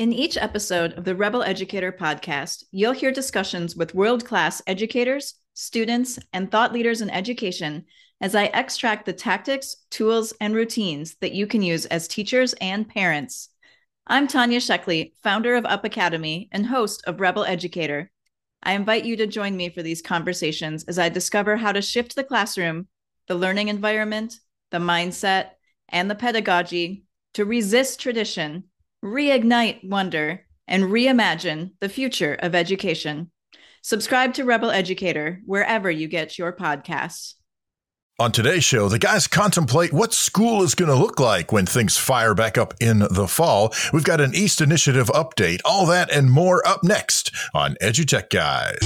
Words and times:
In 0.00 0.14
each 0.14 0.38
episode 0.38 0.94
of 0.94 1.04
the 1.04 1.14
Rebel 1.14 1.42
Educator 1.42 1.92
podcast, 1.92 2.64
you'll 2.70 2.92
hear 2.92 3.12
discussions 3.12 3.76
with 3.76 3.94
world 3.94 4.24
class 4.24 4.62
educators, 4.66 5.34
students, 5.52 6.18
and 6.32 6.50
thought 6.50 6.72
leaders 6.72 7.02
in 7.02 7.10
education 7.10 7.84
as 8.18 8.34
I 8.34 8.44
extract 8.44 9.04
the 9.04 9.12
tactics, 9.12 9.76
tools, 9.90 10.32
and 10.40 10.54
routines 10.54 11.16
that 11.16 11.32
you 11.32 11.46
can 11.46 11.60
use 11.60 11.84
as 11.84 12.08
teachers 12.08 12.54
and 12.62 12.88
parents. 12.88 13.50
I'm 14.06 14.26
Tanya 14.26 14.58
Sheckley, 14.58 15.12
founder 15.22 15.54
of 15.54 15.66
Up 15.66 15.84
Academy 15.84 16.48
and 16.50 16.64
host 16.64 17.04
of 17.06 17.20
Rebel 17.20 17.44
Educator. 17.44 18.10
I 18.62 18.72
invite 18.72 19.04
you 19.04 19.18
to 19.18 19.26
join 19.26 19.54
me 19.54 19.68
for 19.68 19.82
these 19.82 20.00
conversations 20.00 20.82
as 20.84 20.98
I 20.98 21.10
discover 21.10 21.58
how 21.58 21.72
to 21.72 21.82
shift 21.82 22.16
the 22.16 22.24
classroom, 22.24 22.88
the 23.28 23.34
learning 23.34 23.68
environment, 23.68 24.40
the 24.70 24.78
mindset, 24.78 25.50
and 25.90 26.10
the 26.10 26.14
pedagogy 26.14 27.04
to 27.34 27.44
resist 27.44 28.00
tradition 28.00 28.64
reignite 29.04 29.88
wonder, 29.88 30.46
and 30.68 30.84
reimagine 30.84 31.72
the 31.80 31.88
future 31.88 32.34
of 32.34 32.54
education. 32.54 33.30
Subscribe 33.82 34.34
to 34.34 34.44
Rebel 34.44 34.70
Educator 34.70 35.40
wherever 35.46 35.90
you 35.90 36.06
get 36.06 36.38
your 36.38 36.52
podcasts. 36.52 37.34
On 38.18 38.30
today's 38.30 38.64
show, 38.64 38.90
the 38.90 38.98
guys 38.98 39.26
contemplate 39.26 39.94
what 39.94 40.12
school 40.12 40.62
is 40.62 40.74
going 40.74 40.90
to 40.90 40.94
look 40.94 41.18
like 41.18 41.52
when 41.52 41.64
things 41.64 41.96
fire 41.96 42.34
back 42.34 42.58
up 42.58 42.74
in 42.78 42.98
the 42.98 43.26
fall. 43.26 43.72
We've 43.94 44.04
got 44.04 44.20
an 44.20 44.34
East 44.34 44.60
Initiative 44.60 45.06
update, 45.08 45.60
all 45.64 45.86
that 45.86 46.12
and 46.12 46.30
more 46.30 46.62
up 46.68 46.84
next 46.84 47.32
on 47.54 47.76
EduTech 47.80 48.28
Guys. 48.28 48.76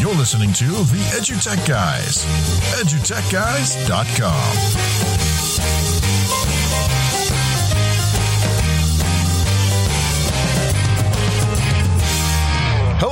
You're 0.00 0.14
listening 0.14 0.54
to 0.54 0.64
the 0.64 1.04
EduTech 1.12 1.68
Guys, 1.68 2.24
edutechguys.com. 2.80 5.31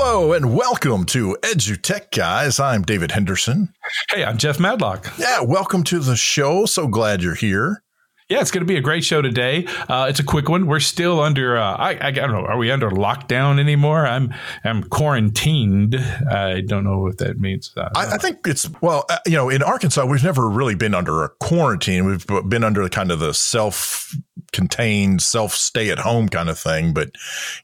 Hello 0.02 0.32
and 0.32 0.56
welcome 0.56 1.04
to 1.04 1.36
EduTech 1.42 2.10
Guys. 2.16 2.58
I'm 2.58 2.80
David 2.80 3.10
Henderson. 3.10 3.74
Hey, 4.10 4.24
I'm 4.24 4.38
Jeff 4.38 4.58
Madlock. 4.58 5.12
Yeah, 5.18 5.42
welcome 5.42 5.84
to 5.84 5.98
the 5.98 6.16
show. 6.16 6.64
So 6.64 6.88
glad 6.88 7.22
you're 7.22 7.34
here. 7.34 7.82
Yeah, 8.30 8.40
it's 8.40 8.50
going 8.50 8.62
to 8.62 8.66
be 8.66 8.78
a 8.78 8.80
great 8.80 9.04
show 9.04 9.20
today. 9.20 9.66
Uh, 9.90 10.06
it's 10.08 10.18
a 10.18 10.24
quick 10.24 10.48
one. 10.48 10.66
We're 10.66 10.80
still 10.80 11.20
under. 11.20 11.58
Uh, 11.58 11.74
I, 11.74 12.06
I, 12.06 12.10
don't 12.12 12.32
know. 12.32 12.46
Are 12.46 12.56
we 12.56 12.70
under 12.70 12.88
lockdown 12.88 13.60
anymore? 13.60 14.06
I'm 14.06 14.32
I'm 14.64 14.84
quarantined. 14.84 15.96
I 15.96 16.62
don't 16.62 16.84
know 16.84 17.00
what 17.00 17.18
that 17.18 17.38
means. 17.38 17.70
I, 17.76 17.90
I, 17.94 18.14
I 18.14 18.16
think 18.16 18.46
it's 18.46 18.70
well. 18.80 19.04
Uh, 19.10 19.18
you 19.26 19.34
know, 19.34 19.50
in 19.50 19.62
Arkansas, 19.62 20.06
we've 20.06 20.24
never 20.24 20.48
really 20.48 20.76
been 20.76 20.94
under 20.94 21.24
a 21.24 21.28
quarantine. 21.28 22.06
We've 22.06 22.26
been 22.48 22.64
under 22.64 22.88
kind 22.88 23.10
of 23.10 23.18
the 23.18 23.34
self 23.34 24.14
contained, 24.52 25.22
self 25.22 25.54
stay 25.54 25.90
at 25.90 25.98
home 26.00 26.28
kind 26.28 26.48
of 26.48 26.58
thing. 26.58 26.92
But 26.92 27.10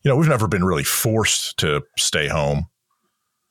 you 0.02 0.10
know, 0.10 0.16
we've 0.16 0.28
never 0.28 0.48
been 0.48 0.64
really 0.64 0.84
forced 0.84 1.56
to 1.58 1.82
stay 1.98 2.28
home. 2.28 2.68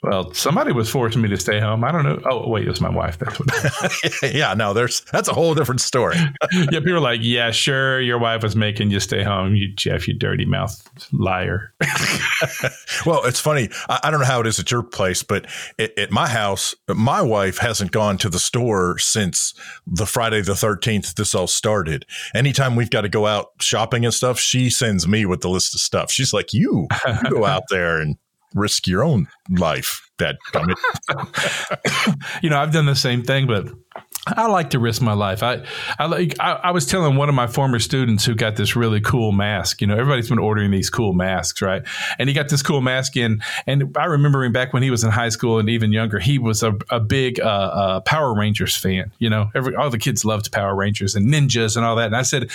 Well, 0.05 0.31
somebody 0.33 0.71
was 0.71 0.87
forcing 0.87 1.23
me 1.23 1.29
to 1.29 1.37
stay 1.37 1.59
home. 1.59 1.83
I 1.83 1.91
don't 1.91 2.03
know. 2.03 2.19
Oh, 2.29 2.47
wait, 2.47 2.67
it 2.67 2.69
was 2.69 2.79
my 2.79 2.91
wife. 2.91 3.17
That's 3.17 3.39
what. 3.39 4.33
yeah, 4.35 4.53
no, 4.53 4.71
there's 4.71 5.01
that's 5.11 5.27
a 5.27 5.33
whole 5.33 5.55
different 5.55 5.81
story. 5.81 6.15
yeah, 6.53 6.79
people 6.79 6.97
are 6.97 6.99
like, 6.99 7.21
yeah, 7.23 7.49
sure, 7.49 7.99
your 7.99 8.19
wife 8.19 8.43
was 8.43 8.55
making 8.55 8.91
you 8.91 8.99
stay 8.99 9.23
home. 9.23 9.55
You, 9.55 9.73
Jeff, 9.73 10.07
you 10.07 10.13
dirty 10.13 10.45
mouth 10.45 10.87
liar. 11.11 11.73
well, 13.07 13.25
it's 13.25 13.39
funny. 13.39 13.69
I, 13.89 14.01
I, 14.03 14.11
don't 14.11 14.19
know 14.19 14.27
how 14.27 14.41
it 14.41 14.47
is 14.47 14.59
at 14.59 14.69
your 14.69 14.83
place, 14.83 15.23
but 15.23 15.47
it, 15.79 15.97
at 15.97 16.11
my 16.11 16.27
house, 16.27 16.75
my 16.87 17.23
wife 17.23 17.57
hasn't 17.57 17.91
gone 17.91 18.19
to 18.19 18.29
the 18.29 18.37
store 18.37 18.99
since 18.99 19.55
the 19.87 20.05
Friday 20.05 20.41
the 20.41 20.53
13th. 20.53 21.15
This 21.15 21.33
all 21.33 21.47
started. 21.47 22.05
Anytime 22.35 22.75
we've 22.75 22.91
got 22.91 23.01
to 23.01 23.09
go 23.09 23.25
out 23.25 23.53
shopping 23.59 24.05
and 24.05 24.13
stuff, 24.13 24.39
she 24.39 24.69
sends 24.69 25.07
me 25.07 25.25
with 25.25 25.41
the 25.41 25.49
list 25.49 25.73
of 25.73 25.81
stuff. 25.81 26.11
She's 26.11 26.31
like, 26.31 26.53
you, 26.53 26.87
you 27.07 27.31
go 27.31 27.45
out 27.45 27.63
there 27.71 27.99
and 27.99 28.17
risk 28.55 28.87
your 28.87 29.03
own 29.03 29.27
life. 29.49 30.01
That 30.17 30.37
you 32.41 32.49
know, 32.49 32.57
I've 32.57 32.71
done 32.71 32.85
the 32.85 32.95
same 32.95 33.21
thing, 33.23 33.47
but 33.47 33.67
I 34.27 34.47
like 34.47 34.71
to 34.71 34.79
risk 34.79 35.03
my 35.03 35.13
life. 35.13 35.43
I, 35.43 35.63
I 35.99 36.07
like. 36.07 36.35
I, 36.39 36.53
I, 36.53 36.71
was 36.71 36.87
telling 36.87 37.15
one 37.15 37.29
of 37.29 37.35
my 37.35 37.45
former 37.45 37.77
students 37.77 38.25
who 38.25 38.33
got 38.33 38.55
this 38.55 38.75
really 38.75 38.99
cool 38.99 39.31
mask. 39.31 39.81
You 39.81 39.87
know, 39.87 39.93
everybody's 39.93 40.29
been 40.29 40.39
ordering 40.39 40.71
these 40.71 40.89
cool 40.89 41.13
masks, 41.13 41.61
right? 41.61 41.83
And 42.17 42.27
he 42.27 42.33
got 42.33 42.49
this 42.49 42.63
cool 42.63 42.81
mask 42.81 43.15
in. 43.17 43.43
And 43.67 43.95
I 43.95 44.05
remember 44.05 44.43
him 44.43 44.51
back 44.51 44.73
when 44.73 44.81
he 44.81 44.89
was 44.89 45.03
in 45.03 45.11
high 45.11 45.29
school 45.29 45.59
and 45.59 45.69
even 45.69 45.91
younger. 45.91 46.17
He 46.17 46.39
was 46.39 46.63
a, 46.63 46.75
a 46.89 46.99
big 46.99 47.39
uh, 47.39 47.43
uh, 47.43 47.99
Power 48.01 48.33
Rangers 48.33 48.75
fan. 48.75 49.11
You 49.19 49.29
know, 49.29 49.51
every 49.53 49.75
all 49.75 49.91
the 49.91 49.99
kids 49.99 50.25
loved 50.25 50.51
Power 50.51 50.75
Rangers 50.75 51.13
and 51.13 51.31
ninjas 51.31 51.77
and 51.77 51.85
all 51.85 51.95
that. 51.97 52.07
And 52.07 52.15
I 52.15 52.23
said, 52.23 52.49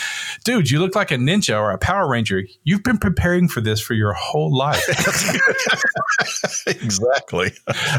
"Dude, 0.44 0.72
you 0.72 0.80
look 0.80 0.96
like 0.96 1.12
a 1.12 1.16
ninja 1.16 1.56
or 1.56 1.70
a 1.70 1.78
Power 1.78 2.08
Ranger. 2.08 2.42
You've 2.64 2.82
been 2.82 2.98
preparing 2.98 3.46
for 3.46 3.60
this 3.60 3.80
for 3.80 3.94
your 3.94 4.12
whole 4.12 4.52
life." 4.52 4.84
exactly. 6.66 7.52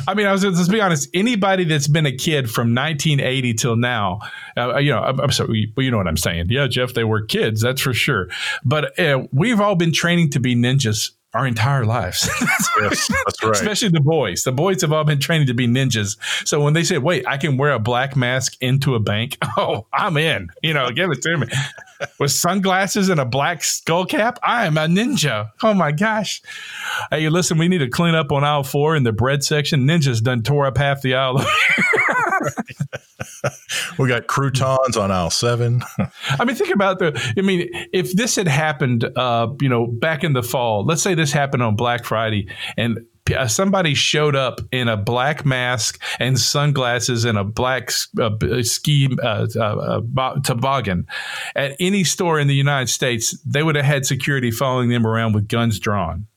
I 0.07 0.13
mean, 0.13 0.27
I 0.27 0.33
was 0.33 0.43
let's 0.43 0.67
be 0.67 0.81
honest. 0.81 1.07
Anybody 1.13 1.63
that's 1.63 1.87
been 1.87 2.05
a 2.05 2.11
kid 2.11 2.49
from 2.49 2.75
1980 2.75 3.60
till 3.61 3.75
now. 3.75 4.19
Uh, 4.57 4.77
you 4.77 4.91
know, 4.91 4.99
I'm, 4.99 5.19
I'm 5.19 5.31
sorry, 5.31 5.71
but 5.75 5.83
you 5.83 5.91
know 5.91 5.97
what 5.97 6.07
I'm 6.07 6.17
saying. 6.17 6.47
Yeah, 6.49 6.67
Jeff, 6.67 6.93
they 6.93 7.03
were 7.03 7.21
kids, 7.21 7.61
that's 7.61 7.81
for 7.81 7.93
sure. 7.93 8.29
But 8.65 8.99
uh, 8.99 9.27
we've 9.31 9.61
all 9.61 9.75
been 9.75 9.93
training 9.93 10.31
to 10.31 10.39
be 10.39 10.55
ninjas 10.55 11.11
our 11.33 11.47
entire 11.47 11.85
lives. 11.85 12.29
yes, 12.81 13.07
that's 13.25 13.43
right. 13.43 13.51
Especially 13.53 13.89
the 13.89 14.01
boys. 14.01 14.43
The 14.43 14.51
boys 14.51 14.81
have 14.81 14.91
all 14.91 15.03
been 15.03 15.19
training 15.19 15.47
to 15.47 15.53
be 15.53 15.67
ninjas. 15.67 16.17
So 16.45 16.61
when 16.61 16.73
they 16.73 16.83
say, 16.83 16.97
wait, 16.97 17.25
I 17.25 17.37
can 17.37 17.57
wear 17.57 17.71
a 17.71 17.79
black 17.79 18.15
mask 18.15 18.57
into 18.59 18.95
a 18.95 18.99
bank, 18.99 19.37
oh, 19.57 19.87
I'm 19.93 20.17
in. 20.17 20.49
You 20.61 20.73
know, 20.73 20.89
give 20.91 21.09
it 21.11 21.21
to 21.21 21.37
me. 21.37 21.47
With 22.19 22.31
sunglasses 22.31 23.09
and 23.09 23.19
a 23.19 23.25
black 23.25 23.63
skull 23.63 24.05
cap, 24.05 24.39
I 24.43 24.65
am 24.65 24.77
a 24.77 24.87
ninja. 24.87 25.51
Oh 25.63 25.73
my 25.73 25.91
gosh. 25.91 26.41
Hey, 27.11 27.21
you 27.21 27.29
listen, 27.29 27.57
we 27.57 27.67
need 27.67 27.77
to 27.77 27.89
clean 27.89 28.15
up 28.15 28.31
on 28.31 28.43
aisle 28.43 28.63
four 28.63 28.95
in 28.95 29.03
the 29.03 29.13
bread 29.13 29.43
section. 29.43 29.87
Ninjas 29.87 30.21
done 30.21 30.41
tore 30.41 30.65
up 30.65 30.77
half 30.77 31.01
the 31.01 31.15
aisle. 31.15 31.37
we 33.97 34.07
got 34.07 34.27
croutons 34.27 34.97
on 34.97 35.11
aisle 35.11 35.29
seven. 35.29 35.83
I 36.39 36.45
mean, 36.45 36.55
think 36.55 36.73
about 36.73 36.99
the. 36.99 37.33
I 37.37 37.41
mean, 37.41 37.69
if 37.93 38.13
this 38.13 38.35
had 38.35 38.47
happened, 38.47 39.05
uh, 39.17 39.47
you 39.61 39.69
know, 39.69 39.87
back 39.87 40.23
in 40.23 40.33
the 40.33 40.43
fall, 40.43 40.85
let's 40.85 41.01
say 41.01 41.13
this 41.15 41.31
happened 41.31 41.63
on 41.63 41.75
Black 41.75 42.05
Friday, 42.05 42.47
and 42.77 42.99
uh, 43.35 43.47
somebody 43.47 43.93
showed 43.93 44.35
up 44.35 44.59
in 44.71 44.87
a 44.87 44.97
black 44.97 45.45
mask 45.45 46.01
and 46.19 46.39
sunglasses 46.39 47.25
and 47.25 47.37
a 47.37 47.43
black 47.43 47.91
uh, 48.19 48.31
ski 48.61 49.09
uh, 49.23 49.47
uh, 49.55 50.01
uh 50.17 50.39
toboggan 50.41 51.05
at 51.55 51.75
any 51.79 52.03
store 52.03 52.39
in 52.39 52.47
the 52.47 52.55
United 52.55 52.89
States, 52.89 53.39
they 53.45 53.63
would 53.63 53.75
have 53.75 53.85
had 53.85 54.05
security 54.05 54.51
following 54.51 54.89
them 54.89 55.05
around 55.05 55.33
with 55.33 55.47
guns 55.47 55.79
drawn. 55.79 56.27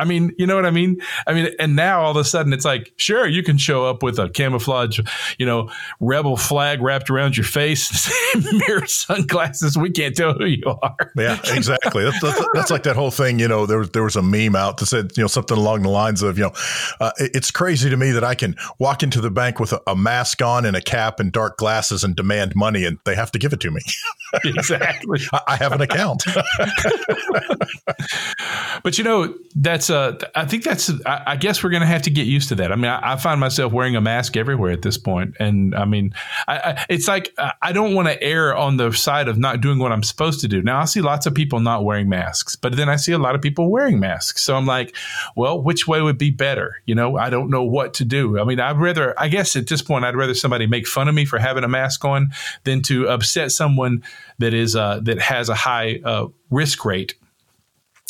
I 0.00 0.04
mean, 0.04 0.34
you 0.38 0.46
know 0.46 0.56
what 0.56 0.64
I 0.64 0.70
mean? 0.70 0.98
I 1.26 1.34
mean, 1.34 1.50
and 1.58 1.76
now 1.76 2.00
all 2.00 2.12
of 2.12 2.16
a 2.16 2.24
sudden 2.24 2.54
it's 2.54 2.64
like, 2.64 2.94
sure, 2.96 3.26
you 3.26 3.42
can 3.42 3.58
show 3.58 3.84
up 3.84 4.02
with 4.02 4.18
a 4.18 4.30
camouflage, 4.30 4.98
you 5.38 5.44
know, 5.44 5.70
rebel 6.00 6.38
flag 6.38 6.80
wrapped 6.80 7.10
around 7.10 7.36
your 7.36 7.44
face, 7.44 8.10
mirror 8.66 8.86
sunglasses. 8.86 9.76
We 9.76 9.90
can't 9.90 10.16
tell 10.16 10.32
who 10.32 10.46
you 10.46 10.78
are. 10.82 11.12
Yeah, 11.16 11.38
exactly. 11.52 12.04
That's, 12.04 12.20
that's, 12.22 12.46
that's, 12.54 12.70
like 12.70 12.84
that 12.84 12.96
whole 12.96 13.10
thing. 13.10 13.38
You 13.38 13.46
know, 13.46 13.66
there 13.66 13.78
was 13.78 13.90
there 13.90 14.04
was 14.04 14.16
a 14.16 14.22
meme 14.22 14.56
out 14.56 14.78
that 14.78 14.86
said, 14.86 15.12
you 15.18 15.22
know, 15.22 15.26
something 15.26 15.58
along 15.58 15.82
the 15.82 15.90
lines 15.90 16.22
of, 16.22 16.38
you 16.38 16.44
know, 16.44 16.52
uh, 16.98 17.12
it's 17.18 17.50
crazy 17.50 17.90
to 17.90 17.96
me 17.98 18.10
that 18.12 18.24
I 18.24 18.34
can 18.34 18.56
walk 18.78 19.02
into 19.02 19.20
the 19.20 19.30
bank 19.30 19.60
with 19.60 19.74
a, 19.74 19.82
a 19.86 19.94
mask 19.94 20.40
on 20.40 20.64
and 20.64 20.76
a 20.76 20.80
cap 20.80 21.20
and 21.20 21.30
dark 21.30 21.58
glasses 21.58 22.04
and 22.04 22.16
demand 22.16 22.54
money, 22.56 22.86
and 22.86 22.98
they 23.04 23.14
have 23.14 23.30
to 23.32 23.38
give 23.38 23.52
it 23.52 23.60
to 23.60 23.70
me. 23.70 23.82
exactly. 24.44 25.20
I, 25.46 25.56
have 25.56 25.72
an 25.72 25.82
account. 25.82 26.24
but 28.82 28.96
you 28.96 29.04
know, 29.04 29.34
that's 29.54 29.90
uh, 29.90 30.18
I 30.34 30.46
think 30.46 30.64
that's. 30.64 30.90
I, 31.04 31.22
I 31.26 31.36
guess 31.36 31.62
we're 31.62 31.70
going 31.70 31.82
to 31.82 31.86
have 31.86 32.02
to 32.02 32.10
get 32.10 32.26
used 32.26 32.48
to 32.50 32.54
that. 32.56 32.72
I 32.72 32.76
mean, 32.76 32.90
I, 32.90 33.12
I, 33.12 33.16
find 33.16 33.38
myself 33.38 33.72
wearing 33.72 33.96
a 33.96 34.00
mask 34.00 34.36
everywhere 34.36 34.72
at 34.72 34.82
this 34.82 34.96
point. 34.96 35.10
point, 35.10 35.36
and 35.40 35.74
I 35.74 35.84
mean, 35.84 36.14
I, 36.46 36.84
it's 36.88 37.08
like 37.08 37.34
I 37.62 37.72
don't 37.72 37.94
want 37.94 38.08
to 38.08 38.22
err 38.22 38.56
on 38.56 38.76
the 38.76 38.92
side 38.92 39.28
of 39.28 39.38
not 39.38 39.60
doing 39.60 39.78
what 39.78 39.92
I'm 39.92 40.02
supposed 40.02 40.40
to 40.40 40.48
do. 40.48 40.62
Now, 40.62 40.80
I 40.80 40.84
see 40.84 41.00
lots 41.00 41.26
of 41.26 41.34
people 41.34 41.60
not 41.60 41.84
wearing 41.84 42.08
masks, 42.08 42.56
but 42.56 42.76
then 42.76 42.88
I 42.88 42.96
see 42.96 43.12
a 43.12 43.18
lot 43.18 43.34
of 43.34 43.42
people 43.42 43.70
wearing 43.70 44.00
masks. 44.00 44.42
So 44.42 44.56
I'm 44.56 44.66
like, 44.66 44.94
well, 45.36 45.60
which 45.60 45.86
way 45.86 46.00
would 46.00 46.18
be 46.18 46.30
better? 46.30 46.82
You 46.86 46.94
know, 46.94 47.16
I 47.16 47.30
don't 47.30 47.50
know 47.50 47.62
what 47.62 47.94
to 47.94 48.04
do. 48.04 48.38
I 48.38 48.44
mean, 48.44 48.60
I'd 48.60 48.78
rather. 48.78 49.18
I 49.18 49.28
guess 49.28 49.56
at 49.56 49.66
this 49.66 49.82
point, 49.82 50.04
I'd 50.04 50.16
rather 50.16 50.34
somebody 50.34 50.66
make 50.66 50.86
fun 50.86 51.08
of 51.08 51.14
me 51.14 51.24
for 51.24 51.38
having 51.38 51.64
a 51.64 51.68
mask 51.68 52.04
on 52.04 52.30
than 52.64 52.82
to 52.82 53.08
upset 53.08 53.52
someone 53.52 54.02
that 54.38 54.54
is 54.54 54.76
uh, 54.76 55.00
that 55.02 55.20
has 55.20 55.48
a 55.48 55.54
high 55.54 56.00
uh, 56.04 56.26
risk 56.50 56.84
rate 56.84 57.14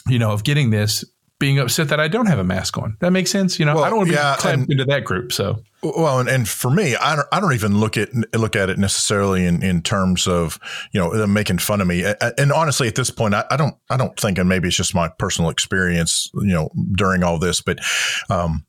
you 0.08 0.18
know, 0.18 0.30
of 0.32 0.44
getting 0.44 0.70
this 0.70 1.04
being 1.38 1.58
upset 1.58 1.88
that 1.88 1.98
I 1.98 2.08
don't 2.08 2.26
have 2.26 2.38
a 2.38 2.44
mask 2.44 2.76
on. 2.76 2.96
That 3.00 3.12
makes 3.12 3.30
sense. 3.30 3.58
You 3.58 3.64
know, 3.64 3.76
well, 3.76 3.84
I 3.84 3.88
don't 3.88 3.98
want 3.98 4.10
to 4.10 4.14
yeah, 4.14 4.36
be 4.36 4.42
clamped 4.42 4.70
into 4.70 4.84
that 4.84 5.04
group. 5.04 5.32
So, 5.32 5.62
well, 5.82 6.20
and, 6.20 6.28
and 6.28 6.46
for 6.46 6.70
me, 6.70 6.96
I 6.96 7.16
don't, 7.16 7.28
I 7.32 7.40
don't 7.40 7.54
even 7.54 7.80
look 7.80 7.96
at, 7.96 8.10
look 8.34 8.56
at 8.56 8.68
it 8.68 8.78
necessarily 8.78 9.46
in, 9.46 9.62
in 9.62 9.80
terms 9.80 10.26
of, 10.26 10.58
you 10.92 11.00
know, 11.00 11.16
them 11.16 11.32
making 11.32 11.58
fun 11.58 11.80
of 11.80 11.86
me. 11.86 12.04
And 12.36 12.52
honestly, 12.52 12.88
at 12.88 12.94
this 12.94 13.08
point, 13.08 13.34
I, 13.34 13.44
I 13.50 13.56
don't, 13.56 13.74
I 13.88 13.96
don't 13.96 14.18
think, 14.20 14.36
and 14.36 14.50
maybe 14.50 14.68
it's 14.68 14.76
just 14.76 14.94
my 14.94 15.08
personal 15.08 15.50
experience, 15.50 16.30
you 16.34 16.52
know, 16.52 16.70
during 16.92 17.22
all 17.22 17.38
this, 17.38 17.62
but, 17.62 17.78
um, 18.28 18.66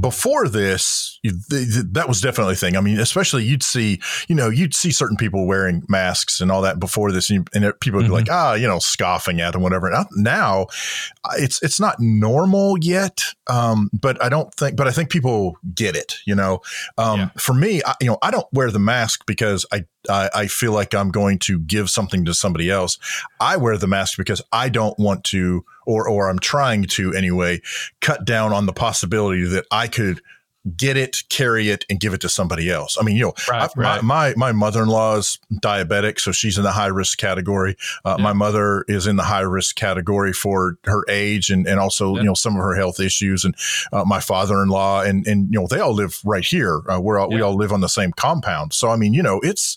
before 0.00 0.48
this, 0.48 1.18
that 1.24 2.04
was 2.08 2.20
definitely 2.20 2.54
a 2.54 2.56
thing. 2.56 2.76
I 2.76 2.80
mean, 2.80 2.98
especially 2.98 3.44
you'd 3.44 3.62
see, 3.62 4.00
you 4.28 4.34
know, 4.34 4.48
you'd 4.48 4.74
see 4.74 4.92
certain 4.92 5.16
people 5.16 5.46
wearing 5.46 5.82
masks 5.88 6.40
and 6.40 6.50
all 6.50 6.62
that 6.62 6.78
before 6.78 7.12
this, 7.12 7.30
and, 7.30 7.48
people 7.80 7.98
would 7.98 8.04
be 8.04 8.04
mm-hmm. 8.04 8.12
like, 8.12 8.30
ah, 8.30 8.54
you 8.54 8.66
know, 8.66 8.78
scoffing 8.78 9.40
at 9.40 9.52
them, 9.52 9.62
whatever. 9.62 9.92
Now, 10.12 10.66
it's 11.38 11.62
it's 11.62 11.80
not 11.80 11.96
normal 11.98 12.78
yet, 12.80 13.22
um, 13.48 13.90
but 13.92 14.22
I 14.22 14.28
don't 14.28 14.52
think, 14.54 14.76
but 14.76 14.86
I 14.86 14.92
think 14.92 15.10
people 15.10 15.56
get 15.74 15.96
it. 15.96 16.16
You 16.26 16.34
know, 16.34 16.60
um, 16.98 17.20
yeah. 17.20 17.28
for 17.38 17.54
me, 17.54 17.82
I, 17.84 17.94
you 18.00 18.08
know, 18.08 18.18
I 18.22 18.30
don't 18.30 18.46
wear 18.52 18.70
the 18.70 18.78
mask 18.78 19.24
because 19.26 19.66
I 19.72 19.84
I, 20.08 20.30
I 20.34 20.46
feel 20.46 20.72
like 20.72 20.94
I'm 20.94 21.10
going 21.10 21.38
to 21.40 21.58
give 21.58 21.90
something 21.90 22.24
to 22.24 22.34
somebody 22.34 22.70
else. 22.70 22.98
I 23.40 23.56
wear 23.56 23.76
the 23.76 23.86
mask 23.86 24.16
because 24.16 24.42
I 24.52 24.68
don't 24.68 24.98
want 24.98 25.24
to, 25.24 25.64
or 25.86 26.08
or 26.08 26.28
I'm 26.28 26.38
trying 26.38 26.84
to 26.84 27.14
anyway, 27.14 27.62
cut 28.00 28.24
down 28.24 28.52
on 28.52 28.66
the 28.66 28.72
possibility 28.72 29.44
that 29.44 29.64
I 29.70 29.88
could 29.88 30.20
get 30.76 30.96
it, 30.96 31.22
carry 31.28 31.68
it, 31.68 31.84
and 31.88 32.00
give 32.00 32.14
it 32.14 32.20
to 32.22 32.28
somebody 32.28 32.70
else. 32.70 32.96
I 33.00 33.04
mean, 33.04 33.16
you 33.16 33.26
know, 33.26 33.34
right, 33.48 33.62
I, 33.62 33.80
right. 33.80 34.02
my, 34.02 34.34
my, 34.34 34.34
my 34.36 34.52
mother 34.52 34.82
in 34.82 34.88
law 34.88 35.16
is 35.16 35.38
diabetic, 35.62 36.20
so 36.20 36.32
she's 36.32 36.58
in 36.58 36.64
the 36.64 36.72
high 36.72 36.86
risk 36.86 37.18
category. 37.18 37.76
Uh, 38.04 38.16
yeah. 38.18 38.24
My 38.24 38.32
mother 38.32 38.84
is 38.88 39.06
in 39.06 39.16
the 39.16 39.24
high 39.24 39.40
risk 39.40 39.76
category 39.76 40.32
for 40.32 40.78
her 40.84 41.04
age 41.08 41.50
and 41.50 41.66
and 41.66 41.80
also 41.80 42.14
yeah. 42.14 42.20
you 42.20 42.26
know 42.26 42.34
some 42.34 42.54
of 42.54 42.62
her 42.62 42.74
health 42.74 43.00
issues. 43.00 43.44
And 43.44 43.54
uh, 43.92 44.04
my 44.04 44.20
father 44.20 44.62
in 44.62 44.68
law 44.68 45.02
and 45.02 45.26
and 45.26 45.52
you 45.52 45.60
know 45.60 45.66
they 45.66 45.80
all 45.80 45.94
live 45.94 46.20
right 46.24 46.44
here. 46.44 46.82
Uh, 46.88 47.00
we're 47.00 47.18
all, 47.18 47.30
yeah. 47.30 47.36
we 47.36 47.42
all 47.42 47.56
live 47.56 47.72
on 47.72 47.80
the 47.80 47.88
same 47.88 48.12
compound. 48.12 48.72
So 48.72 48.90
I 48.90 48.96
mean, 48.96 49.14
you 49.14 49.22
know, 49.22 49.40
it's 49.42 49.76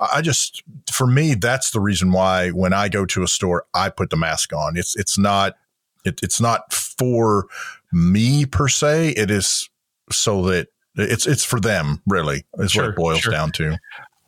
I 0.00 0.20
just 0.20 0.62
for 0.90 1.06
me 1.06 1.34
that's 1.34 1.70
the 1.70 1.80
reason 1.80 2.12
why 2.12 2.50
when 2.50 2.72
I 2.72 2.88
go 2.88 3.06
to 3.06 3.22
a 3.22 3.28
store 3.28 3.66
I 3.74 3.88
put 3.88 4.10
the 4.10 4.16
mask 4.16 4.52
on. 4.52 4.76
It's 4.76 4.96
it's 4.96 5.18
not 5.18 5.56
it, 6.04 6.20
it's 6.22 6.40
not 6.40 6.72
for 6.72 7.46
me 7.92 8.46
per 8.46 8.68
se. 8.68 9.10
It 9.10 9.30
is 9.30 9.69
so 10.12 10.42
that 10.42 10.68
it's 10.96 11.26
it's 11.26 11.44
for 11.44 11.60
them 11.60 12.02
really 12.06 12.44
is 12.58 12.72
sure, 12.72 12.84
what 12.84 12.90
it 12.90 12.96
boils 12.96 13.20
sure. 13.20 13.32
down 13.32 13.52
to. 13.52 13.78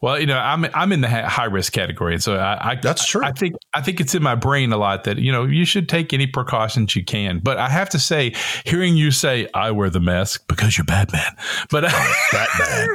Well, 0.02 0.18
you 0.18 0.26
know, 0.26 0.36
I'm 0.36 0.66
I'm 0.74 0.90
in 0.90 1.00
the 1.00 1.08
high 1.08 1.44
risk 1.44 1.72
category, 1.72 2.14
and 2.14 2.22
so 2.22 2.34
I, 2.34 2.72
I 2.72 2.74
that's 2.74 3.06
true. 3.06 3.22
I 3.22 3.30
think 3.30 3.54
I 3.72 3.80
think 3.80 4.00
it's 4.00 4.16
in 4.16 4.22
my 4.22 4.34
brain 4.34 4.72
a 4.72 4.76
lot 4.76 5.04
that 5.04 5.18
you 5.18 5.30
know 5.30 5.44
you 5.44 5.64
should 5.64 5.88
take 5.88 6.12
any 6.12 6.26
precautions 6.26 6.96
you 6.96 7.04
can. 7.04 7.38
But 7.38 7.58
I 7.58 7.68
have 7.68 7.88
to 7.90 8.00
say, 8.00 8.34
hearing 8.64 8.96
you 8.96 9.12
say 9.12 9.46
I 9.54 9.70
wear 9.70 9.90
the 9.90 10.00
mask 10.00 10.48
because 10.48 10.76
you're 10.76 10.84
Batman, 10.84 11.30
but 11.70 11.82
Batman, 12.32 12.88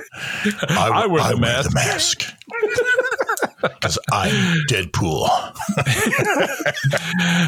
I, 0.69 1.04
I, 1.04 1.07
wear, 1.07 1.22
I 1.22 1.31
the, 1.31 1.38
wear 1.38 1.39
mask. 1.39 1.69
the 1.69 1.75
mask 1.75 2.34
because 3.62 4.00
I'm 4.12 4.59
Deadpool. 4.69 5.27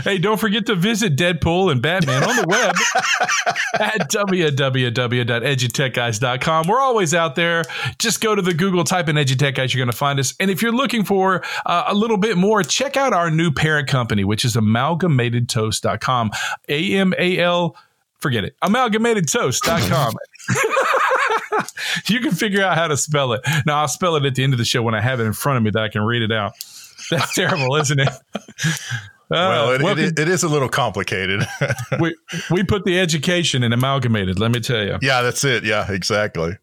hey, 0.03 0.17
don't 0.17 0.39
forget 0.39 0.65
to 0.67 0.75
visit 0.75 1.15
Deadpool 1.15 1.71
and 1.71 1.81
Batman 1.81 2.23
on 2.23 2.35
the 2.35 2.45
web 2.47 2.75
at 3.79 4.09
www.edutechguys.com. 4.09 6.67
We're 6.67 6.81
always 6.81 7.13
out 7.13 7.35
there. 7.35 7.63
Just 7.97 8.19
go 8.21 8.35
to 8.35 8.41
the 8.41 8.53
Google, 8.53 8.83
type 8.83 9.07
in 9.09 9.15
Edutech 9.15 9.55
Guys, 9.55 9.73
you're 9.73 9.79
going 9.79 9.91
to 9.91 9.97
find 9.97 10.19
us. 10.19 10.35
And 10.39 10.51
if 10.51 10.61
you're 10.61 10.71
looking 10.71 11.03
for 11.03 11.43
uh, 11.65 11.85
a 11.87 11.93
little 11.93 12.17
bit 12.17 12.37
more, 12.37 12.63
check 12.63 12.95
out 12.97 13.13
our 13.13 13.31
new 13.31 13.51
parent 13.51 13.87
company, 13.87 14.23
which 14.23 14.45
is 14.45 14.55
amalgamatedtoast.com. 14.55 16.31
A 16.67 16.95
M 16.95 17.13
A 17.17 17.39
L, 17.39 17.75
forget 18.19 18.43
it, 18.43 18.55
amalgamatedtoast.com. 18.63 20.13
you 22.07 22.19
can 22.19 22.31
figure 22.31 22.63
out 22.63 22.77
how 22.77 22.87
to 22.87 22.97
spell 22.97 23.33
it. 23.33 23.41
Now 23.65 23.81
I'll 23.81 23.87
spell 23.87 24.15
it 24.15 24.25
at 24.25 24.35
the 24.35 24.43
end 24.43 24.53
of 24.53 24.59
the 24.59 24.65
show 24.65 24.81
when 24.81 24.95
I 24.95 25.01
have 25.01 25.19
it 25.19 25.23
in 25.23 25.33
front 25.33 25.57
of 25.57 25.63
me 25.63 25.71
that 25.71 25.83
I 25.83 25.89
can 25.89 26.01
read 26.01 26.21
it 26.21 26.31
out. 26.31 26.53
That's 27.09 27.33
terrible, 27.33 27.75
isn't 27.75 27.99
it? 27.99 28.09
Uh, 29.31 29.77
well, 29.83 29.91
it, 29.91 29.99
it, 29.99 30.19
it 30.19 30.27
is 30.27 30.41
a 30.41 30.47
little 30.47 30.67
complicated. 30.67 31.45
we 31.99 32.15
we 32.49 32.63
put 32.63 32.83
the 32.83 32.99
education 32.99 33.61
in 33.61 33.71
amalgamated. 33.71 34.39
Let 34.39 34.49
me 34.49 34.59
tell 34.59 34.83
you. 34.83 34.97
Yeah, 35.03 35.21
that's 35.21 35.43
it. 35.43 35.63
Yeah, 35.63 35.91
exactly. 35.91 36.57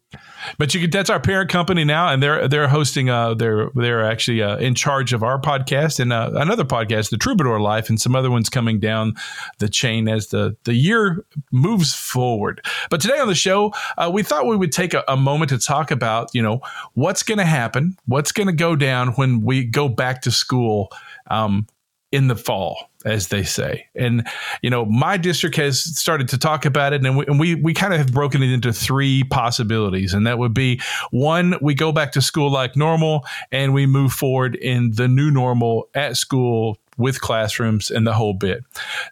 But 0.57 0.73
you 0.73 0.81
can, 0.81 0.89
that's 0.89 1.09
our 1.09 1.19
parent 1.19 1.49
company 1.49 1.83
now, 1.83 2.09
and 2.09 2.21
they're 2.21 2.47
they're 2.47 2.67
hosting. 2.67 3.09
Uh, 3.09 3.33
they're 3.33 3.69
they're 3.75 4.03
actually 4.03 4.41
uh, 4.41 4.57
in 4.57 4.75
charge 4.75 5.13
of 5.13 5.23
our 5.23 5.39
podcast 5.39 5.99
and 5.99 6.13
uh, 6.13 6.31
another 6.35 6.63
podcast, 6.63 7.09
the 7.09 7.17
Troubadour 7.17 7.59
Life, 7.59 7.89
and 7.89 7.99
some 7.99 8.15
other 8.15 8.31
ones 8.31 8.49
coming 8.49 8.79
down 8.79 9.13
the 9.59 9.69
chain 9.69 10.07
as 10.07 10.27
the 10.27 10.55
the 10.63 10.73
year 10.73 11.25
moves 11.51 11.93
forward. 11.93 12.65
But 12.89 13.01
today 13.01 13.19
on 13.19 13.27
the 13.27 13.35
show, 13.35 13.73
uh, 13.97 14.09
we 14.13 14.23
thought 14.23 14.47
we 14.47 14.57
would 14.57 14.71
take 14.71 14.93
a, 14.93 15.03
a 15.07 15.17
moment 15.17 15.49
to 15.49 15.59
talk 15.59 15.91
about 15.91 16.29
you 16.33 16.41
know 16.41 16.61
what's 16.93 17.23
going 17.23 17.39
to 17.39 17.45
happen, 17.45 17.97
what's 18.05 18.31
going 18.31 18.47
to 18.47 18.53
go 18.53 18.75
down 18.75 19.09
when 19.13 19.41
we 19.41 19.63
go 19.63 19.89
back 19.89 20.21
to 20.23 20.31
school. 20.31 20.89
Um, 21.29 21.67
in 22.13 22.29
the 22.29 22.37
fall, 22.37 22.86
as 23.05 23.27
they 23.27 23.43
say. 23.43 23.85
And, 23.95 24.27
you 24.61 24.69
know, 24.69 24.85
my 24.85 25.17
district 25.17 25.55
has 25.57 25.83
started 25.83 26.27
to 26.29 26.37
talk 26.37 26.65
about 26.65 26.93
it, 26.93 27.05
and 27.05 27.17
we, 27.17 27.25
and 27.27 27.39
we, 27.39 27.55
we 27.55 27.73
kind 27.73 27.93
of 27.93 27.99
have 27.99 28.11
broken 28.11 28.41
it 28.43 28.51
into 28.51 28.73
three 28.73 29.23
possibilities. 29.23 30.13
And 30.13 30.25
that 30.27 30.39
would 30.39 30.53
be 30.53 30.81
one, 31.11 31.55
we 31.61 31.73
go 31.73 31.91
back 31.91 32.11
to 32.13 32.21
school 32.21 32.51
like 32.51 32.75
normal, 32.75 33.25
and 33.51 33.73
we 33.73 33.85
move 33.85 34.13
forward 34.13 34.55
in 34.55 34.91
the 34.93 35.07
new 35.07 35.31
normal 35.31 35.89
at 35.93 36.17
school 36.17 36.77
with 36.97 37.21
classrooms 37.21 37.91
and 37.91 38.05
the 38.05 38.13
whole 38.13 38.33
bit. 38.33 38.63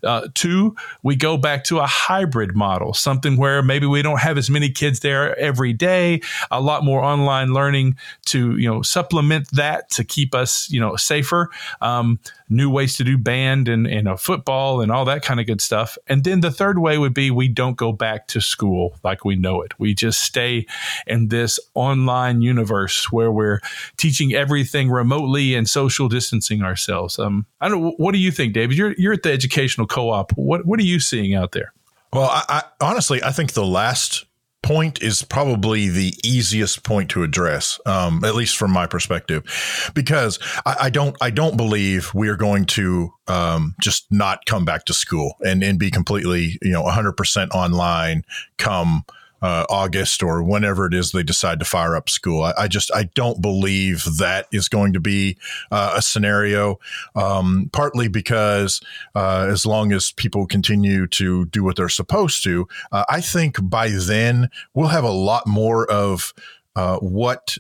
Uh, 0.04 0.28
two, 0.34 0.76
we 1.04 1.16
go 1.16 1.38
back 1.38 1.64
to 1.66 1.80
a 1.80 1.86
hybrid 1.86 2.56
model, 2.56 2.94
something 2.94 3.38
where 3.38 3.62
maybe 3.62 3.86
we 3.86 4.02
don't 4.02 4.20
have 4.20 4.38
as 4.38 4.50
many 4.50 4.70
kids 4.70 5.00
there 5.02 5.38
every 5.40 5.74
day, 5.74 6.22
a 6.52 6.62
lot 6.62 6.84
more 6.84 7.04
online 7.04 7.54
learning 7.54 7.96
to 8.26 8.58
you 8.58 8.68
know 8.68 8.82
supplement 8.82 9.50
that 9.52 9.90
to 9.90 10.04
keep 10.04 10.34
us 10.34 10.70
you 10.70 10.80
know 10.80 10.96
safer. 10.96 11.50
Um, 11.82 12.20
new 12.50 12.70
ways 12.70 12.96
to 12.98 13.04
do 13.04 13.18
band 13.18 13.68
and, 13.68 13.88
and 13.88 14.08
a 14.08 14.18
football 14.18 14.82
and 14.82 14.92
all 14.92 15.06
that 15.06 15.24
kind 15.24 15.40
of 15.40 15.46
good 15.46 15.62
stuff. 15.62 15.98
And 16.08 16.24
then 16.24 16.42
the 16.42 16.52
third 16.52 16.80
way 16.80 16.98
would 16.98 17.14
be 17.14 17.32
we 17.32 17.48
don't 17.48 17.76
go 17.76 17.92
back 17.92 18.28
to 18.28 18.42
school 18.42 18.98
like 19.04 19.26
we 19.26 19.36
know 19.36 19.62
it. 19.62 19.74
We 19.80 19.96
just 19.96 20.22
stay 20.22 20.68
in 21.08 21.30
this 21.30 21.60
online 21.74 22.42
universe 22.42 23.12
where 23.12 23.32
we're 23.32 23.62
teaching 23.98 24.34
everything 24.34 24.90
remotely 24.90 25.56
and 25.56 25.68
social 25.68 26.08
distancing 26.08 26.62
ourselves. 26.62 27.18
Um, 27.18 27.46
I 27.62 27.70
don't. 27.70 27.75
What 27.78 28.14
do 28.14 28.18
you 28.18 28.32
think, 28.32 28.54
David? 28.54 28.78
You're 28.78 28.94
you're 28.98 29.14
at 29.14 29.24
the 29.24 29.32
educational 29.32 29.88
co-op. 29.88 30.32
What 30.34 30.66
what 30.66 30.80
are 30.80 30.84
you 30.84 31.00
seeing 31.00 31.36
out 31.36 31.52
there? 31.52 31.74
Well, 32.14 32.30
I, 32.30 32.44
I 32.50 32.64
honestly 32.82 33.24
I 33.24 33.32
think 33.32 33.54
the 33.54 33.66
last 33.66 34.26
point 34.66 35.02
is 35.04 35.22
probably 35.22 35.90
the 35.90 36.16
easiest 36.24 36.84
point 36.84 37.12
to 37.12 37.22
address, 37.22 37.80
um, 37.86 38.24
at 38.24 38.34
least 38.34 38.58
from 38.58 38.72
my 38.72 38.88
perspective, 38.88 39.92
because 39.94 40.40
I, 40.66 40.76
I, 40.82 40.90
don't 40.90 41.16
I 41.22 41.30
don't 41.30 41.56
believe 41.56 42.12
we 42.16 42.30
are 42.30 42.36
going 42.36 42.66
to 42.66 43.12
um, 43.28 43.76
just 43.80 44.08
not 44.12 44.46
come 44.48 44.66
back 44.66 44.86
to 44.86 44.94
school 44.94 45.36
and 45.42 45.64
and 45.64 45.78
be 45.78 45.92
completely 45.92 46.58
you 46.62 46.72
know 46.72 46.82
100 46.82 47.14
percent 47.14 47.52
online 47.54 48.24
come 48.58 49.06
uh, 49.46 49.64
August 49.70 50.24
or 50.24 50.42
whenever 50.42 50.88
it 50.88 50.94
is 50.96 51.12
they 51.12 51.22
decide 51.22 51.60
to 51.60 51.66
fire 51.66 51.96
up 51.96 52.10
school. 52.10 52.42
I, 52.42 52.54
I 52.58 52.68
just 52.68 52.92
I 52.96 53.04
don't 53.14 53.44
believe 53.44 54.04
that 54.18 54.48
is 54.52 54.68
going 54.68 54.94
to 54.94 55.00
be 55.00 55.38
uh, 55.70 55.94
a 55.98 56.02
scenario. 56.02 56.80
Um, 57.14 57.70
partly 57.72 58.08
because 58.08 58.82
uh, 59.14 59.46
as 59.48 59.64
long 59.64 59.92
as 59.92 60.12
people 60.12 60.48
continue 60.48 61.06
to 61.08 61.46
do 61.46 61.64
what 61.64 61.76
they're 61.76 61.90
supposed 61.90 62.44
to, 62.46 62.68
uh, 62.92 63.06
I 63.08 63.22
think 63.22 63.58
by 63.62 63.90
then 63.90 64.50
we'll 64.74 64.88
have 64.88 65.04
a 65.04 65.12
lot 65.12 65.46
more 65.46 65.86
of 65.92 66.34
uh, 66.76 66.98
what 66.98 67.60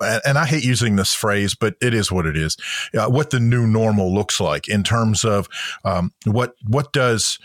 and 0.00 0.38
I 0.38 0.46
hate 0.46 0.64
using 0.64 0.94
this 0.94 1.14
phrase, 1.14 1.56
but 1.56 1.74
it 1.80 1.94
is 1.94 2.12
what 2.12 2.26
it 2.26 2.36
is. 2.36 2.56
Uh, 2.94 3.08
what 3.08 3.30
the 3.30 3.40
new 3.40 3.66
normal 3.66 4.14
looks 4.14 4.38
like 4.38 4.68
in 4.68 4.84
terms 4.84 5.24
of 5.24 5.48
um, 5.84 6.12
what 6.26 6.54
what 6.64 6.92
does 6.92 7.40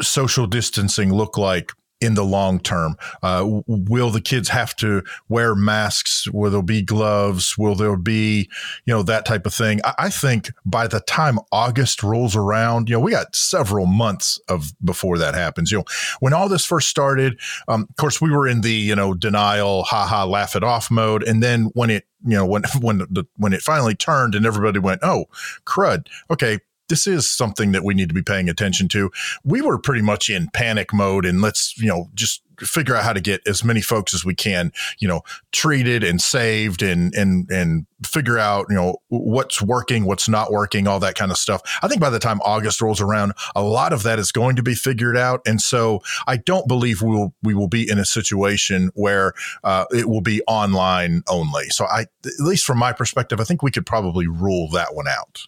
social 0.00 0.46
distancing 0.46 1.10
look 1.10 1.38
like 1.38 1.72
in 2.00 2.14
the 2.14 2.24
long 2.24 2.60
term? 2.60 2.96
Uh, 3.22 3.60
will 3.66 4.10
the 4.10 4.20
kids 4.20 4.48
have 4.48 4.74
to 4.76 5.02
wear 5.28 5.54
masks? 5.54 6.28
Will 6.28 6.50
there 6.50 6.62
be 6.62 6.82
gloves? 6.82 7.56
Will 7.58 7.74
there 7.74 7.96
be, 7.96 8.48
you 8.84 8.94
know, 8.94 9.02
that 9.02 9.26
type 9.26 9.46
of 9.46 9.54
thing? 9.54 9.80
I, 9.84 9.94
I, 9.98 10.10
think 10.10 10.50
by 10.64 10.86
the 10.86 11.00
time 11.00 11.38
August 11.52 12.02
rolls 12.02 12.34
around, 12.34 12.88
you 12.88 12.96
know, 12.96 13.00
we 13.00 13.12
got 13.12 13.34
several 13.34 13.86
months 13.86 14.40
of 14.48 14.72
before 14.84 15.18
that 15.18 15.34
happens. 15.34 15.70
You 15.70 15.78
know, 15.78 15.84
when 16.20 16.32
all 16.32 16.48
this 16.48 16.64
first 16.64 16.88
started, 16.88 17.38
um, 17.68 17.86
of 17.88 17.96
course, 17.96 18.20
we 18.20 18.30
were 18.30 18.48
in 18.48 18.62
the, 18.62 18.72
you 18.72 18.96
know, 18.96 19.14
denial, 19.14 19.84
haha, 19.84 20.24
laugh 20.24 20.56
it 20.56 20.64
off 20.64 20.90
mode. 20.90 21.22
And 21.22 21.42
then 21.42 21.70
when 21.74 21.90
it, 21.90 22.04
you 22.24 22.36
know, 22.36 22.46
when, 22.46 22.62
when 22.80 22.98
the, 22.98 23.26
when 23.36 23.52
it 23.52 23.62
finally 23.62 23.94
turned 23.94 24.34
and 24.34 24.46
everybody 24.46 24.78
went, 24.78 25.00
oh, 25.02 25.26
crud. 25.64 26.06
Okay 26.30 26.58
this 26.88 27.06
is 27.06 27.28
something 27.30 27.72
that 27.72 27.84
we 27.84 27.94
need 27.94 28.08
to 28.08 28.14
be 28.14 28.22
paying 28.22 28.48
attention 28.48 28.88
to. 28.88 29.10
We 29.44 29.60
were 29.60 29.78
pretty 29.78 30.02
much 30.02 30.28
in 30.28 30.48
panic 30.52 30.92
mode 30.92 31.24
and 31.24 31.40
let's, 31.40 31.76
you 31.78 31.88
know, 31.88 32.10
just 32.14 32.42
figure 32.60 32.96
out 32.96 33.04
how 33.04 33.12
to 33.12 33.20
get 33.20 33.40
as 33.46 33.62
many 33.62 33.80
folks 33.80 34.12
as 34.12 34.24
we 34.24 34.34
can, 34.34 34.72
you 34.98 35.06
know, 35.06 35.22
treated 35.52 36.02
and 36.02 36.20
saved 36.20 36.82
and, 36.82 37.14
and, 37.14 37.48
and 37.50 37.86
figure 38.04 38.36
out, 38.38 38.66
you 38.68 38.74
know, 38.74 38.96
what's 39.08 39.62
working, 39.62 40.04
what's 40.04 40.28
not 40.28 40.50
working, 40.50 40.88
all 40.88 40.98
that 40.98 41.14
kind 41.14 41.30
of 41.30 41.36
stuff. 41.36 41.62
I 41.82 41.88
think 41.88 42.00
by 42.00 42.10
the 42.10 42.18
time 42.18 42.40
August 42.44 42.80
rolls 42.80 43.00
around, 43.00 43.34
a 43.54 43.62
lot 43.62 43.92
of 43.92 44.02
that 44.02 44.18
is 44.18 44.32
going 44.32 44.56
to 44.56 44.62
be 44.62 44.74
figured 44.74 45.16
out. 45.16 45.40
And 45.46 45.60
so 45.60 46.00
I 46.26 46.36
don't 46.36 46.66
believe 46.66 47.00
we 47.00 47.14
will, 47.14 47.34
we 47.42 47.54
will 47.54 47.68
be 47.68 47.88
in 47.88 47.98
a 47.98 48.04
situation 48.04 48.90
where 48.94 49.34
uh, 49.62 49.84
it 49.92 50.08
will 50.08 50.22
be 50.22 50.42
online 50.48 51.22
only. 51.28 51.68
So 51.68 51.84
I, 51.84 52.06
at 52.24 52.40
least 52.40 52.64
from 52.64 52.78
my 52.78 52.92
perspective, 52.92 53.40
I 53.40 53.44
think 53.44 53.62
we 53.62 53.70
could 53.70 53.86
probably 53.86 54.26
rule 54.26 54.68
that 54.70 54.94
one 54.94 55.06
out. 55.06 55.42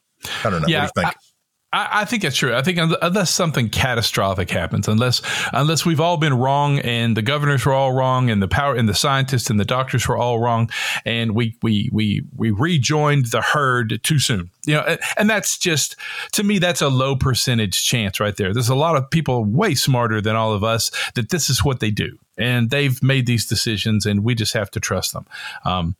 I 0.44 0.50
don't 0.50 0.62
know. 0.62 0.68
Yeah, 0.68 0.84
what 0.84 0.94
do 0.94 1.00
you 1.00 1.06
think? 1.06 1.16
I- 1.16 1.26
I, 1.72 2.00
I, 2.00 2.04
think 2.04 2.22
that's 2.22 2.36
true. 2.36 2.54
I 2.54 2.62
think 2.62 2.78
unless 3.00 3.30
something 3.30 3.68
catastrophic 3.68 4.50
happens, 4.50 4.88
unless 4.88 5.22
unless 5.52 5.86
we've 5.86 6.00
all 6.00 6.16
been 6.16 6.34
wrong 6.34 6.80
and 6.80 7.16
the 7.16 7.22
governors 7.22 7.64
were 7.64 7.72
all 7.72 7.92
wrong 7.92 8.28
and 8.28 8.42
the 8.42 8.48
power 8.48 8.74
and 8.74 8.88
the 8.88 8.94
scientists 8.94 9.50
and 9.50 9.60
the 9.60 9.64
doctors 9.64 10.08
were 10.08 10.16
all 10.16 10.40
wrong, 10.40 10.68
and 11.04 11.32
we 11.32 11.56
we 11.62 11.88
we 11.92 12.22
we 12.36 12.50
rejoined 12.50 13.26
the 13.26 13.40
herd 13.40 14.00
too 14.02 14.18
soon. 14.18 14.50
You 14.66 14.74
know, 14.74 14.96
and 15.16 15.30
that's 15.30 15.56
just 15.56 15.94
to 16.32 16.42
me 16.42 16.58
that's 16.58 16.82
a 16.82 16.88
low 16.88 17.14
percentage 17.14 17.84
chance 17.84 18.18
right 18.18 18.36
there. 18.36 18.52
There's 18.52 18.68
a 18.68 18.74
lot 18.74 18.96
of 18.96 19.08
people 19.08 19.44
way 19.44 19.76
smarter 19.76 20.20
than 20.20 20.34
all 20.34 20.52
of 20.52 20.64
us 20.64 20.90
that 21.14 21.30
this 21.30 21.48
is 21.48 21.64
what 21.64 21.78
they 21.78 21.92
do, 21.92 22.18
and 22.36 22.70
they've 22.70 23.00
made 23.00 23.26
these 23.26 23.46
decisions, 23.46 24.06
and 24.06 24.24
we 24.24 24.34
just 24.34 24.54
have 24.54 24.72
to 24.72 24.80
trust 24.80 25.12
them. 25.12 25.26
Um, 25.64 25.94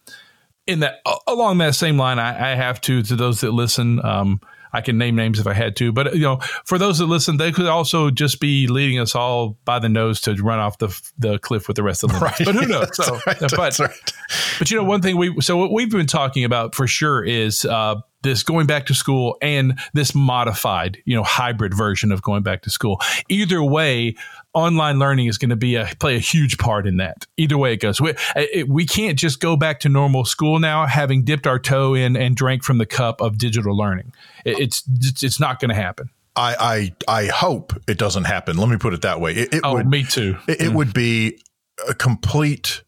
in 0.67 0.81
that 0.81 1.01
along 1.29 1.59
that 1.59 1.77
same 1.77 1.97
line, 1.97 2.19
I, 2.19 2.53
I 2.53 2.55
have 2.57 2.81
to 2.83 3.05
to 3.05 3.15
those 3.15 3.41
that 3.43 3.53
listen. 3.53 4.05
Um, 4.05 4.41
I 4.73 4.81
can 4.81 4.99
name 4.99 5.17
names 5.17 5.39
if 5.39 5.47
I 5.47 5.55
had 5.55 5.77
to, 5.77 5.93
but 5.93 6.15
you 6.15 6.23
know, 6.23 6.39
for 6.65 6.79
those 6.79 6.99
that 6.99 7.07
listen, 7.07 7.37
they 7.37 7.53
could 7.53 7.67
also 7.67 8.11
just 8.11 8.41
be 8.41 8.67
leading 8.67 8.99
us 8.99 9.15
all 9.15 9.59
by 9.65 9.79
the 9.79 9.89
nose 9.89 10.21
to 10.23 10.35
run 10.35 10.59
off 10.59 10.79
the 10.79 10.89
the 11.19 11.39
cliff 11.39 11.69
with 11.69 11.77
the 11.77 11.83
rest 11.83 12.05
of 12.05 12.11
them. 12.11 12.23
Right. 12.23 12.43
But 12.45 12.55
who 12.55 12.67
knows? 12.67 12.89
So, 13.01 13.19
right. 13.27 13.39
but 13.41 13.79
right. 13.79 14.13
but 14.59 14.71
you 14.71 14.77
know, 14.77 14.85
one 14.85 15.01
thing 15.01 15.17
we 15.17 15.41
so 15.41 15.57
what 15.57 15.73
we've 15.73 15.91
been 15.91 16.07
talking 16.07 16.45
about 16.45 16.75
for 16.75 16.87
sure 16.87 17.25
is 17.25 17.65
uh, 17.65 17.97
this 18.23 18.43
going 18.43 18.67
back 18.67 18.87
to 18.87 18.95
school 18.95 19.37
and 19.41 19.79
this 19.95 20.15
modified, 20.15 20.99
you 21.05 21.17
know, 21.17 21.23
hybrid 21.23 21.75
version 21.75 22.13
of 22.13 22.23
going 22.23 22.43
back 22.43 22.63
to 22.63 22.71
school. 22.71 23.01
Either 23.29 23.63
way, 23.63 24.15
online 24.55 24.99
learning 24.99 25.27
is 25.27 25.39
going 25.39 25.51
to 25.51 25.57
be 25.57 25.77
a 25.77 25.89
play 25.99 26.17
a 26.17 26.21
huge 26.21 26.59
part 26.59 26.87
in 26.87 26.97
that. 26.97 27.27
Either 27.37 27.57
way 27.57 27.73
it 27.73 27.79
goes, 27.79 28.01
we, 28.01 28.15
it, 28.37 28.69
we 28.69 28.85
can't 28.87 29.19
just 29.19 29.41
go 29.41 29.57
back 29.57 29.81
to 29.81 29.89
normal 29.89 30.25
school 30.25 30.59
now, 30.59 30.87
having 30.87 31.25
dipped 31.25 31.47
our 31.47 31.59
toe 31.59 31.95
in 31.95 32.17
and 32.17 32.37
drank 32.37 32.65
from 32.65 32.79
the 32.79 32.87
cup 32.87 33.21
of 33.21 33.39
digital 33.39 33.77
learning. 33.77 34.13
It, 34.45 34.59
it's 34.59 35.23
it's 35.23 35.41
not 35.41 35.61
going 35.61 35.69
to 35.69 35.75
happen. 35.75 36.11
I, 36.37 36.93
I 37.09 37.23
I 37.23 37.27
hope 37.27 37.73
it 37.89 37.99
doesn't 37.99 38.25
happen. 38.25 38.57
Let 38.57 38.69
me 38.69 38.77
put 38.77 38.95
it 38.95 39.03
that 39.03 39.21
way. 39.21 39.33
It, 39.35 39.55
it 39.55 39.61
oh, 39.65 39.75
would, 39.75 39.87
me 39.87 40.05
too. 40.05 40.37
It, 40.49 40.61
it 40.61 40.71
mm. 40.71 40.75
would 40.75 40.93
be 40.93 41.41
a 41.89 41.95
complete. 41.95 42.83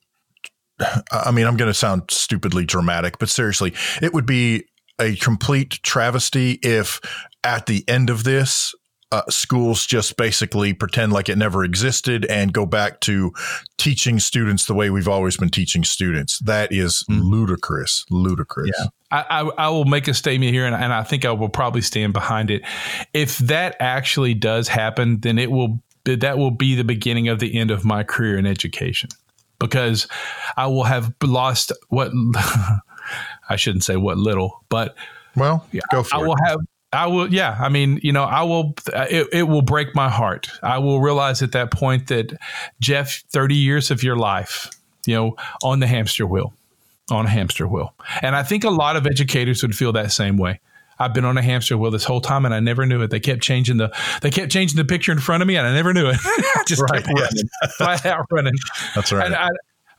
I 1.13 1.31
mean, 1.31 1.47
I'm 1.47 1.57
going 1.57 1.71
to 1.71 1.75
sound 1.75 2.11
stupidly 2.11 2.65
dramatic, 2.65 3.19
but 3.19 3.29
seriously, 3.29 3.73
it 4.01 4.13
would 4.13 4.27
be 4.27 4.65
a 5.01 5.17
complete 5.17 5.81
travesty 5.83 6.59
if 6.63 7.01
at 7.45 7.67
the 7.67 7.85
end 7.89 8.11
of 8.11 8.25
this 8.25 8.75
uh, 9.13 9.23
schools 9.29 9.85
just 9.85 10.17
basically 10.17 10.73
pretend 10.73 11.13
like 11.13 11.29
it 11.29 11.37
never 11.37 11.63
existed 11.63 12.25
and 12.25 12.53
go 12.53 12.65
back 12.65 12.99
to 13.01 13.31
teaching 13.77 14.19
students 14.19 14.65
the 14.65 14.75
way 14.75 14.89
we've 14.89 15.07
always 15.07 15.37
been 15.37 15.51
teaching 15.51 15.85
students. 15.85 16.39
That 16.39 16.73
is 16.73 17.05
mm. 17.11 17.23
ludicrous, 17.23 18.07
ludicrous. 18.11 18.73
Yeah. 18.77 18.87
I, 19.11 19.25
I, 19.29 19.51
I, 19.67 19.69
will 19.69 19.85
make 19.85 20.09
a 20.09 20.15
statement 20.15 20.55
here, 20.55 20.65
and, 20.65 20.75
and 20.75 20.95
I 20.95 21.03
think 21.03 21.27
I 21.27 21.33
will 21.33 21.51
probably 21.51 21.83
stand 21.83 22.15
behind 22.15 22.51
it. 22.51 22.63
If 23.13 23.37
that 23.39 23.77
actually 23.79 24.33
does 24.33 24.67
happen, 24.69 25.21
then 25.21 25.39
it 25.39 25.51
will 25.51 25.83
that 26.05 26.39
will 26.39 26.51
be 26.51 26.75
the 26.75 26.83
beginning 26.83 27.29
of 27.29 27.39
the 27.39 27.57
end 27.57 27.71
of 27.71 27.85
my 27.85 28.03
career 28.03 28.37
in 28.39 28.47
education 28.47 29.11
because 29.61 30.09
I 30.57 30.67
will 30.67 30.85
have 30.85 31.13
lost 31.23 31.71
what 31.91 32.11
I 33.49 33.57
shouldn't 33.57 33.85
say 33.85 33.97
what 33.97 34.17
little, 34.17 34.65
but 34.71 34.97
well, 35.37 35.67
yeah, 35.71 35.83
go 35.91 36.03
for 36.03 36.17
I 36.17 36.21
it. 36.21 36.27
will 36.27 36.37
have 36.47 36.59
I 36.93 37.07
will, 37.07 37.33
yeah. 37.33 37.57
I 37.59 37.69
mean, 37.69 38.01
you 38.03 38.13
know, 38.13 38.25
I 38.25 38.43
will, 38.43 38.75
it, 38.93 39.29
it 39.33 39.43
will 39.45 39.63
break 39.63 39.95
my 39.95 40.11
heart. 40.11 40.51
I 40.63 40.79
will 40.79 41.01
realize 41.01 41.43
at 41.43 41.53
that 41.53 41.71
point 41.71 42.09
that, 42.09 42.39
Jeff, 42.81 43.23
30 43.31 43.55
years 43.55 43.91
of 43.91 44.03
your 44.03 44.17
life, 44.17 44.71
you 45.07 45.15
know, 45.15 45.37
on 45.63 45.81
the 45.81 45.87
hamster 45.87 46.27
wheel, 46.27 46.53
on 47.11 47.27
a 47.27 47.31
hamster 47.31 47.67
wheel. 47.67 47.95
And 48.21 48.37
I 48.37 48.43
think 48.43 48.65
a 48.65 48.71
lot 48.71 48.97
of 48.97 49.07
educators 49.07 49.63
would 49.63 49.75
feel 49.75 49.93
that 49.93 50.13
same 50.13 50.37
way. 50.37 50.61
I've 50.99 51.15
been 51.15 51.25
on 51.25 51.37
a 51.39 51.43
hamster 51.43 51.77
wheel 51.77 51.91
this 51.91 52.05
whole 52.05 52.21
time 52.21 52.45
and 52.45 52.55
I 52.55 52.61
never 52.61 52.87
knew 52.87 53.03
it. 53.03 53.11
They 53.11 53.21
kept 53.21 53.43
changing 53.43 53.79
the 53.79 53.93
they 54.21 54.31
kept 54.31 54.53
changing 54.53 54.77
the 54.77 54.85
picture 54.85 55.11
in 55.11 55.19
front 55.19 55.43
of 55.43 55.49
me 55.49 55.57
and 55.57 55.67
I 55.67 55.73
never 55.73 55.93
knew 55.93 56.09
it. 56.09 56.17
just 56.67 56.81
right, 56.83 57.03
kept 57.03 57.09
running, 57.09 57.49
flat 57.77 58.07
out 58.07 58.27
running. 58.31 58.55
That's 58.95 59.11
right. 59.13 59.27
And 59.27 59.35
I, 59.35 59.49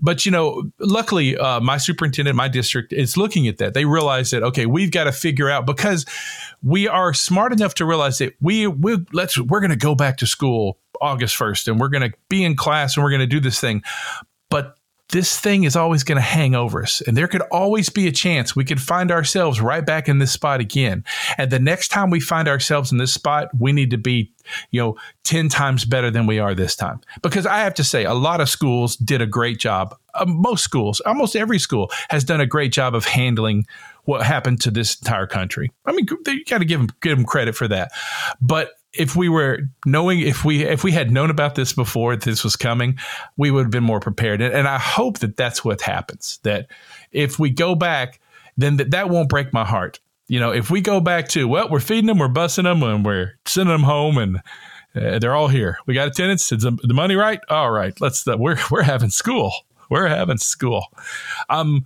but 0.03 0.25
you 0.25 0.31
know, 0.31 0.69
luckily, 0.81 1.37
uh, 1.37 1.61
my 1.61 1.77
superintendent, 1.77 2.35
my 2.35 2.49
district 2.49 2.91
is 2.91 3.15
looking 3.15 3.47
at 3.47 3.57
that. 3.59 3.73
They 3.73 3.85
realize 3.85 4.31
that 4.31 4.43
okay, 4.43 4.65
we've 4.65 4.91
got 4.91 5.05
to 5.05 5.13
figure 5.13 5.49
out 5.49 5.65
because 5.65 6.05
we 6.61 6.89
are 6.89 7.13
smart 7.13 7.53
enough 7.53 7.73
to 7.75 7.85
realize 7.85 8.17
that 8.17 8.35
we 8.41 8.67
we 8.67 8.97
let's 9.13 9.37
we're 9.37 9.61
going 9.61 9.71
to 9.71 9.77
go 9.77 9.95
back 9.95 10.17
to 10.17 10.27
school 10.27 10.77
August 10.99 11.37
first, 11.37 11.69
and 11.69 11.79
we're 11.79 11.87
going 11.87 12.11
to 12.11 12.15
be 12.27 12.43
in 12.43 12.57
class 12.57 12.97
and 12.97 13.03
we're 13.03 13.11
going 13.11 13.21
to 13.21 13.27
do 13.27 13.39
this 13.39 13.61
thing. 13.61 13.81
But 14.49 14.75
this 15.13 15.39
thing 15.39 15.63
is 15.63 15.75
always 15.75 16.03
going 16.03 16.15
to 16.15 16.21
hang 16.21 16.55
over 16.55 16.81
us. 16.81 16.99
And 17.01 17.15
there 17.15 17.27
could 17.27 17.43
always 17.51 17.87
be 17.87 18.07
a 18.07 18.11
chance 18.11 18.55
we 18.55 18.65
could 18.65 18.81
find 18.81 19.11
ourselves 19.11 19.61
right 19.61 19.85
back 19.85 20.09
in 20.09 20.17
this 20.17 20.31
spot 20.31 20.59
again. 20.59 21.05
And 21.37 21.51
the 21.51 21.59
next 21.59 21.89
time 21.89 22.09
we 22.09 22.19
find 22.19 22.47
ourselves 22.47 22.91
in 22.91 22.97
this 22.97 23.13
spot, 23.13 23.49
we 23.57 23.71
need 23.71 23.91
to 23.91 23.97
be, 23.99 24.33
you 24.71 24.81
know, 24.81 24.97
10 25.23 25.49
times 25.49 25.85
better 25.85 26.09
than 26.09 26.25
we 26.25 26.39
are 26.39 26.55
this 26.55 26.75
time. 26.75 26.99
Because 27.21 27.45
I 27.45 27.59
have 27.59 27.75
to 27.75 27.83
say, 27.83 28.05
a 28.05 28.15
lot 28.15 28.41
of 28.41 28.49
schools 28.49 28.95
did 28.95 29.21
a 29.21 29.27
great 29.27 29.59
job. 29.59 29.95
Uh, 30.15 30.25
most 30.25 30.63
schools, 30.63 30.99
almost 31.01 31.35
every 31.35 31.59
school 31.59 31.91
has 32.09 32.23
done 32.23 32.41
a 32.41 32.47
great 32.47 32.71
job 32.71 32.95
of 32.95 33.05
handling 33.05 33.67
what 34.05 34.25
happened 34.25 34.61
to 34.61 34.71
this 34.71 34.99
entire 34.99 35.27
country. 35.27 35.71
I 35.85 35.91
mean, 35.91 36.07
you 36.09 36.43
got 36.45 36.57
to 36.57 36.65
give 36.65 36.79
them, 36.79 36.89
give 37.01 37.15
them 37.15 37.25
credit 37.25 37.55
for 37.55 37.67
that. 37.67 37.91
But 38.41 38.71
if 38.93 39.15
we 39.15 39.27
were 39.27 39.59
knowing 39.85 40.19
if 40.19 40.45
we 40.45 40.63
if 40.63 40.83
we 40.83 40.91
had 40.91 41.11
known 41.11 41.29
about 41.29 41.55
this 41.55 41.73
before 41.73 42.15
this 42.15 42.43
was 42.43 42.55
coming 42.55 42.97
we 43.37 43.51
would 43.51 43.63
have 43.63 43.71
been 43.71 43.83
more 43.83 43.99
prepared. 43.99 44.41
And, 44.41 44.53
and 44.53 44.67
i 44.67 44.77
hope 44.77 45.19
that 45.19 45.37
that's 45.37 45.65
what 45.65 45.81
happens 45.81 46.39
that 46.43 46.67
if 47.11 47.39
we 47.39 47.49
go 47.49 47.75
back 47.75 48.19
then 48.57 48.77
that, 48.77 48.91
that 48.91 49.09
won't 49.09 49.29
break 49.29 49.51
my 49.51 49.65
heart. 49.65 49.99
You 50.27 50.39
know 50.39 50.51
if 50.51 50.69
we 50.69 50.81
go 50.81 50.99
back 50.99 51.27
to 51.29 51.47
well 51.47 51.69
we're 51.69 51.79
feeding 51.79 52.05
them 52.05 52.19
we're 52.19 52.27
busing 52.29 52.63
them 52.63 52.83
and 52.83 53.05
we're 53.05 53.33
sending 53.45 53.73
them 53.73 53.83
home 53.83 54.17
and 54.17 54.37
uh, 54.95 55.17
they're 55.17 55.33
all 55.33 55.47
here. 55.47 55.79
We 55.87 55.95
got 55.95 56.07
attendance. 56.07 56.51
Is 56.51 56.61
the 56.61 56.93
money 56.93 57.15
right? 57.15 57.39
All 57.49 57.71
right. 57.71 57.99
Let's 57.99 58.27
uh, 58.27 58.37
we're 58.37 58.57
we're 58.71 58.83
having 58.83 59.09
school. 59.09 59.51
We're 59.89 60.07
having 60.07 60.37
school. 60.37 60.85
Um 61.49 61.85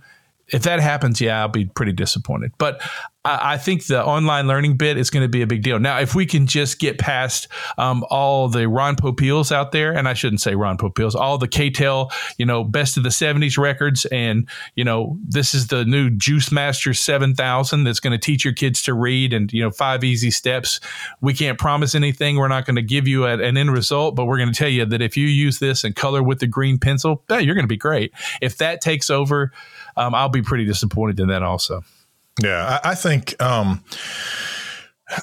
if 0.50 0.62
that 0.62 0.80
happens, 0.80 1.20
yeah, 1.20 1.40
I'll 1.40 1.48
be 1.48 1.66
pretty 1.66 1.92
disappointed. 1.92 2.52
But 2.58 2.80
I, 3.24 3.58
think 3.58 3.86
the 3.86 4.02
online 4.02 4.46
learning 4.46 4.76
bit 4.76 4.96
is 4.96 5.10
going 5.10 5.24
to 5.24 5.28
be 5.28 5.42
a 5.42 5.46
big 5.46 5.62
deal. 5.62 5.78
Now, 5.78 5.98
if 5.98 6.14
we 6.14 6.24
can 6.24 6.46
just 6.46 6.78
get 6.78 6.98
past 6.98 7.48
um, 7.76 8.04
all 8.10 8.48
the 8.48 8.68
Ron 8.68 8.96
Popeils 8.96 9.50
out 9.52 9.72
there, 9.72 9.92
and 9.92 10.08
I 10.08 10.14
shouldn't 10.14 10.40
say 10.40 10.54
Ron 10.54 10.78
Popeils, 10.78 11.14
all 11.14 11.36
the 11.36 11.48
K-tel, 11.48 12.12
you 12.38 12.46
know, 12.46 12.64
best 12.64 12.96
of 12.96 13.02
the 13.02 13.08
70s 13.08 13.58
records, 13.58 14.04
and, 14.06 14.48
you 14.76 14.84
know, 14.84 15.18
this 15.26 15.52
is 15.52 15.66
the 15.66 15.84
new 15.84 16.10
Juice 16.10 16.52
Master 16.52 16.94
7000 16.94 17.84
that's 17.84 18.00
going 18.00 18.12
to 18.12 18.24
teach 18.24 18.44
your 18.44 18.54
kids 18.54 18.82
to 18.82 18.94
read 18.94 19.32
and, 19.32 19.52
you 19.52 19.62
know, 19.62 19.70
five 19.70 20.04
easy 20.04 20.30
steps. 20.30 20.80
We 21.20 21.34
can't 21.34 21.58
promise 21.58 21.94
anything. 21.94 22.36
We're 22.36 22.48
not 22.48 22.66
going 22.66 22.76
to 22.76 22.82
give 22.82 23.08
you 23.08 23.26
an 23.26 23.56
end 23.56 23.72
result, 23.72 24.14
but 24.14 24.26
we're 24.26 24.38
going 24.38 24.52
to 24.52 24.58
tell 24.58 24.68
you 24.68 24.86
that 24.86 25.02
if 25.02 25.16
you 25.16 25.26
use 25.26 25.58
this 25.58 25.84
and 25.84 25.94
color 25.94 26.22
with 26.22 26.38
the 26.38 26.46
green 26.46 26.78
pencil, 26.78 27.24
yeah, 27.28 27.38
you're 27.38 27.56
going 27.56 27.64
to 27.64 27.68
be 27.68 27.76
great. 27.76 28.12
If 28.40 28.58
that 28.58 28.80
takes 28.80 29.10
over, 29.10 29.52
um, 29.96 30.14
I'll 30.14 30.28
be 30.28 30.42
pretty 30.42 30.64
disappointed 30.64 31.18
in 31.18 31.28
that 31.28 31.42
also. 31.42 31.82
Yeah, 32.42 32.80
I, 32.84 32.90
I 32.90 32.94
think 32.94 33.40
um, 33.42 33.84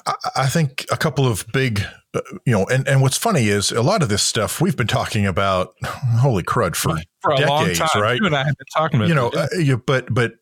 I, 0.06 0.14
I, 0.36 0.46
think 0.48 0.86
a 0.90 0.96
couple 0.96 1.26
of 1.26 1.46
big, 1.52 1.82
uh, 2.14 2.20
you 2.44 2.52
know, 2.52 2.66
and, 2.66 2.86
and 2.88 3.00
what's 3.02 3.16
funny 3.16 3.48
is 3.48 3.72
a 3.72 3.82
lot 3.82 4.02
of 4.02 4.08
this 4.08 4.22
stuff 4.22 4.60
we've 4.60 4.76
been 4.76 4.86
talking 4.86 5.26
about. 5.26 5.74
Holy 5.84 6.42
crud, 6.42 6.76
for, 6.76 6.96
for 7.20 7.32
a 7.32 7.36
decades, 7.36 7.80
long 7.80 7.88
time. 7.88 8.02
right? 8.02 8.20
You 8.20 8.26
and 8.26 8.36
I 8.36 8.44
have 8.44 8.56
been 8.56 8.66
talking 8.74 9.00
about, 9.00 9.08
you 9.08 9.14
know, 9.14 9.28
uh, 9.30 9.76
but 9.86 10.12
but 10.12 10.34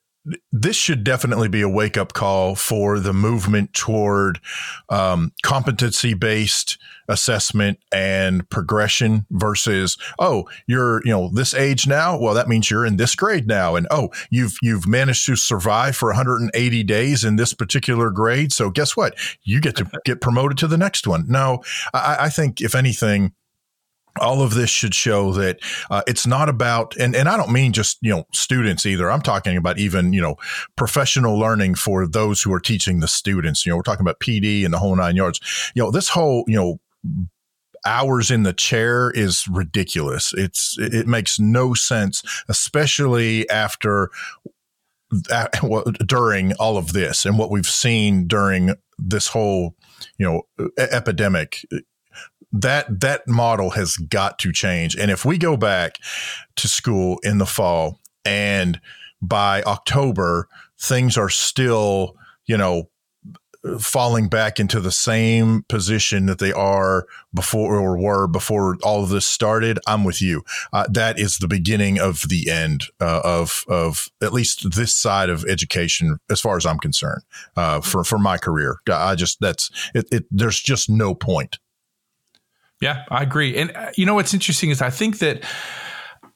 this 0.52 0.76
should 0.76 1.04
definitely 1.04 1.48
be 1.48 1.60
a 1.60 1.68
wake 1.68 1.96
up 1.96 2.14
call 2.14 2.54
for 2.54 2.98
the 2.98 3.12
movement 3.12 3.72
toward 3.74 4.40
um, 4.88 5.32
competency 5.42 6.14
based 6.14 6.78
assessment 7.08 7.78
and 7.92 8.48
progression 8.48 9.26
versus 9.30 9.98
oh 10.18 10.48
you're 10.66 11.02
you 11.04 11.12
know 11.12 11.28
this 11.28 11.52
age 11.52 11.86
now? 11.86 12.18
Well 12.18 12.34
that 12.34 12.48
means 12.48 12.70
you're 12.70 12.86
in 12.86 12.96
this 12.96 13.14
grade 13.14 13.46
now. 13.46 13.76
And 13.76 13.86
oh 13.90 14.10
you've 14.30 14.56
you've 14.62 14.86
managed 14.86 15.26
to 15.26 15.36
survive 15.36 15.96
for 15.96 16.08
180 16.08 16.82
days 16.84 17.24
in 17.24 17.36
this 17.36 17.52
particular 17.52 18.10
grade. 18.10 18.52
So 18.52 18.70
guess 18.70 18.96
what? 18.96 19.14
You 19.42 19.60
get 19.60 19.76
to 19.76 19.90
get 20.04 20.22
promoted 20.22 20.56
to 20.58 20.66
the 20.66 20.78
next 20.78 21.06
one. 21.06 21.26
No 21.28 21.62
I, 21.92 22.16
I 22.20 22.28
think 22.30 22.62
if 22.62 22.74
anything 22.74 23.32
all 24.20 24.42
of 24.42 24.54
this 24.54 24.70
should 24.70 24.94
show 24.94 25.32
that 25.32 25.58
uh, 25.90 26.02
it's 26.06 26.26
not 26.26 26.48
about 26.48 26.96
and, 26.96 27.16
and 27.16 27.28
i 27.28 27.36
don't 27.36 27.50
mean 27.50 27.72
just 27.72 27.98
you 28.00 28.10
know 28.10 28.26
students 28.32 28.86
either. 28.86 29.10
I'm 29.10 29.22
talking 29.22 29.56
about 29.56 29.78
even 29.78 30.12
you 30.12 30.20
know 30.20 30.36
professional 30.76 31.38
learning 31.38 31.74
for 31.74 32.06
those 32.06 32.42
who 32.42 32.52
are 32.52 32.60
teaching 32.60 33.00
the 33.00 33.08
students. 33.08 33.64
You 33.64 33.70
know 33.70 33.76
we're 33.76 33.82
talking 33.82 34.02
about 34.02 34.20
pd 34.20 34.64
and 34.64 34.72
the 34.72 34.78
whole 34.78 34.94
nine 34.96 35.16
yards. 35.16 35.40
You 35.74 35.82
know 35.82 35.90
this 35.90 36.08
whole 36.08 36.44
you 36.46 36.56
know 36.56 36.80
hours 37.86 38.30
in 38.30 38.44
the 38.44 38.52
chair 38.52 39.10
is 39.10 39.46
ridiculous. 39.48 40.32
It's 40.36 40.76
it 40.78 41.06
makes 41.06 41.38
no 41.38 41.74
sense 41.74 42.22
especially 42.48 43.48
after 43.50 44.10
during 46.06 46.52
all 46.54 46.76
of 46.76 46.92
this 46.92 47.24
and 47.24 47.38
what 47.38 47.50
we've 47.50 47.66
seen 47.66 48.26
during 48.26 48.74
this 48.98 49.28
whole 49.28 49.74
you 50.18 50.26
know 50.26 50.42
epidemic 50.78 51.64
that 52.54 53.00
that 53.00 53.26
model 53.26 53.70
has 53.70 53.96
got 53.96 54.38
to 54.38 54.52
change. 54.52 54.96
And 54.96 55.10
if 55.10 55.24
we 55.24 55.38
go 55.38 55.56
back 55.56 55.98
to 56.56 56.68
school 56.68 57.18
in 57.24 57.38
the 57.38 57.46
fall 57.46 58.00
and 58.24 58.80
by 59.20 59.62
October 59.62 60.48
things 60.80 61.16
are 61.18 61.28
still, 61.28 62.16
you 62.46 62.56
know, 62.56 62.90
falling 63.80 64.28
back 64.28 64.60
into 64.60 64.78
the 64.78 64.92
same 64.92 65.64
position 65.68 66.26
that 66.26 66.38
they 66.38 66.52
are 66.52 67.06
before 67.32 67.76
or 67.76 67.98
were 67.98 68.26
before 68.26 68.76
all 68.82 69.02
of 69.02 69.08
this 69.08 69.26
started, 69.26 69.78
I'm 69.86 70.04
with 70.04 70.20
you. 70.20 70.42
Uh, 70.72 70.84
that 70.90 71.18
is 71.18 71.38
the 71.38 71.48
beginning 71.48 71.98
of 71.98 72.28
the 72.28 72.50
end 72.50 72.84
uh, 73.00 73.22
of 73.24 73.64
of 73.66 74.10
at 74.22 74.34
least 74.34 74.72
this 74.72 74.94
side 74.94 75.30
of 75.30 75.44
education, 75.46 76.18
as 76.30 76.40
far 76.40 76.56
as 76.56 76.66
I'm 76.66 76.78
concerned. 76.78 77.22
Uh, 77.56 77.80
for 77.80 78.04
for 78.04 78.18
my 78.18 78.36
career, 78.36 78.76
I 78.88 79.14
just 79.14 79.40
that's 79.40 79.70
it, 79.94 80.06
it. 80.12 80.26
There's 80.30 80.60
just 80.60 80.90
no 80.90 81.14
point. 81.14 81.58
Yeah, 82.84 83.02
I 83.10 83.22
agree. 83.22 83.56
And 83.56 83.74
uh, 83.74 83.92
you 83.96 84.04
know 84.04 84.14
what's 84.14 84.34
interesting 84.34 84.68
is 84.68 84.82
I 84.82 84.90
think 84.90 85.18
that 85.20 85.42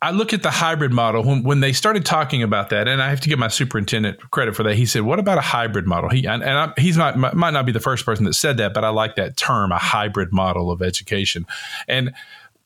I 0.01 0.13
look 0.13 0.33
at 0.33 0.43
the 0.43 0.51
hybrid 0.51 0.93
model 0.95 1.23
when, 1.23 1.43
when 1.43 1.61
they 1.61 1.75
started 1.75 2.07
talking 2.07 2.43
about 2.43 2.71
that, 2.71 2.89
and 2.89 3.03
I 3.03 3.11
have 3.11 3.21
to 3.21 3.29
give 3.29 3.39
my 3.39 3.49
superintendent 3.49 4.19
credit 4.31 4.57
for 4.57 4.63
that. 4.63 4.75
He 4.75 4.87
said, 4.87 5.03
"What 5.03 5.19
about 5.19 5.37
a 5.37 5.43
hybrid 5.43 5.87
model?" 5.87 6.09
He 6.09 6.27
and, 6.27 6.43
and 6.43 6.53
I, 6.57 6.73
he's 6.81 6.97
not 6.97 7.19
might 7.19 7.51
not 7.51 7.67
be 7.67 7.73
the 7.73 7.81
first 7.81 8.07
person 8.07 8.25
that 8.25 8.33
said 8.33 8.57
that, 8.57 8.73
but 8.73 8.83
I 8.83 8.89
like 8.89 9.17
that 9.17 9.37
term, 9.37 9.73
a 9.73 9.79
hybrid 9.79 10.33
model 10.33 10.71
of 10.71 10.81
education. 10.81 11.45
And 11.87 12.15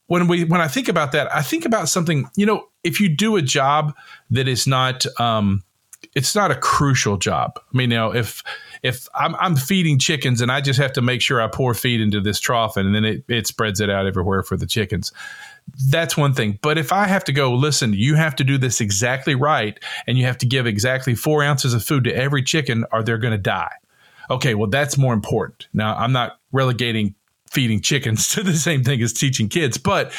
when 0.06 0.28
we 0.28 0.44
when 0.44 0.60
I 0.60 0.68
think 0.68 0.86
about 0.86 1.10
that, 1.12 1.34
I 1.34 1.42
think 1.42 1.64
about 1.64 1.88
something. 1.88 2.30
You 2.36 2.46
know, 2.46 2.68
if 2.84 3.00
you 3.00 3.08
do 3.08 3.34
a 3.34 3.42
job 3.42 3.96
that 4.30 4.46
is 4.46 4.68
not, 4.68 5.04
um, 5.18 5.64
it's 6.14 6.36
not 6.36 6.52
a 6.52 6.54
crucial 6.54 7.16
job. 7.16 7.58
I 7.58 7.76
mean, 7.76 7.90
you 7.90 8.12
if 8.12 8.44
if 8.82 9.08
I'm, 9.14 9.34
I'm, 9.36 9.56
feeding 9.56 9.98
chickens 9.98 10.40
and 10.40 10.50
I 10.50 10.60
just 10.60 10.80
have 10.80 10.92
to 10.94 11.02
make 11.02 11.20
sure 11.20 11.40
I 11.40 11.46
pour 11.46 11.72
feed 11.72 12.00
into 12.00 12.20
this 12.20 12.40
trough 12.40 12.76
and 12.76 12.94
then 12.94 13.04
it, 13.04 13.24
it 13.28 13.46
spreads 13.46 13.80
it 13.80 13.88
out 13.88 14.06
everywhere 14.06 14.42
for 14.42 14.56
the 14.56 14.66
chickens 14.66 15.12
that's 15.88 16.16
one 16.16 16.34
thing. 16.34 16.58
But 16.62 16.78
if 16.78 16.92
I 16.92 17.06
have 17.06 17.24
to 17.24 17.32
go, 17.32 17.52
listen, 17.52 17.92
you 17.92 18.14
have 18.14 18.36
to 18.36 18.44
do 18.44 18.58
this 18.58 18.80
exactly 18.80 19.34
right, 19.34 19.78
and 20.06 20.18
you 20.18 20.24
have 20.24 20.38
to 20.38 20.46
give 20.46 20.66
exactly 20.66 21.14
four 21.14 21.42
ounces 21.42 21.74
of 21.74 21.82
food 21.82 22.04
to 22.04 22.14
every 22.14 22.42
chicken, 22.42 22.84
or 22.92 23.02
they're 23.02 23.18
going 23.18 23.32
to 23.32 23.38
die. 23.38 23.72
Okay, 24.30 24.54
well, 24.54 24.68
that's 24.68 24.96
more 24.96 25.14
important. 25.14 25.68
Now, 25.72 25.96
I'm 25.96 26.12
not 26.12 26.38
relegating 26.52 27.14
feeding 27.50 27.80
chickens 27.80 28.28
to 28.34 28.42
the 28.42 28.54
same 28.54 28.84
thing 28.84 29.00
as 29.02 29.12
teaching 29.12 29.48
kids, 29.48 29.78
but 29.78 30.12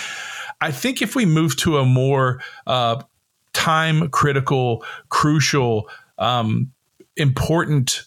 I 0.61 0.71
think 0.71 1.01
if 1.01 1.15
we 1.15 1.25
move 1.25 1.55
to 1.57 1.77
a 1.77 1.85
more 1.85 2.41
uh, 2.67 3.01
time 3.53 4.09
critical, 4.09 4.83
crucial, 5.09 5.89
um, 6.17 6.71
important 7.15 8.03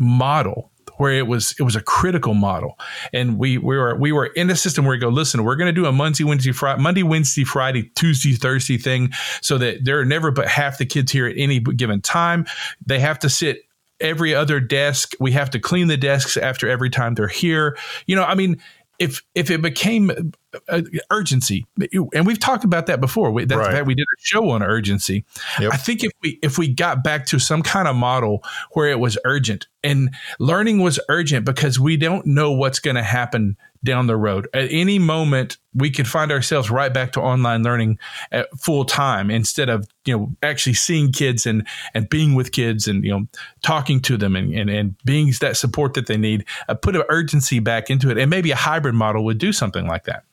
model 0.00 0.72
where 0.96 1.12
it 1.12 1.26
was 1.26 1.54
it 1.58 1.62
was 1.62 1.76
a 1.76 1.80
critical 1.80 2.34
model, 2.34 2.78
and 3.14 3.38
we 3.38 3.56
we 3.56 3.76
were 3.76 3.96
we 3.96 4.12
were 4.12 4.26
in 4.26 4.50
a 4.50 4.56
system 4.56 4.84
where 4.84 4.94
we 4.94 4.98
go, 4.98 5.08
listen, 5.08 5.44
we're 5.44 5.56
going 5.56 5.74
to 5.74 5.80
do 5.80 5.86
a 5.86 5.92
Monday, 5.92 6.24
Wednesday, 6.24 6.52
Friday, 6.52 6.82
Monday, 6.82 7.02
Wednesday, 7.02 7.44
Friday, 7.44 7.90
Tuesday, 7.94 8.34
Thursday 8.34 8.76
thing, 8.76 9.10
so 9.40 9.56
that 9.56 9.84
there 9.84 9.98
are 9.98 10.04
never 10.04 10.30
but 10.30 10.46
half 10.46 10.76
the 10.76 10.84
kids 10.84 11.10
here 11.10 11.26
at 11.26 11.36
any 11.38 11.58
given 11.58 12.02
time. 12.02 12.44
They 12.84 12.98
have 12.98 13.18
to 13.20 13.30
sit 13.30 13.62
every 13.98 14.34
other 14.34 14.60
desk. 14.60 15.14
We 15.20 15.32
have 15.32 15.50
to 15.50 15.58
clean 15.58 15.88
the 15.88 15.96
desks 15.96 16.36
after 16.36 16.68
every 16.68 16.90
time 16.90 17.14
they're 17.14 17.28
here. 17.28 17.78
You 18.06 18.16
know, 18.16 18.24
I 18.24 18.34
mean, 18.34 18.60
if 19.00 19.22
if 19.34 19.50
it 19.50 19.62
became 19.62 20.32
uh, 20.68 20.82
urgency, 21.10 21.66
and 22.14 22.26
we've 22.26 22.38
talked 22.38 22.64
about 22.64 22.86
that 22.86 23.00
before. 23.00 23.32
We, 23.32 23.46
that's 23.46 23.58
right. 23.58 23.72
fact 23.72 23.86
we 23.86 23.94
did 23.94 24.04
a 24.04 24.20
show 24.20 24.50
on 24.50 24.62
urgency. 24.62 25.24
Yep. 25.58 25.72
I 25.72 25.76
think 25.78 26.04
if 26.04 26.12
we 26.22 26.38
if 26.42 26.58
we 26.58 26.72
got 26.72 27.02
back 27.02 27.24
to 27.26 27.38
some 27.38 27.62
kind 27.62 27.88
of 27.88 27.96
model 27.96 28.44
where 28.72 28.90
it 28.90 29.00
was 29.00 29.18
urgent 29.24 29.66
and 29.82 30.14
learning 30.38 30.80
was 30.80 31.00
urgent 31.08 31.46
because 31.46 31.80
we 31.80 31.96
don't 31.96 32.26
know 32.26 32.52
what's 32.52 32.78
going 32.78 32.96
to 32.96 33.02
happen 33.02 33.56
down 33.82 34.06
the 34.06 34.16
road. 34.16 34.48
At 34.52 34.68
any 34.70 34.98
moment, 34.98 35.56
we 35.74 35.90
could 35.90 36.06
find 36.06 36.30
ourselves 36.30 36.70
right 36.70 36.92
back 36.92 37.12
to 37.12 37.20
online 37.20 37.62
learning 37.62 37.98
at 38.32 38.48
full 38.58 38.84
time 38.84 39.30
instead 39.30 39.68
of 39.68 39.88
you 40.04 40.16
know 40.16 40.32
actually 40.42 40.74
seeing 40.74 41.12
kids 41.12 41.46
and 41.46 41.66
and 41.94 42.08
being 42.08 42.34
with 42.34 42.52
kids 42.52 42.86
and 42.86 43.04
you 43.04 43.10
know 43.10 43.26
talking 43.62 44.00
to 44.02 44.16
them 44.16 44.36
and 44.36 44.52
and, 44.54 44.70
and 44.70 44.96
being 45.04 45.32
that 45.40 45.56
support 45.56 45.94
that 45.94 46.06
they 46.06 46.16
need. 46.16 46.44
Uh, 46.68 46.74
put 46.74 46.96
an 46.96 47.02
urgency 47.08 47.58
back 47.58 47.90
into 47.90 48.10
it, 48.10 48.18
and 48.18 48.30
maybe 48.30 48.50
a 48.50 48.56
hybrid 48.56 48.94
model 48.94 49.24
would 49.24 49.38
do 49.38 49.52
something 49.52 49.86
like 49.86 50.04
that. 50.04 50.24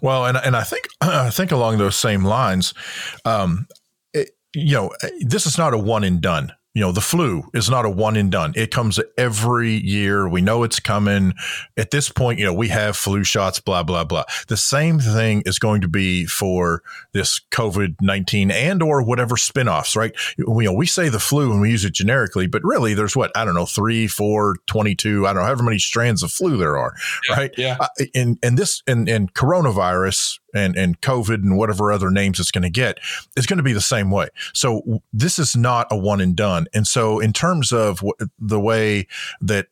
Well, 0.00 0.26
and 0.26 0.36
and 0.36 0.56
I 0.56 0.62
think 0.62 0.88
I 1.00 1.30
think 1.30 1.52
along 1.52 1.78
those 1.78 1.96
same 1.96 2.24
lines, 2.24 2.74
um, 3.24 3.66
it, 4.12 4.36
you 4.54 4.74
know, 4.74 4.92
this 5.20 5.46
is 5.46 5.58
not 5.58 5.74
a 5.74 5.78
one 5.78 6.04
and 6.04 6.20
done 6.20 6.52
you 6.74 6.80
know, 6.80 6.90
the 6.90 7.00
flu 7.00 7.44
is 7.54 7.70
not 7.70 7.84
a 7.84 7.90
one 7.90 8.16
and 8.16 8.32
done. 8.32 8.52
It 8.56 8.72
comes 8.72 8.98
every 9.16 9.74
year. 9.74 10.28
We 10.28 10.42
know 10.42 10.64
it's 10.64 10.80
coming. 10.80 11.34
At 11.76 11.92
this 11.92 12.10
point, 12.10 12.40
you 12.40 12.44
know, 12.44 12.52
we 12.52 12.68
have 12.68 12.96
flu 12.96 13.22
shots, 13.22 13.60
blah, 13.60 13.84
blah, 13.84 14.02
blah. 14.02 14.24
The 14.48 14.56
same 14.56 14.98
thing 14.98 15.44
is 15.46 15.60
going 15.60 15.82
to 15.82 15.88
be 15.88 16.26
for 16.26 16.82
this 17.12 17.40
COVID 17.52 17.96
19 18.00 18.50
and 18.50 18.82
or 18.82 19.02
whatever 19.02 19.36
spinoffs, 19.36 19.94
right? 19.94 20.12
You 20.36 20.62
know, 20.62 20.72
we 20.72 20.86
say 20.86 21.08
the 21.08 21.20
flu 21.20 21.52
and 21.52 21.60
we 21.60 21.70
use 21.70 21.84
it 21.84 21.94
generically, 21.94 22.48
but 22.48 22.62
really 22.64 22.92
there's 22.92 23.14
what, 23.14 23.30
I 23.36 23.44
don't 23.44 23.54
know, 23.54 23.66
three, 23.66 24.08
four, 24.08 24.56
22, 24.66 25.28
I 25.28 25.32
don't 25.32 25.42
know, 25.42 25.46
however 25.46 25.62
many 25.62 25.78
strands 25.78 26.24
of 26.24 26.32
flu 26.32 26.56
there 26.56 26.76
are, 26.76 26.94
yeah, 27.28 27.36
right? 27.36 27.54
Yeah. 27.56 27.76
Uh, 27.78 27.88
and, 28.16 28.36
and 28.42 28.58
this, 28.58 28.82
and, 28.88 29.08
and 29.08 29.32
coronavirus, 29.32 30.40
and, 30.54 30.76
and 30.76 31.00
COVID 31.00 31.34
and 31.34 31.56
whatever 31.56 31.92
other 31.92 32.10
names 32.10 32.40
it's 32.40 32.50
going 32.50 32.62
to 32.62 32.70
get 32.70 32.98
is 33.36 33.46
going 33.46 33.58
to 33.58 33.62
be 33.62 33.72
the 33.72 33.80
same 33.80 34.10
way. 34.10 34.28
So 34.52 35.02
this 35.12 35.38
is 35.38 35.56
not 35.56 35.88
a 35.90 35.96
one 35.96 36.20
and 36.20 36.36
done. 36.36 36.66
And 36.72 36.86
so 36.86 37.18
in 37.18 37.32
terms 37.32 37.72
of 37.72 37.96
w- 37.96 38.14
the 38.38 38.60
way 38.60 39.06
that 39.40 39.66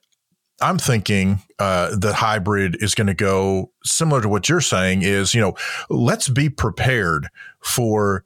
I'm 0.61 0.79
thinking 0.79 1.43
uh, 1.59 1.97
the 1.97 2.15
hybrid 2.15 2.83
is 2.83 2.95
going 2.95 3.09
to 3.09 3.15
go 3.15 3.73
similar 3.85 4.21
to 4.23 4.29
what 4.29 4.49
you're 4.49 4.61
saying 4.61 5.03
is, 5.03 5.35
you 5.35 5.41
know, 5.41 5.55
let's 5.91 6.29
be 6.29 6.49
prepared 6.49 7.29
for 7.63 8.25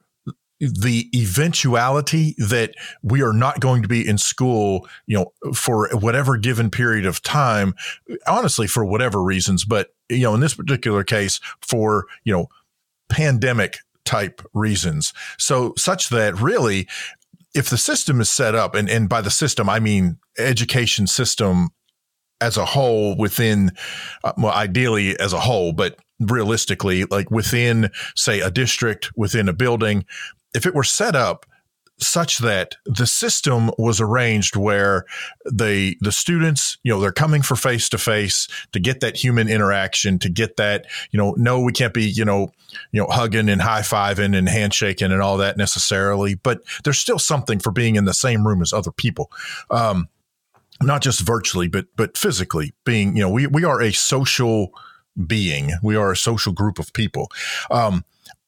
the 0.59 1.09
eventuality 1.15 2.35
that 2.37 2.73
we 3.03 3.21
are 3.21 3.33
not 3.33 3.59
going 3.59 3.83
to 3.83 3.87
be 3.87 4.07
in 4.07 4.17
school, 4.17 4.87
you 5.05 5.17
know, 5.17 5.53
for 5.53 5.89
whatever 5.93 6.35
given 6.37 6.71
period 6.71 7.05
of 7.05 7.21
time, 7.21 7.75
honestly, 8.25 8.65
for 8.65 8.83
whatever 8.83 9.21
reasons, 9.21 9.65
but 9.65 9.93
you 10.09 10.23
know, 10.23 10.33
in 10.33 10.39
this 10.39 10.55
particular 10.55 11.03
case 11.03 11.39
for, 11.61 12.05
you 12.23 12.33
know, 12.33 12.47
pandemic 13.09 13.79
type 14.05 14.41
reasons. 14.53 15.13
So 15.37 15.73
such 15.77 16.09
that 16.09 16.39
really, 16.39 16.87
if 17.53 17.69
the 17.69 17.77
system 17.77 18.21
is 18.21 18.29
set 18.29 18.55
up, 18.55 18.75
and, 18.75 18.89
and 18.89 19.09
by 19.09 19.21
the 19.21 19.31
system, 19.31 19.69
I 19.69 19.79
mean 19.79 20.17
education 20.37 21.07
system 21.07 21.69
as 22.39 22.55
a 22.57 22.65
whole 22.65 23.17
within, 23.17 23.71
uh, 24.23 24.33
well, 24.37 24.53
ideally 24.53 25.19
as 25.19 25.33
a 25.33 25.39
whole, 25.39 25.73
but 25.73 25.97
realistically, 26.19 27.05
like 27.05 27.31
within, 27.31 27.89
say, 28.15 28.41
a 28.41 28.51
district, 28.51 29.11
within 29.15 29.49
a 29.49 29.53
building, 29.53 30.05
if 30.53 30.65
it 30.65 30.75
were 30.75 30.83
set 30.83 31.15
up 31.15 31.45
such 31.99 32.37
that 32.39 32.75
the 32.85 33.07
system 33.07 33.71
was 33.77 33.99
arranged 33.99 34.55
where 34.55 35.05
the 35.45 35.97
the 35.99 36.11
students 36.11 36.77
you 36.83 36.91
know 36.91 36.99
they're 36.99 37.11
coming 37.11 37.41
for 37.41 37.55
face 37.55 37.89
to 37.89 37.97
face 37.97 38.47
to 38.71 38.79
get 38.79 38.99
that 38.99 39.15
human 39.15 39.47
interaction 39.47 40.19
to 40.19 40.29
get 40.29 40.57
that 40.57 40.85
you 41.11 41.17
know 41.17 41.33
no 41.37 41.59
we 41.59 41.71
can't 41.71 41.93
be 41.93 42.03
you 42.03 42.23
know 42.23 42.51
you 42.91 43.01
know 43.01 43.07
hugging 43.07 43.49
and 43.49 43.61
high-fiving 43.61 44.37
and 44.37 44.47
handshaking 44.47 45.11
and 45.11 45.21
all 45.21 45.37
that 45.37 45.57
necessarily 45.57 46.35
but 46.35 46.61
there's 46.83 46.99
still 46.99 47.19
something 47.19 47.59
for 47.59 47.71
being 47.71 47.95
in 47.95 48.05
the 48.05 48.13
same 48.13 48.45
room 48.45 48.61
as 48.61 48.73
other 48.73 48.91
people. 48.91 49.31
Um 49.71 50.07
not 50.81 51.01
just 51.01 51.21
virtually 51.21 51.67
but 51.67 51.87
but 51.95 52.15
physically 52.15 52.73
being 52.85 53.15
you 53.15 53.23
know 53.23 53.29
we 53.29 53.47
we 53.47 53.63
are 53.63 53.81
a 53.81 53.91
social 53.91 54.71
being. 55.25 55.71
We 55.81 55.95
are 55.95 56.11
a 56.11 56.17
social 56.17 56.53
group 56.53 56.77
of 56.77 56.93
people. 56.93 57.31
Um 57.71 58.05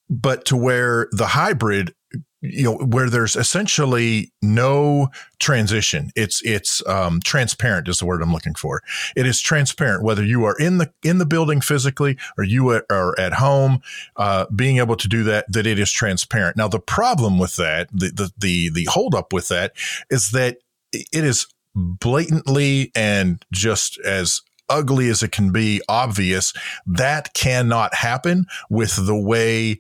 but 0.10 0.46
to 0.46 0.58
where 0.58 1.08
the 1.12 1.28
hybrid 1.28 1.94
you 2.42 2.64
know 2.64 2.76
where 2.78 3.10
there's 3.10 3.36
essentially 3.36 4.32
no 4.42 5.10
transition. 5.40 6.12
It's 6.16 6.42
it's 6.44 6.86
um, 6.88 7.20
transparent 7.22 7.88
is 7.88 7.98
the 7.98 8.06
word 8.06 8.22
i'm 8.22 8.32
looking 8.32 8.56
for. 8.56 8.82
It 9.16 9.26
is 9.26 9.42
transparent 9.42 10.04
whether 10.04 10.24
you 10.24 10.46
are 10.46 10.56
in 10.58 10.78
the 10.78 10.92
in 11.04 11.18
the 11.18 11.26
building 11.26 11.62
physically 11.62 12.18
or 12.38 12.44
you 12.44 12.70
are 12.70 13.20
at 13.20 13.34
home 13.34 13.82
uh, 14.16 14.46
being 14.56 14.78
able 14.78 14.96
to 14.96 15.08
do 15.08 15.24
that 15.24 15.52
that 15.52 15.68
it 15.68 15.80
is 15.80 15.92
transparent. 15.92 16.56
Now 16.56 16.68
the 16.68 16.80
problem 16.80 17.40
with 17.40 17.56
that 17.58 17.90
the 17.92 18.10
the 18.10 18.32
the, 18.38 18.70
the 18.70 18.86
hold 18.86 19.16
up 19.16 19.34
with 19.34 19.50
that 19.50 19.74
is 20.10 20.32
that 20.32 20.58
it 20.94 21.24
is 21.24 21.48
blatantly 21.76 22.92
and 22.96 23.44
just 23.52 24.00
as 24.00 24.42
ugly 24.70 25.10
as 25.10 25.24
it 25.24 25.32
can 25.32 25.52
be 25.52 25.82
obvious 25.90 26.54
that 26.86 27.34
cannot 27.34 27.94
happen 27.96 28.46
with 28.70 29.08
the 29.08 29.18
way 29.18 29.80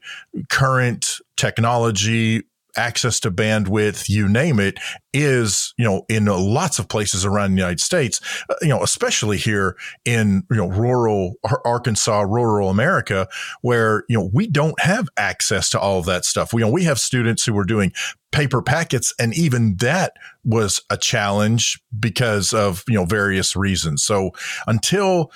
current 0.50 1.20
technology 1.38 2.44
access 2.76 3.20
to 3.22 3.32
bandwidth, 3.32 4.10
you 4.10 4.28
name 4.28 4.60
it, 4.60 4.80
is, 5.14 5.74
you 5.78 5.86
know, 5.86 6.06
in 6.08 6.26
lots 6.26 6.80
of 6.80 6.88
places 6.88 7.26
around 7.26 7.52
the 7.52 7.58
United 7.58 7.80
States, 7.80 8.22
uh, 8.50 8.56
you 8.62 8.70
know, 8.70 8.84
especially 8.84 9.38
here 9.38 9.76
in, 10.06 10.44
you 10.52 10.58
know, 10.58 10.68
rural 10.68 11.36
Arkansas, 11.66 12.22
rural 12.22 12.70
America, 12.70 13.28
where, 13.62 14.04
you 14.08 14.18
know, 14.18 14.30
we 14.34 14.48
don't 14.48 14.80
have 14.82 15.10
access 15.18 15.70
to 15.72 15.80
all 15.80 16.00
of 16.00 16.06
that 16.06 16.26
stuff. 16.26 16.54
We, 16.54 16.62
you 16.62 16.68
know, 16.68 16.72
we 16.74 16.84
have 16.84 17.00
students 17.00 17.46
who 17.46 17.58
are 17.58 17.66
doing 17.66 17.92
paper 18.32 18.62
packets 18.62 19.14
and 19.20 19.34
even 19.36 19.76
that 19.78 20.14
was 20.44 20.82
a 20.92 20.98
challenge 20.98 21.82
because 22.00 22.54
of, 22.54 22.84
you 22.88 22.94
know, 22.94 23.06
various 23.06 23.56
reasons. 23.56 24.04
So 24.04 24.32
until 24.68 25.32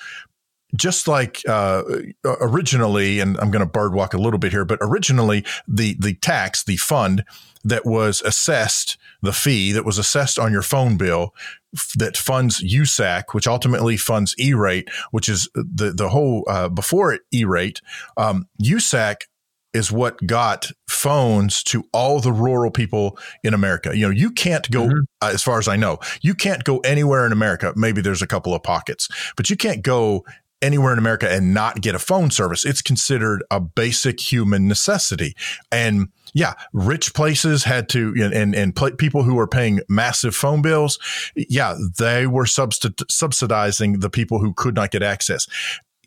just 0.74 1.06
like 1.08 1.42
uh, 1.48 1.82
originally, 2.24 3.20
and 3.20 3.38
I'm 3.38 3.50
going 3.50 3.66
to 3.66 3.70
birdwalk 3.70 4.14
a 4.14 4.18
little 4.18 4.38
bit 4.38 4.52
here, 4.52 4.64
but 4.64 4.78
originally 4.80 5.44
the 5.68 5.96
the 5.98 6.14
tax, 6.14 6.64
the 6.64 6.76
fund 6.76 7.24
that 7.64 7.86
was 7.86 8.20
assessed, 8.22 8.98
the 9.22 9.32
fee 9.32 9.72
that 9.72 9.84
was 9.84 9.98
assessed 9.98 10.38
on 10.38 10.52
your 10.52 10.62
phone 10.62 10.96
bill 10.96 11.34
that 11.96 12.16
funds 12.16 12.62
USAC, 12.62 13.24
which 13.32 13.48
ultimately 13.48 13.96
funds 13.96 14.34
E-rate, 14.38 14.88
which 15.10 15.28
is 15.28 15.48
the 15.54 15.92
the 15.92 16.08
whole 16.08 16.44
uh, 16.48 16.68
before 16.68 17.18
E-rate. 17.32 17.80
Um, 18.16 18.48
USAC 18.62 19.22
is 19.74 19.90
what 19.90 20.24
got 20.24 20.70
phones 20.88 21.62
to 21.64 21.84
all 21.92 22.20
the 22.20 22.32
rural 22.32 22.70
people 22.70 23.18
in 23.42 23.52
America. 23.52 23.90
You 23.94 24.06
know, 24.06 24.10
you 24.10 24.30
can't 24.30 24.70
go, 24.70 24.82
mm-hmm. 24.82 25.00
uh, 25.20 25.32
as 25.34 25.42
far 25.42 25.58
as 25.58 25.66
I 25.66 25.74
know, 25.74 25.98
you 26.22 26.34
can't 26.34 26.62
go 26.62 26.78
anywhere 26.78 27.26
in 27.26 27.32
America. 27.32 27.72
Maybe 27.74 28.00
there's 28.00 28.22
a 28.22 28.26
couple 28.26 28.54
of 28.54 28.62
pockets, 28.62 29.08
but 29.36 29.50
you 29.50 29.56
can't 29.56 29.82
go 29.82 30.24
anywhere 30.64 30.92
in 30.92 30.98
America 30.98 31.30
and 31.30 31.52
not 31.52 31.80
get 31.80 31.94
a 31.94 31.98
phone 31.98 32.30
service. 32.30 32.64
It's 32.64 32.82
considered 32.82 33.44
a 33.50 33.60
basic 33.60 34.20
human 34.20 34.66
necessity. 34.66 35.34
And 35.70 36.08
yeah, 36.32 36.54
rich 36.72 37.14
places 37.14 37.64
had 37.64 37.88
to, 37.90 38.14
and, 38.34 38.54
and 38.54 38.74
pl- 38.74 38.96
people 38.96 39.22
who 39.22 39.34
were 39.34 39.46
paying 39.46 39.80
massive 39.88 40.34
phone 40.34 40.62
bills, 40.62 40.98
yeah, 41.36 41.76
they 41.98 42.26
were 42.26 42.46
subsidizing 42.46 44.00
the 44.00 44.10
people 44.10 44.38
who 44.38 44.54
could 44.54 44.74
not 44.74 44.90
get 44.90 45.02
access. 45.02 45.46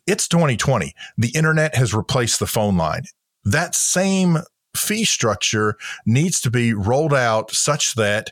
It's 0.06 0.26
2020. 0.28 0.92
The 1.16 1.30
internet 1.30 1.74
has 1.76 1.94
replaced 1.94 2.40
the 2.40 2.46
phone 2.46 2.76
line 2.76 3.04
that 3.44 3.74
same 3.74 4.38
fee 4.76 5.04
structure 5.04 5.76
needs 6.06 6.40
to 6.40 6.50
be 6.50 6.74
rolled 6.74 7.14
out 7.14 7.50
such 7.50 7.94
that 7.94 8.30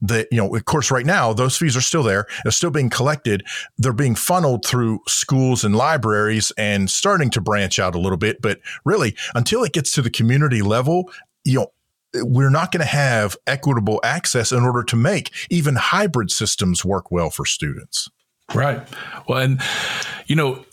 that 0.00 0.28
you 0.30 0.36
know 0.36 0.54
of 0.54 0.64
course 0.64 0.90
right 0.90 1.06
now 1.06 1.32
those 1.32 1.56
fees 1.56 1.76
are 1.76 1.82
still 1.82 2.02
there. 2.02 2.26
They're 2.44 2.52
still 2.52 2.70
being 2.70 2.90
collected. 2.90 3.44
They're 3.78 3.92
being 3.92 4.14
funneled 4.14 4.64
through 4.64 5.00
schools 5.08 5.64
and 5.64 5.74
libraries 5.74 6.52
and 6.58 6.90
starting 6.90 7.30
to 7.30 7.40
branch 7.40 7.78
out 7.78 7.94
a 7.94 7.98
little 7.98 8.18
bit. 8.18 8.42
But 8.42 8.60
really 8.84 9.16
until 9.34 9.64
it 9.64 9.72
gets 9.72 9.92
to 9.92 10.02
the 10.02 10.10
community 10.10 10.62
level 10.62 11.10
you 11.44 11.54
know 11.54 11.72
we're 12.22 12.50
not 12.50 12.72
going 12.72 12.80
to 12.80 12.86
have 12.86 13.36
equitable 13.46 14.00
access 14.02 14.50
in 14.50 14.62
order 14.62 14.82
to 14.82 14.96
make 14.96 15.32
even 15.50 15.76
hybrid 15.76 16.30
systems 16.30 16.82
work 16.82 17.10
well 17.10 17.28
for 17.28 17.44
students. 17.44 18.08
Right. 18.54 18.86
Well 19.28 19.40
and 19.40 19.60
you 20.26 20.36
know 20.36 20.64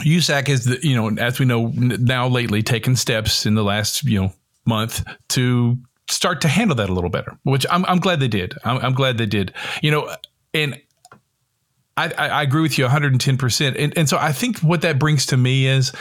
USAC 0.00 0.48
is 0.48 0.64
the, 0.64 0.78
you 0.86 0.94
know, 0.94 1.08
as 1.22 1.38
we 1.38 1.46
know 1.46 1.68
now 1.68 2.28
lately, 2.28 2.62
taken 2.62 2.96
steps 2.96 3.46
in 3.46 3.54
the 3.54 3.64
last, 3.64 4.04
you 4.04 4.20
know, 4.20 4.32
month 4.66 5.04
to 5.28 5.78
start 6.08 6.40
to 6.42 6.48
handle 6.48 6.76
that 6.76 6.88
a 6.88 6.92
little 6.92 7.10
better, 7.10 7.38
which 7.42 7.66
I'm, 7.70 7.84
I'm 7.86 7.98
glad 7.98 8.20
they 8.20 8.28
did. 8.28 8.54
I'm, 8.64 8.78
I'm 8.78 8.94
glad 8.94 9.18
they 9.18 9.26
did, 9.26 9.52
you 9.82 9.90
know, 9.90 10.14
and 10.54 10.80
I, 11.96 12.08
I 12.10 12.42
agree 12.42 12.62
with 12.62 12.78
you 12.78 12.86
110%. 12.86 13.76
And, 13.78 13.96
and 13.96 14.08
so 14.08 14.18
I 14.18 14.32
think 14.32 14.58
what 14.60 14.82
that 14.82 14.98
brings 14.98 15.26
to 15.26 15.36
me 15.36 15.66
is 15.66 15.92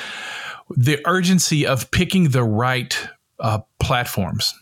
the 0.75 1.01
urgency 1.05 1.65
of 1.65 1.89
picking 1.91 2.29
the 2.29 2.43
right 2.43 2.97
uh, 3.39 3.59
platforms 3.79 4.53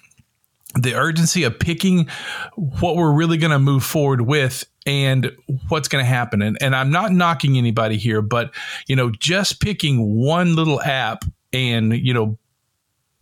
the 0.76 0.96
urgency 0.96 1.44
of 1.44 1.60
picking 1.60 2.08
what 2.56 2.96
we're 2.96 3.14
really 3.14 3.38
going 3.38 3.52
to 3.52 3.60
move 3.60 3.84
forward 3.84 4.22
with 4.22 4.66
and 4.86 5.32
what's 5.70 5.88
going 5.88 6.04
to 6.04 6.10
happen. 6.10 6.42
And, 6.42 6.58
and 6.62 6.76
I'm 6.76 6.92
not 6.92 7.12
knocking 7.12 7.58
anybody 7.58 7.98
here, 7.98 8.22
but 8.22 8.54
you 8.88 8.96
know, 8.96 9.12
just 9.12 9.62
picking 9.62 10.16
one 10.16 10.56
little 10.56 10.82
app 10.82 11.26
and 11.54 11.94
you 11.94 12.14
know 12.14 12.38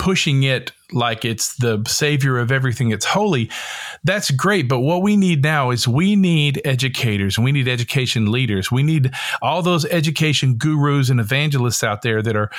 pushing 0.01 0.41
it 0.43 0.71
like 0.91 1.23
it's 1.23 1.55
the 1.57 1.81
savior 1.87 2.39
of 2.39 2.51
everything 2.51 2.89
it's 2.91 3.05
holy 3.05 3.49
that's 4.03 4.31
great. 4.31 4.67
But 4.67 4.79
what 4.79 5.03
we 5.03 5.15
need 5.15 5.43
now 5.43 5.69
is 5.69 5.87
we 5.87 6.15
need 6.15 6.59
educators. 6.65 7.37
We 7.37 7.51
need 7.51 7.67
education 7.67 8.31
leaders. 8.31 8.71
We 8.71 8.81
need 8.81 9.11
all 9.41 9.61
those 9.61 9.85
education 9.85 10.55
gurus 10.55 11.09
and 11.09 11.19
evangelists 11.19 11.83
out 11.83 12.01
there 12.01 12.21
that 12.23 12.35
are 12.35 12.49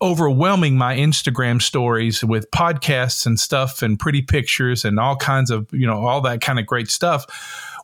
overwhelming 0.00 0.76
my 0.76 0.96
instagram 0.96 1.62
stories 1.62 2.24
with 2.24 2.50
podcasts 2.50 3.24
and 3.24 3.38
stuff 3.38 3.82
and 3.82 4.00
pretty 4.00 4.20
pictures 4.20 4.84
and 4.84 4.98
all 4.98 5.14
kinds 5.14 5.48
of 5.48 5.68
you 5.72 5.86
know 5.86 6.04
all 6.04 6.20
that 6.20 6.40
kind 6.40 6.58
of 6.58 6.66
great 6.66 6.88
stuff. 6.88 7.26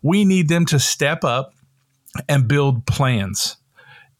We 0.02 0.24
need 0.24 0.48
them 0.48 0.64
to 0.66 0.78
step 0.78 1.24
up 1.24 1.54
and 2.28 2.46
build 2.46 2.86
plans 2.86 3.56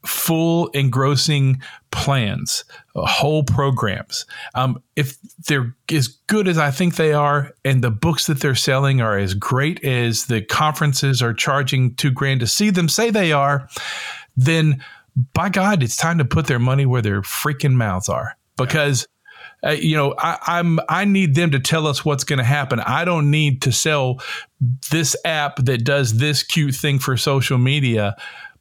full 0.09 0.69
engrossing 0.69 1.63
plans, 1.91 2.65
uh, 2.97 3.07
whole 3.07 3.45
programs. 3.45 4.25
Um, 4.55 4.83
if 4.97 5.19
they're 5.47 5.75
as 5.93 6.09
good 6.09 6.49
as 6.49 6.59
I 6.59 6.71
think 6.71 6.97
they 6.97 7.13
are, 7.13 7.53
and 7.65 7.83
the 7.83 7.91
books 7.91 8.27
that 8.27 8.41
they're 8.41 8.55
selling 8.55 9.01
are 9.01 9.19
as 9.19 9.35
great 9.35 9.85
as 9.85 10.27
the 10.27 10.43
conferences 10.43 11.21
are 11.23 11.35
charging 11.35 11.95
two 11.95 12.11
grand 12.11 12.41
to 12.41 12.47
see 12.47 12.71
them 12.71 12.89
say 12.89 13.11
they 13.11 13.33
are, 13.33 13.69
then 14.37 14.83
by 15.35 15.49
God, 15.49 15.83
it's 15.83 15.97
time 15.97 16.19
to 16.19 16.25
put 16.25 16.47
their 16.47 16.59
money 16.59 16.87
where 16.87 17.03
their 17.03 17.23
freaking 17.23 17.75
mouths 17.75 18.09
are 18.09 18.37
because. 18.57 19.07
Uh, 19.67 19.71
you 19.71 19.97
know, 19.97 20.15
I, 20.17 20.39
I'm 20.47 20.79
I 20.89 21.05
need 21.05 21.35
them 21.35 21.51
to 21.51 21.59
tell 21.59 21.89
us 21.89 22.05
what's 22.05 22.23
going 22.23 22.39
to 22.39 22.45
happen. 22.45 22.79
I 22.79 23.05
don't 23.05 23.29
need 23.29 23.63
to 23.63 23.73
sell 23.73 24.21
this 24.93 25.17
app 25.25 25.57
that 25.57 25.85
does 25.85 26.19
this 26.19 26.45
cute 26.45 26.77
thing 26.77 27.01
for 27.01 27.17
social 27.17 27.59
media 27.59 28.17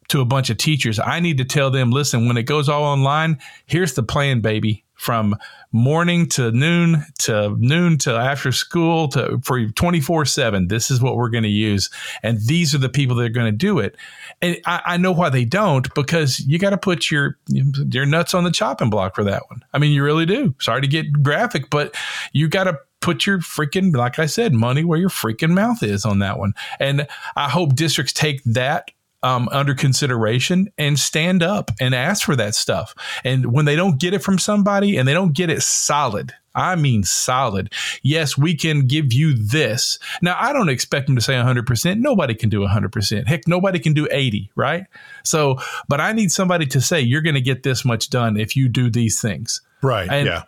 to 0.09 0.21
a 0.21 0.25
bunch 0.25 0.49
of 0.49 0.57
teachers. 0.57 0.99
I 0.99 1.19
need 1.19 1.37
to 1.37 1.45
tell 1.45 1.69
them, 1.69 1.91
listen, 1.91 2.27
when 2.27 2.37
it 2.37 2.43
goes 2.43 2.69
all 2.69 2.83
online, 2.83 3.39
here's 3.65 3.93
the 3.93 4.03
plan, 4.03 4.41
baby. 4.41 4.83
From 4.95 5.35
morning 5.71 6.27
to 6.29 6.51
noon 6.51 7.05
to 7.19 7.55
noon 7.59 7.99
to 7.99 8.15
after 8.15 8.51
school 8.51 9.07
to 9.09 9.39
for 9.43 9.63
24 9.63 10.25
7 10.25 10.69
this 10.69 10.89
is 10.89 10.99
what 10.99 11.17
we're 11.17 11.29
going 11.29 11.43
to 11.43 11.49
use. 11.49 11.91
And 12.23 12.39
these 12.47 12.73
are 12.73 12.79
the 12.79 12.89
people 12.89 13.15
that 13.17 13.25
are 13.25 13.29
going 13.29 13.51
to 13.51 13.55
do 13.55 13.77
it. 13.77 13.95
And 14.41 14.57
I, 14.65 14.81
I 14.85 14.97
know 14.97 15.11
why 15.11 15.29
they 15.29 15.45
don't 15.45 15.93
because 15.93 16.39
you 16.39 16.57
got 16.57 16.71
to 16.71 16.79
put 16.79 17.11
your 17.11 17.37
your 17.47 18.07
nuts 18.07 18.33
on 18.33 18.43
the 18.43 18.49
chopping 18.49 18.89
block 18.89 19.13
for 19.13 19.23
that 19.25 19.43
one. 19.49 19.63
I 19.71 19.77
mean 19.77 19.91
you 19.91 20.03
really 20.03 20.25
do. 20.25 20.55
Sorry 20.59 20.81
to 20.81 20.87
get 20.87 21.21
graphic 21.21 21.69
but 21.69 21.95
you 22.33 22.47
got 22.47 22.63
to 22.63 22.79
put 22.99 23.27
your 23.27 23.37
freaking 23.37 23.95
like 23.95 24.17
i 24.17 24.25
said 24.25 24.53
money 24.53 24.83
where 24.83 24.97
your 24.97 25.09
freaking 25.09 25.51
mouth 25.51 25.83
is 25.83 26.05
on 26.05 26.17
that 26.19 26.39
one. 26.39 26.53
And 26.79 27.07
i 27.35 27.49
hope 27.49 27.75
districts 27.75 28.13
take 28.13 28.43
that 28.45 28.89
um, 29.23 29.49
under 29.51 29.73
consideration 29.73 30.71
and 30.77 30.99
stand 30.99 31.43
up 31.43 31.71
and 31.79 31.95
ask 31.95 32.25
for 32.25 32.35
that 32.35 32.55
stuff. 32.55 32.93
And 33.23 33.51
when 33.51 33.65
they 33.65 33.75
don't 33.75 33.99
get 33.99 34.13
it 34.13 34.23
from 34.23 34.37
somebody 34.37 34.97
and 34.97 35.07
they 35.07 35.13
don't 35.13 35.33
get 35.33 35.49
it 35.49 35.63
solid, 35.63 36.33
I 36.53 36.75
mean 36.75 37.03
solid. 37.03 37.71
Yes, 38.01 38.37
we 38.37 38.55
can 38.55 38.87
give 38.87 39.13
you 39.13 39.33
this. 39.33 39.99
Now, 40.21 40.35
I 40.39 40.53
don't 40.53 40.69
expect 40.69 41.05
them 41.07 41.15
to 41.15 41.21
say 41.21 41.33
100%. 41.33 41.99
Nobody 41.99 42.33
can 42.33 42.49
do 42.49 42.61
100%. 42.61 43.27
Heck, 43.27 43.47
nobody 43.47 43.79
can 43.79 43.93
do 43.93 44.07
80, 44.09 44.51
right? 44.55 44.85
So, 45.23 45.59
but 45.87 46.01
I 46.01 46.13
need 46.13 46.31
somebody 46.31 46.65
to 46.67 46.81
say, 46.81 46.99
you're 47.01 47.21
going 47.21 47.35
to 47.35 47.41
get 47.41 47.63
this 47.63 47.85
much 47.85 48.09
done 48.09 48.37
if 48.37 48.55
you 48.55 48.69
do 48.69 48.89
these 48.89 49.21
things. 49.21 49.61
Right. 49.81 50.09
And, 50.09 50.27
yeah 50.27 50.43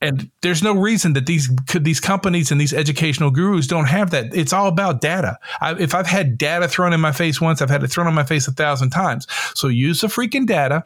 and 0.00 0.30
there's 0.40 0.62
no 0.62 0.72
reason 0.72 1.12
that 1.12 1.26
these 1.26 1.50
these 1.74 2.00
companies 2.00 2.50
and 2.50 2.60
these 2.60 2.72
educational 2.72 3.30
gurus 3.30 3.66
don't 3.66 3.86
have 3.86 4.10
that. 4.10 4.34
It's 4.34 4.52
all 4.52 4.66
about 4.66 5.00
data. 5.00 5.38
I, 5.60 5.74
if 5.78 5.94
I've 5.94 6.06
had 6.06 6.38
data 6.38 6.68
thrown 6.68 6.92
in 6.92 7.00
my 7.00 7.12
face 7.12 7.40
once, 7.40 7.60
I've 7.60 7.70
had 7.70 7.82
it 7.82 7.88
thrown 7.88 8.06
in 8.06 8.14
my 8.14 8.24
face 8.24 8.48
a 8.48 8.52
thousand 8.52 8.90
times. 8.90 9.26
So 9.54 9.68
use 9.68 10.00
the 10.00 10.06
freaking 10.06 10.46
data. 10.46 10.84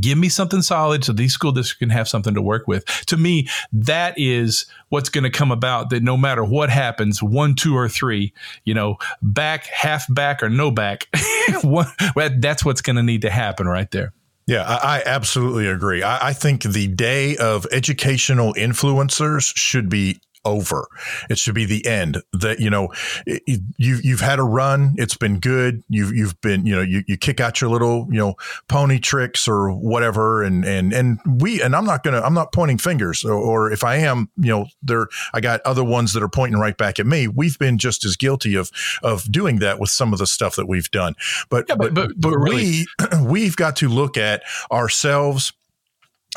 Give 0.00 0.18
me 0.18 0.28
something 0.28 0.62
solid 0.62 1.04
so 1.04 1.12
these 1.12 1.32
school 1.32 1.52
districts 1.52 1.78
can 1.78 1.90
have 1.90 2.08
something 2.08 2.34
to 2.34 2.42
work 2.42 2.66
with. 2.66 2.84
To 3.06 3.16
me, 3.16 3.48
that 3.72 4.14
is 4.16 4.66
what's 4.88 5.08
going 5.08 5.22
to 5.22 5.30
come 5.30 5.52
about 5.52 5.90
that 5.90 6.02
no 6.02 6.16
matter 6.16 6.44
what 6.44 6.70
happens, 6.70 7.22
one, 7.22 7.54
two, 7.54 7.76
or 7.76 7.88
three, 7.88 8.32
you 8.64 8.74
know, 8.74 8.96
back, 9.22 9.66
half 9.66 10.04
back, 10.12 10.42
or 10.42 10.50
no 10.50 10.72
back, 10.72 11.06
that's 11.62 12.64
what's 12.64 12.80
going 12.80 12.96
to 12.96 13.02
need 13.02 13.22
to 13.22 13.30
happen 13.30 13.68
right 13.68 13.90
there. 13.92 14.12
Yeah, 14.46 14.62
I, 14.62 14.98
I 14.98 15.02
absolutely 15.04 15.66
agree. 15.66 16.02
I, 16.04 16.28
I, 16.28 16.32
think 16.32 16.62
the 16.62 16.86
day 16.86 17.36
of 17.36 17.66
educational 17.72 18.54
influencers 18.54 19.52
should 19.56 19.88
be 19.88 20.20
over. 20.46 20.88
It 21.28 21.38
should 21.38 21.54
be 21.54 21.66
the 21.66 21.84
end. 21.86 22.22
That 22.32 22.60
you 22.60 22.70
know, 22.70 22.88
you 23.26 23.98
you've 24.02 24.20
had 24.20 24.38
a 24.38 24.44
run. 24.44 24.94
It's 24.96 25.16
been 25.16 25.40
good. 25.40 25.82
You've 25.88 26.14
you've 26.14 26.40
been 26.40 26.64
you 26.64 26.76
know 26.76 26.82
you, 26.82 27.02
you 27.06 27.18
kick 27.18 27.40
out 27.40 27.60
your 27.60 27.68
little 27.68 28.06
you 28.10 28.18
know 28.18 28.36
pony 28.68 28.98
tricks 28.98 29.46
or 29.46 29.70
whatever. 29.70 30.42
And 30.42 30.64
and 30.64 30.92
and 30.92 31.18
we 31.26 31.60
and 31.60 31.74
I'm 31.74 31.84
not 31.84 32.02
gonna 32.02 32.20
I'm 32.20 32.34
not 32.34 32.52
pointing 32.52 32.78
fingers 32.78 33.24
or, 33.24 33.34
or 33.34 33.70
if 33.70 33.84
I 33.84 33.96
am 33.96 34.30
you 34.36 34.50
know 34.50 34.66
there 34.82 35.08
I 35.34 35.40
got 35.40 35.60
other 35.62 35.84
ones 35.84 36.12
that 36.14 36.22
are 36.22 36.28
pointing 36.28 36.58
right 36.58 36.76
back 36.76 36.98
at 36.98 37.06
me. 37.06 37.28
We've 37.28 37.58
been 37.58 37.76
just 37.76 38.04
as 38.04 38.16
guilty 38.16 38.54
of 38.54 38.70
of 39.02 39.30
doing 39.30 39.58
that 39.58 39.78
with 39.80 39.90
some 39.90 40.12
of 40.12 40.18
the 40.18 40.26
stuff 40.26 40.56
that 40.56 40.66
we've 40.66 40.90
done. 40.90 41.14
But 41.50 41.66
yeah, 41.68 41.74
but, 41.74 41.92
but, 41.92 42.08
but, 42.08 42.20
but 42.20 42.36
really, 42.38 42.86
we 43.10 43.22
we've 43.22 43.56
got 43.56 43.76
to 43.76 43.88
look 43.88 44.16
at 44.16 44.42
ourselves 44.70 45.52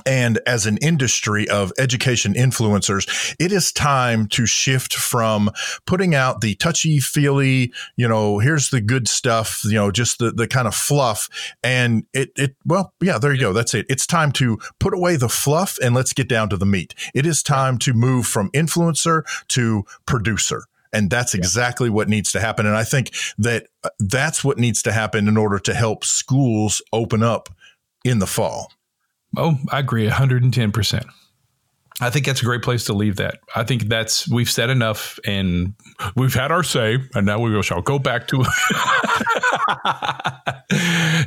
and 0.06 0.40
as 0.46 0.66
an 0.66 0.78
industry 0.78 1.48
of 1.50 1.72
education 1.78 2.34
influencers, 2.34 3.36
it 3.40 3.52
is 3.52 3.72
time 3.72 4.28
to 4.30 4.46
shift 4.46 4.94
from 4.94 5.52
putting 5.86 6.16
out 6.16 6.42
the 6.42 6.56
touchy 6.56 7.00
feely, 7.00 7.74
you 7.96 8.08
know, 8.08 8.40
here's 8.40 8.70
the 8.70 8.82
good 8.82 9.08
stuff, 9.08 9.62
you 9.66 9.74
know, 9.74 9.92
just 9.92 10.20
the, 10.20 10.32
the 10.32 10.48
kind 10.48 10.68
of 10.68 10.76
fluff. 10.76 11.30
And 11.64 12.06
it, 12.14 12.32
it, 12.36 12.56
well, 12.66 12.94
yeah, 13.02 13.18
there 13.18 13.34
you 13.34 13.40
go. 13.40 13.54
That's 13.54 13.74
it. 13.74 13.86
It's 13.90 14.08
time 14.08 14.32
to 14.34 14.58
put 14.80 14.94
away 14.94 15.16
the 15.16 15.30
fluff 15.30 15.78
and 15.82 15.96
let's 15.96 16.14
get 16.14 16.28
down 16.28 16.50
to 16.50 16.58
the 16.58 16.66
meat. 16.66 16.96
It 17.14 17.26
is 17.26 17.44
time 17.44 17.78
to 17.80 17.94
move 17.94 18.28
from 18.28 18.52
influencer 18.52 19.24
to 19.50 19.84
producer. 20.06 20.64
And 20.92 21.10
that's 21.10 21.34
exactly 21.34 21.88
yeah. 21.90 21.94
what 21.94 22.10
needs 22.10 22.32
to 22.32 22.40
happen. 22.40 22.66
And 22.66 22.76
I 22.76 22.84
think 22.84 23.12
that 23.38 23.68
uh, 23.84 23.90
that's 24.00 24.44
what 24.44 24.58
needs 24.58 24.82
to 24.84 24.92
happen 24.92 25.28
in 25.28 25.38
order 25.38 25.60
to 25.60 25.74
help 25.74 26.04
schools 26.04 26.82
open 26.92 27.22
up 27.22 27.50
in 28.04 28.20
the 28.20 28.28
fall. 28.28 28.72
Oh, 29.38 29.58
I 29.72 29.80
agree 29.80 30.08
110%. 30.08 31.10
I 32.02 32.10
think 32.10 32.26
that's 32.26 32.42
a 32.42 32.46
great 32.46 32.62
place 32.62 32.86
to 32.86 32.94
leave 32.94 33.18
that. 33.18 33.40
I 33.56 33.64
think 33.64 33.84
that's 33.84 34.30
we've 34.30 34.50
said 34.50 34.70
enough, 34.70 35.20
and 35.26 35.74
we've 36.16 36.34
had 36.34 36.50
our 36.50 36.64
say, 36.64 36.98
and 37.14 37.26
now 37.26 37.40
we 37.40 37.62
shall 37.62 37.82
go 37.82 38.00
back 38.00 38.28
to. 38.30 38.40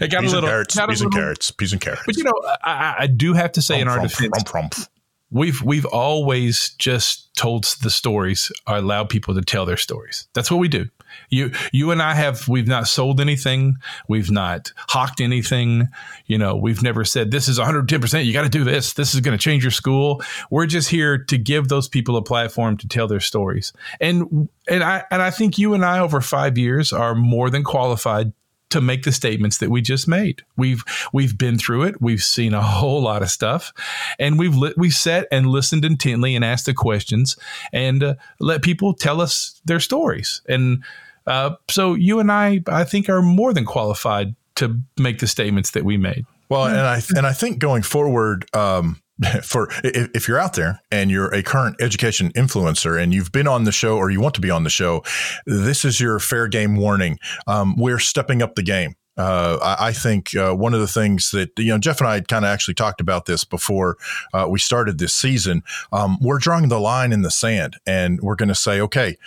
it 0.00 0.10
got 0.10 0.22
peas 0.22 0.32
a 0.32 0.40
little 0.40 0.48
and 0.48 0.48
carrots, 0.48 0.74
peas 0.74 1.02
and 1.02 1.12
carrots, 1.12 1.50
peas 1.50 1.72
and 1.72 1.80
carrots. 1.80 2.02
But 2.06 2.16
you 2.16 2.24
know, 2.24 2.32
I, 2.64 2.94
I 3.00 3.06
do 3.06 3.34
have 3.34 3.52
to 3.52 3.62
say 3.62 3.80
in 3.80 3.88
our 3.88 4.00
defense, 4.00 4.88
we've 5.30 5.60
we've 5.60 5.84
always 5.86 6.70
just 6.78 7.34
told 7.34 7.64
the 7.82 7.90
stories, 7.90 8.50
or 8.66 8.76
allowed 8.76 9.10
people 9.10 9.34
to 9.34 9.42
tell 9.42 9.66
their 9.66 9.76
stories. 9.76 10.26
That's 10.32 10.50
what 10.50 10.56
we 10.56 10.68
do. 10.68 10.86
You 11.28 11.52
you 11.72 11.90
and 11.90 12.02
I 12.02 12.14
have 12.14 12.48
we've 12.48 12.68
not 12.68 12.88
sold 12.88 13.20
anything, 13.20 13.76
we've 14.08 14.30
not 14.30 14.72
hawked 14.88 15.20
anything, 15.20 15.88
you 16.26 16.38
know, 16.38 16.56
we've 16.56 16.82
never 16.82 17.04
said 17.04 17.30
this 17.30 17.48
is 17.48 17.58
110%, 17.58 18.24
you 18.24 18.32
got 18.32 18.42
to 18.42 18.48
do 18.48 18.64
this. 18.64 18.92
This 18.92 19.14
is 19.14 19.20
going 19.20 19.36
to 19.36 19.42
change 19.42 19.64
your 19.64 19.70
school. 19.70 20.22
We're 20.50 20.66
just 20.66 20.88
here 20.88 21.18
to 21.18 21.38
give 21.38 21.68
those 21.68 21.88
people 21.88 22.16
a 22.16 22.22
platform 22.22 22.76
to 22.78 22.88
tell 22.88 23.06
their 23.08 23.20
stories. 23.20 23.72
And 24.00 24.48
and 24.68 24.82
I 24.82 25.04
and 25.10 25.22
I 25.22 25.30
think 25.30 25.58
you 25.58 25.74
and 25.74 25.84
I 25.84 25.98
over 25.98 26.20
5 26.20 26.58
years 26.58 26.92
are 26.92 27.14
more 27.14 27.50
than 27.50 27.64
qualified 27.64 28.32
to 28.72 28.80
make 28.80 29.02
the 29.02 29.12
statements 29.12 29.58
that 29.58 29.70
we 29.70 29.82
just 29.82 30.08
made. 30.08 30.42
We've 30.56 30.82
we've 31.12 31.36
been 31.36 31.58
through 31.58 31.84
it. 31.84 32.00
We've 32.00 32.22
seen 32.22 32.54
a 32.54 32.62
whole 32.62 33.02
lot 33.02 33.22
of 33.22 33.30
stuff, 33.30 33.72
and 34.18 34.38
we've 34.38 34.54
li- 34.54 34.74
we 34.78 34.88
sat 34.88 35.28
and 35.30 35.46
listened 35.46 35.84
intently 35.84 36.34
and 36.34 36.44
asked 36.44 36.64
the 36.64 36.74
questions 36.74 37.36
and 37.72 38.02
uh, 38.02 38.14
let 38.40 38.62
people 38.62 38.94
tell 38.94 39.20
us 39.20 39.60
their 39.66 39.78
stories. 39.78 40.40
And 40.48 40.82
uh, 41.26 41.56
so 41.68 41.92
you 41.92 42.18
and 42.18 42.32
I, 42.32 42.62
I 42.66 42.84
think, 42.84 43.10
are 43.10 43.20
more 43.20 43.52
than 43.52 43.66
qualified 43.66 44.34
to 44.54 44.80
make 44.98 45.18
the 45.18 45.26
statements 45.26 45.72
that 45.72 45.84
we 45.84 45.98
made. 45.98 46.24
Well, 46.48 46.64
and 46.64 46.78
I 46.78 47.02
and 47.14 47.26
I 47.26 47.34
think 47.34 47.58
going 47.58 47.82
forward, 47.82 48.46
um, 48.54 49.01
for 49.42 49.68
if 49.84 50.28
you're 50.28 50.38
out 50.38 50.54
there 50.54 50.80
and 50.90 51.10
you're 51.10 51.32
a 51.32 51.42
current 51.42 51.76
education 51.80 52.32
influencer 52.32 53.00
and 53.00 53.14
you've 53.14 53.32
been 53.32 53.48
on 53.48 53.64
the 53.64 53.72
show 53.72 53.96
or 53.96 54.10
you 54.10 54.20
want 54.20 54.34
to 54.34 54.40
be 54.40 54.50
on 54.50 54.64
the 54.64 54.70
show, 54.70 55.02
this 55.46 55.84
is 55.84 56.00
your 56.00 56.18
fair 56.18 56.48
game 56.48 56.76
warning. 56.76 57.18
Um, 57.46 57.76
we're 57.76 57.98
stepping 57.98 58.42
up 58.42 58.54
the 58.54 58.62
game. 58.62 58.94
Uh, 59.16 59.58
I, 59.62 59.88
I, 59.88 59.92
think 59.92 60.34
uh, 60.34 60.54
one 60.54 60.72
of 60.72 60.80
the 60.80 60.88
things 60.88 61.32
that 61.32 61.50
you 61.58 61.66
know 61.66 61.78
Jeff 61.78 62.00
and 62.00 62.08
I 62.08 62.14
had 62.14 62.28
kind 62.28 62.46
of 62.46 62.48
actually 62.50 62.74
talked 62.74 63.00
about 63.00 63.26
this 63.26 63.44
before 63.44 63.98
uh, 64.32 64.46
we 64.48 64.58
started 64.58 64.98
this 64.98 65.14
season. 65.14 65.62
Um, 65.92 66.16
we're 66.22 66.38
drawing 66.38 66.68
the 66.68 66.80
line 66.80 67.12
in 67.12 67.20
the 67.20 67.30
sand, 67.30 67.76
and 67.86 68.20
we're 68.22 68.36
going 68.36 68.48
to 68.48 68.54
say, 68.54 68.80
okay, 68.80 69.18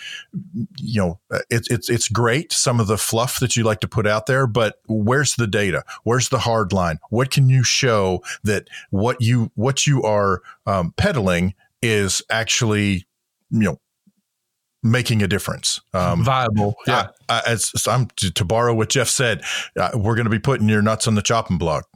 you 0.80 1.02
know, 1.02 1.20
it's 1.52 1.70
it's 1.70 1.88
it's 1.88 2.08
great 2.08 2.52
some 2.52 2.80
of 2.80 2.88
the 2.88 2.98
fluff 2.98 3.40
that 3.40 3.56
you 3.56 3.64
like 3.64 3.80
to 3.82 3.88
put 3.88 4.08
out 4.08 4.26
there, 4.26 4.48
but 4.48 4.80
where's 4.88 5.36
the 5.36 5.48
data? 5.48 5.84
Where's 6.04 6.30
the 6.30 6.40
hard 6.40 6.74
line? 6.74 6.98
What 7.12 7.30
can 7.30 7.48
you 7.48 7.64
show 7.64 8.24
that 8.44 8.68
what 8.90 9.22
you 9.22 9.52
what 9.54 9.86
you 9.86 10.02
are 10.02 10.42
um, 10.66 10.94
peddling 10.98 11.54
is 11.84 12.24
actually 12.32 13.06
you 13.52 13.60
know 13.60 13.80
making 14.86 15.22
a 15.24 15.28
difference. 15.28 15.82
Um, 15.94 16.24
Viable. 16.24 16.76
Yeah. 16.88 17.10
I, 17.28 17.42
I, 17.48 17.52
as 17.52 17.72
I'm 17.88 18.08
to, 18.18 18.32
to, 18.32 18.46
borrow 18.46 18.74
what 18.74 18.90
Jeff 18.90 19.10
said, 19.10 19.42
uh, 19.78 19.90
we're 19.96 20.16
going 20.16 20.26
to 20.26 20.32
be 20.32 20.40
putting 20.40 20.70
your 20.70 20.82
nuts 20.82 21.08
on 21.08 21.16
the 21.16 21.22
chopping 21.22 21.58
block. 21.58 21.88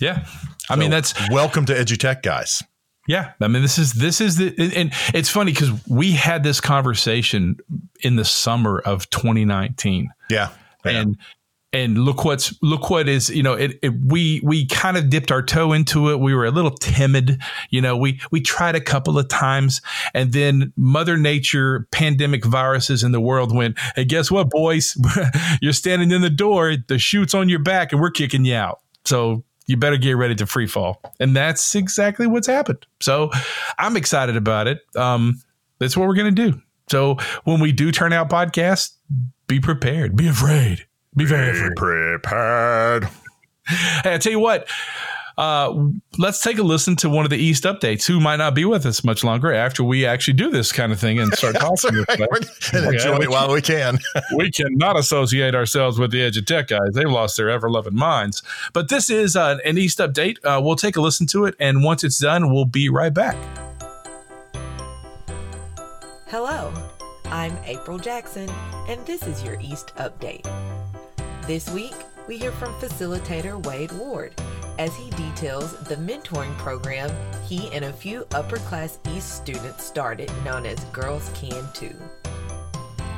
Yeah. 0.00 0.24
I 0.70 0.74
so 0.74 0.76
mean, 0.76 0.90
that's 0.90 1.14
welcome 1.30 1.66
to 1.66 1.74
EduTech 1.74 2.22
guys. 2.22 2.62
Yeah. 3.08 3.32
I 3.40 3.48
mean, 3.48 3.62
this 3.62 3.78
is, 3.78 3.92
this 3.94 4.20
is 4.20 4.36
the, 4.36 4.54
and 4.76 4.92
it's 5.12 5.28
funny 5.28 5.52
because 5.52 5.70
we 5.88 6.12
had 6.12 6.44
this 6.44 6.60
conversation 6.60 7.56
in 8.00 8.14
the 8.16 8.24
summer 8.24 8.78
of 8.78 9.10
2019. 9.10 10.08
Yeah. 10.30 10.50
yeah. 10.84 10.90
And 10.92 11.18
and 11.72 11.98
look 11.98 12.24
what's 12.24 12.54
look 12.62 12.90
what 12.90 13.08
is 13.08 13.30
you 13.30 13.42
know 13.42 13.54
it, 13.54 13.78
it, 13.82 13.92
we 14.04 14.40
we 14.44 14.66
kind 14.66 14.96
of 14.96 15.08
dipped 15.08 15.32
our 15.32 15.42
toe 15.42 15.72
into 15.72 16.10
it. 16.10 16.20
We 16.20 16.34
were 16.34 16.44
a 16.44 16.50
little 16.50 16.70
timid 16.70 17.40
you 17.70 17.80
know 17.80 17.96
we 17.96 18.20
we 18.30 18.40
tried 18.40 18.74
a 18.74 18.80
couple 18.80 19.18
of 19.18 19.28
times 19.28 19.80
and 20.12 20.32
then 20.32 20.72
mother 20.76 21.16
nature 21.16 21.86
pandemic 21.90 22.44
viruses 22.44 23.02
in 23.02 23.12
the 23.12 23.20
world 23.20 23.54
went 23.54 23.78
hey 23.96 24.04
guess 24.04 24.30
what 24.30 24.50
boys? 24.50 24.96
You're 25.62 25.72
standing 25.72 26.10
in 26.10 26.20
the 26.20 26.30
door 26.30 26.74
the 26.88 26.98
chute's 26.98 27.34
on 27.34 27.48
your 27.48 27.60
back 27.60 27.92
and 27.92 28.00
we're 28.00 28.10
kicking 28.10 28.44
you 28.44 28.54
out. 28.54 28.80
So 29.04 29.44
you 29.66 29.76
better 29.76 29.96
get 29.96 30.16
ready 30.16 30.34
to 30.34 30.46
free 30.46 30.66
fall. 30.66 31.00
And 31.20 31.34
that's 31.34 31.74
exactly 31.74 32.26
what's 32.26 32.46
happened. 32.46 32.86
So 33.00 33.30
i'm 33.78 33.96
excited 33.96 34.36
about 34.36 34.66
it. 34.68 34.80
Um 34.96 35.40
that's 35.78 35.96
what 35.96 36.06
we're 36.06 36.16
gonna 36.16 36.32
do. 36.32 36.60
So 36.90 37.16
when 37.44 37.60
we 37.60 37.72
do 37.72 37.90
turn 37.92 38.12
out 38.12 38.28
podcasts 38.28 38.92
be 39.46 39.58
prepared 39.58 40.16
be 40.16 40.28
afraid 40.28 40.86
be 41.16 41.24
very 41.24 41.74
prepared. 41.74 43.04
Hey, 43.66 44.14
I 44.14 44.18
tell 44.18 44.32
you 44.32 44.40
what. 44.40 44.68
Uh, 45.38 45.88
let's 46.18 46.42
take 46.42 46.58
a 46.58 46.62
listen 46.62 46.94
to 46.96 47.08
one 47.08 47.24
of 47.24 47.30
the 47.30 47.38
East 47.38 47.64
updates. 47.64 48.06
Who 48.06 48.20
might 48.20 48.36
not 48.36 48.54
be 48.54 48.64
with 48.64 48.84
us 48.84 49.02
much 49.02 49.24
longer 49.24 49.52
after 49.52 49.82
we 49.82 50.04
actually 50.04 50.34
do 50.34 50.50
this 50.50 50.72
kind 50.72 50.92
of 50.92 51.00
thing 51.00 51.18
and 51.18 51.32
start 51.32 51.54
talking. 51.58 52.04
right. 52.08 52.74
and 52.74 52.94
enjoy 52.94 53.16
it 53.16 53.30
while 53.30 53.52
we 53.52 53.62
can. 53.62 53.98
we 54.36 54.50
cannot 54.50 54.98
associate 54.98 55.54
ourselves 55.54 55.98
with 55.98 56.10
the 56.10 56.18
EduTech 56.18 56.68
guys. 56.68 56.92
They've 56.92 57.08
lost 57.08 57.36
their 57.36 57.48
ever 57.50 57.70
loving 57.70 57.94
minds. 57.94 58.42
But 58.72 58.88
this 58.88 59.08
is 59.08 59.34
uh, 59.36 59.58
an 59.64 59.78
East 59.78 59.98
update. 59.98 60.36
Uh, 60.44 60.60
we'll 60.62 60.76
take 60.76 60.96
a 60.96 61.00
listen 61.00 61.26
to 61.28 61.46
it, 61.46 61.54
and 61.58 61.82
once 61.82 62.04
it's 62.04 62.18
done, 62.18 62.52
we'll 62.52 62.64
be 62.66 62.88
right 62.88 63.12
back. 63.12 63.36
Hello, 66.26 66.72
I'm 67.26 67.56
April 67.64 67.98
Jackson, 67.98 68.48
and 68.88 69.04
this 69.06 69.26
is 69.26 69.42
your 69.42 69.58
East 69.60 69.94
update. 69.96 70.46
This 71.46 71.68
week, 71.70 71.94
we 72.28 72.38
hear 72.38 72.52
from 72.52 72.72
facilitator 72.74 73.60
Wade 73.66 73.90
Ward 73.92 74.32
as 74.78 74.94
he 74.94 75.10
details 75.10 75.76
the 75.88 75.96
mentoring 75.96 76.56
program 76.56 77.10
he 77.48 77.68
and 77.72 77.84
a 77.84 77.92
few 77.92 78.24
upper 78.32 78.58
class 78.58 79.00
East 79.08 79.38
students 79.38 79.84
started, 79.84 80.30
known 80.44 80.64
as 80.66 80.78
Girls 80.86 81.28
Can 81.34 81.66
Too. 81.74 81.96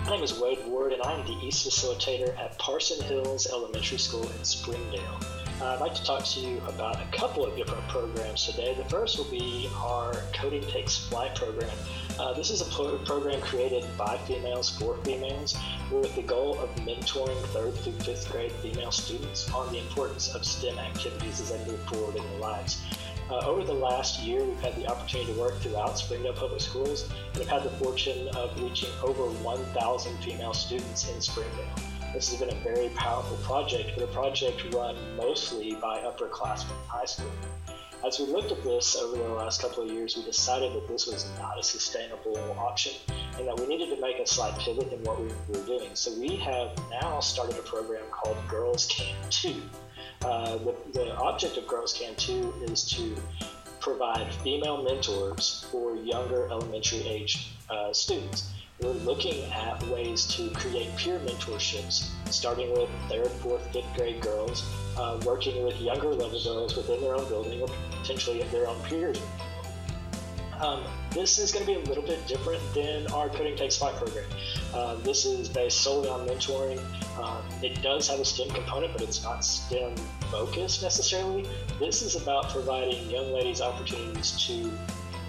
My 0.07 0.13
name 0.13 0.23
is 0.23 0.41
Wade 0.41 0.67
Ward, 0.67 0.95
and 0.95 1.03
I'm 1.03 1.27
the 1.27 1.39
East 1.45 1.69
facilitator 1.69 2.35
at 2.39 2.59
Parson 2.59 3.05
Hills 3.05 3.47
Elementary 3.47 3.99
School 3.99 4.23
in 4.23 4.45
Springdale. 4.45 5.21
Uh, 5.65 5.69
I'd 5.69 5.81
like 5.81 5.95
to 5.95 6.05
talk 6.05 6.25
to 6.25 6.41
you 6.41 6.61
about 6.69 7.01
a 7.01 7.07
couple 7.17 7.43
of 7.47 7.57
different 7.57 7.89
programs 7.89 8.45
today. 8.45 8.75
The 8.75 8.85
first 8.85 9.17
will 9.17 9.31
be 9.31 9.71
our 9.77 10.13
Coding 10.35 10.61
Takes 10.61 10.99
Flight 11.09 11.35
program. 11.35 11.75
Uh, 12.19 12.35
this 12.35 12.51
is 12.51 12.61
a 12.61 12.67
pro- 12.67 12.99
program 12.99 13.41
created 13.41 13.87
by 13.97 14.19
females 14.19 14.69
for 14.79 14.99
females 15.05 15.57
with 15.91 16.15
the 16.17 16.23
goal 16.23 16.59
of 16.59 16.69
mentoring 16.77 17.43
third 17.47 17.73
through 17.77 17.95
fifth 17.95 18.31
grade 18.31 18.53
female 18.53 18.91
students 18.91 19.51
on 19.55 19.73
the 19.73 19.79
importance 19.79 20.35
of 20.35 20.45
STEM 20.45 20.79
activities 20.79 21.41
as 21.41 21.51
they 21.51 21.65
move 21.65 21.81
forward 21.85 22.15
in 22.17 22.23
their 22.25 22.41
lives. 22.41 22.83
Uh, 23.31 23.39
over 23.47 23.65
the 23.65 23.73
last 23.73 24.21
year, 24.21 24.45
we've 24.45 24.61
had 24.61 24.77
the 24.77 24.87
opportunity 24.87 25.33
to 25.33 25.41
work 25.41 25.59
throughout 25.61 25.99
Springdale 25.99 26.35
Public 26.35 26.61
Schools 26.61 27.09
and 27.33 27.43
have 27.45 27.63
had 27.63 27.63
the 27.63 27.75
fortune 27.79 28.29
of 28.37 28.63
reaching 28.63 28.91
over 29.03 29.23
1,000 29.23 30.19
female 30.19 30.53
students 30.53 31.09
in 31.09 31.23
Springdale. 31.23 31.94
This 32.15 32.31
has 32.31 32.39
been 32.39 32.57
a 32.57 32.61
very 32.63 32.91
powerful 32.91 33.37
project, 33.39 33.91
but 33.97 34.05
a 34.05 34.07
project 34.07 34.73
run 34.73 34.97
mostly 35.17 35.75
by 35.75 35.99
upperclassmen 35.99 36.71
in 36.71 36.87
high 36.87 37.07
school. 37.07 37.31
As 38.07 38.21
we 38.21 38.27
looked 38.27 38.53
at 38.53 38.63
this 38.63 38.95
over 38.95 39.17
the 39.17 39.29
last 39.31 39.61
couple 39.61 39.83
of 39.83 39.91
years, 39.91 40.17
we 40.17 40.23
decided 40.23 40.75
that 40.75 40.87
this 40.87 41.09
was 41.09 41.27
not 41.41 41.59
a 41.59 41.63
sustainable 41.65 42.39
option 42.57 42.93
and 43.37 43.49
that 43.49 43.59
we 43.59 43.67
needed 43.67 43.93
to 43.97 44.01
make 44.01 44.21
a 44.21 44.27
slight 44.29 44.57
pivot 44.61 44.93
in 44.93 45.03
what 45.03 45.21
we 45.21 45.27
were 45.49 45.67
doing. 45.67 45.91
So 45.95 46.17
we 46.17 46.37
have 46.37 46.79
now 47.03 47.19
started 47.19 47.59
a 47.59 47.63
program 47.63 48.05
called 48.13 48.37
Girls 48.47 48.87
Can 48.87 49.17
Too. 49.31 49.61
Uh, 50.25 50.59
the, 50.59 50.77
the 50.93 51.17
object 51.17 51.57
of 51.57 51.67
Girls 51.67 51.93
Can 51.93 52.15
Too 52.15 52.55
is 52.63 52.85
to 52.91 53.17
provide 53.81 54.33
female 54.35 54.85
mentors 54.85 55.67
for 55.73 55.97
younger 55.97 56.47
elementary 56.47 57.09
age 57.09 57.51
uh, 57.69 57.93
students 57.93 58.54
we're 58.83 58.91
looking 58.91 59.45
at 59.53 59.83
ways 59.89 60.27
to 60.27 60.51
create 60.51 60.95
peer 60.97 61.19
mentorships, 61.21 62.11
starting 62.31 62.73
with 62.73 62.89
third, 63.09 63.29
fourth, 63.29 63.63
fifth 63.73 63.87
grade 63.97 64.21
girls, 64.21 64.69
uh, 64.97 65.21
working 65.25 65.65
with 65.65 65.81
younger 65.81 66.09
level 66.09 66.43
girls 66.43 66.77
within 66.77 67.01
their 67.01 67.15
own 67.15 67.27
building 67.29 67.63
or 67.63 67.69
potentially 67.91 68.41
in 68.41 68.51
their 68.51 68.67
own 68.67 68.81
peers. 68.83 69.21
Um, 70.61 70.85
this 71.11 71.39
is 71.39 71.53
going 71.53 71.67
to 71.67 71.73
be 71.73 71.79
a 71.79 71.85
little 71.85 72.03
bit 72.03 72.27
different 72.27 72.63
than 72.75 73.07
our 73.09 73.29
Coding 73.29 73.57
Takes 73.57 73.77
Flight 73.77 73.97
program. 73.97 74.25
Uh, 74.73 74.95
this 74.97 75.25
is 75.25 75.49
based 75.49 75.81
solely 75.81 76.09
on 76.09 76.27
mentoring. 76.27 76.81
Um, 77.19 77.43
it 77.63 77.83
does 77.83 78.09
have 78.09 78.21
a 78.21 78.25
STEM 78.25 78.51
component, 78.51 78.93
but 78.93 79.03
it's 79.03 79.23
not 79.23 79.45
STEM 79.45 79.97
focused 80.31 80.83
necessarily. 80.83 81.47
This 81.79 82.03
is 82.03 82.17
about 82.17 82.51
providing 82.51 83.09
young 83.11 83.33
ladies 83.33 83.61
opportunities 83.61 84.33
to 84.47 84.71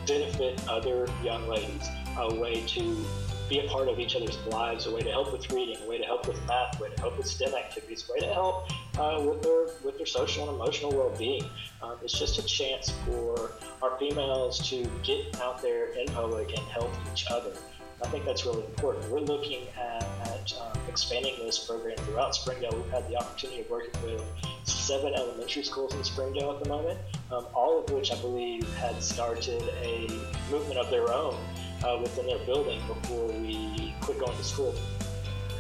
benefit 0.08 0.62
other 0.68 1.08
young 1.24 1.48
ladies, 1.48 1.88
a 2.18 2.34
way 2.36 2.64
to 2.68 3.06
be 3.50 3.60
a 3.60 3.68
part 3.70 3.88
of 3.88 4.00
each 4.00 4.16
other's 4.16 4.38
lives, 4.48 4.88
a 4.88 4.92
way 4.94 5.02
to 5.02 5.12
help 5.12 5.32
with 5.32 5.52
reading, 5.52 5.78
a 5.84 5.90
way 5.90 5.98
to 5.98 6.04
help 6.04 6.28
with 6.28 6.40
math, 6.48 6.80
a 6.80 6.84
way 6.84 6.90
to 6.90 7.02
help 7.02 7.18
with 7.18 7.28
STEM 7.28 7.54
activities, 7.54 8.06
a 8.10 8.14
way 8.14 8.20
to 8.20 8.34
help 8.34 8.70
uh, 8.98 9.22
with 9.22 9.42
their 9.44 9.68
with 9.84 9.98
their 9.98 10.06
social 10.06 10.48
and 10.50 10.56
emotional 10.56 10.92
well-being. 10.92 11.44
Um, 11.82 11.98
it's 12.04 12.18
just 12.18 12.40
a 12.40 12.44
chance 12.44 12.92
for 13.06 13.52
our 13.82 13.98
females 13.98 14.68
to 14.70 14.90
get 15.04 15.40
out 15.42 15.62
there 15.62 15.94
in 15.94 16.08
public 16.08 16.50
and 16.50 16.66
help 16.68 16.92
each 17.14 17.26
other. 17.30 17.52
I 18.04 18.08
think 18.08 18.26
that's 18.26 18.46
really 18.46 18.66
important. 18.66 19.10
We're 19.10 19.22
looking 19.22 19.68
at, 19.78 20.04
at 20.28 20.54
um, 20.60 20.78
expanding 20.90 21.34
this 21.40 21.60
program 21.60 21.96
throughout 22.00 22.36
Springdale. 22.36 22.72
We've 22.76 22.92
had 22.92 23.08
the 23.10 23.16
opportunity 23.16 23.62
of 23.62 23.70
working 23.70 24.02
with 24.04 24.22
seven 24.66 25.14
elementary 25.16 25.64
schools 25.64 25.94
in 25.96 26.04
Springdale 26.04 26.52
at 26.52 26.64
the 26.64 26.70
moment, 26.70 27.00
um, 27.32 27.48
all 27.54 27.82
of 27.82 27.90
which 27.92 28.12
I 28.12 28.16
believe 28.18 28.68
had 28.76 29.02
started 29.02 29.64
a 29.82 30.10
movement 30.52 30.78
of 30.78 30.90
their 30.90 31.12
own 31.14 31.38
uh, 31.84 31.98
within 32.02 32.28
their 32.28 32.40
building 32.40 32.82
before 32.88 33.28
we 33.28 33.94
quit 34.02 34.20
going 34.20 34.36
to 34.36 34.44
school. 34.44 34.76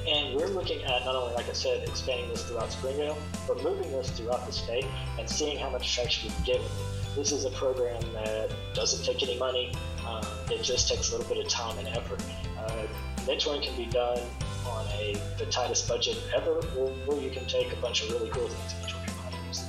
And 0.07 0.35
we're 0.35 0.47
looking 0.47 0.83
at 0.83 1.03
not 1.03 1.15
only, 1.15 1.33
like 1.33 1.49
I 1.49 1.53
said, 1.53 1.87
expanding 1.87 2.29
this 2.29 2.43
throughout 2.43 2.71
Springdale, 2.71 3.17
but 3.47 3.63
moving 3.63 3.91
this 3.91 4.11
throughout 4.11 4.45
the 4.45 4.53
state 4.53 4.85
and 5.17 5.27
seeing 5.27 5.57
how 5.57 5.69
much 5.69 5.95
traction 5.95 6.29
we 6.29 6.35
can 6.35 6.43
get 6.45 6.61
with 6.61 6.71
it. 6.71 7.15
This 7.15 7.31
is 7.31 7.45
a 7.45 7.49
program 7.51 8.01
that 8.13 8.51
doesn't 8.73 9.03
take 9.03 9.23
any 9.23 9.39
money. 9.39 9.71
Um, 10.05 10.23
it 10.51 10.61
just 10.61 10.89
takes 10.89 11.09
a 11.09 11.17
little 11.17 11.33
bit 11.33 11.43
of 11.43 11.49
time 11.49 11.77
and 11.79 11.87
effort. 11.87 12.21
Uh, 12.59 12.85
mentoring 13.21 13.63
can 13.63 13.75
be 13.75 13.85
done 13.85 14.19
on 14.67 14.85
a 14.99 15.15
the 15.37 15.45
tightest 15.47 15.87
budget 15.87 16.17
ever, 16.35 16.59
or, 16.77 16.91
or 17.07 17.19
you 17.19 17.31
can 17.31 17.45
take 17.45 17.71
a 17.73 17.75
bunch 17.77 18.03
of 18.03 18.11
really 18.11 18.29
cool 18.29 18.47
things 18.47 18.73
and 18.73 18.81
mentor 18.81 18.99
your 19.07 19.15
clients. 19.15 19.63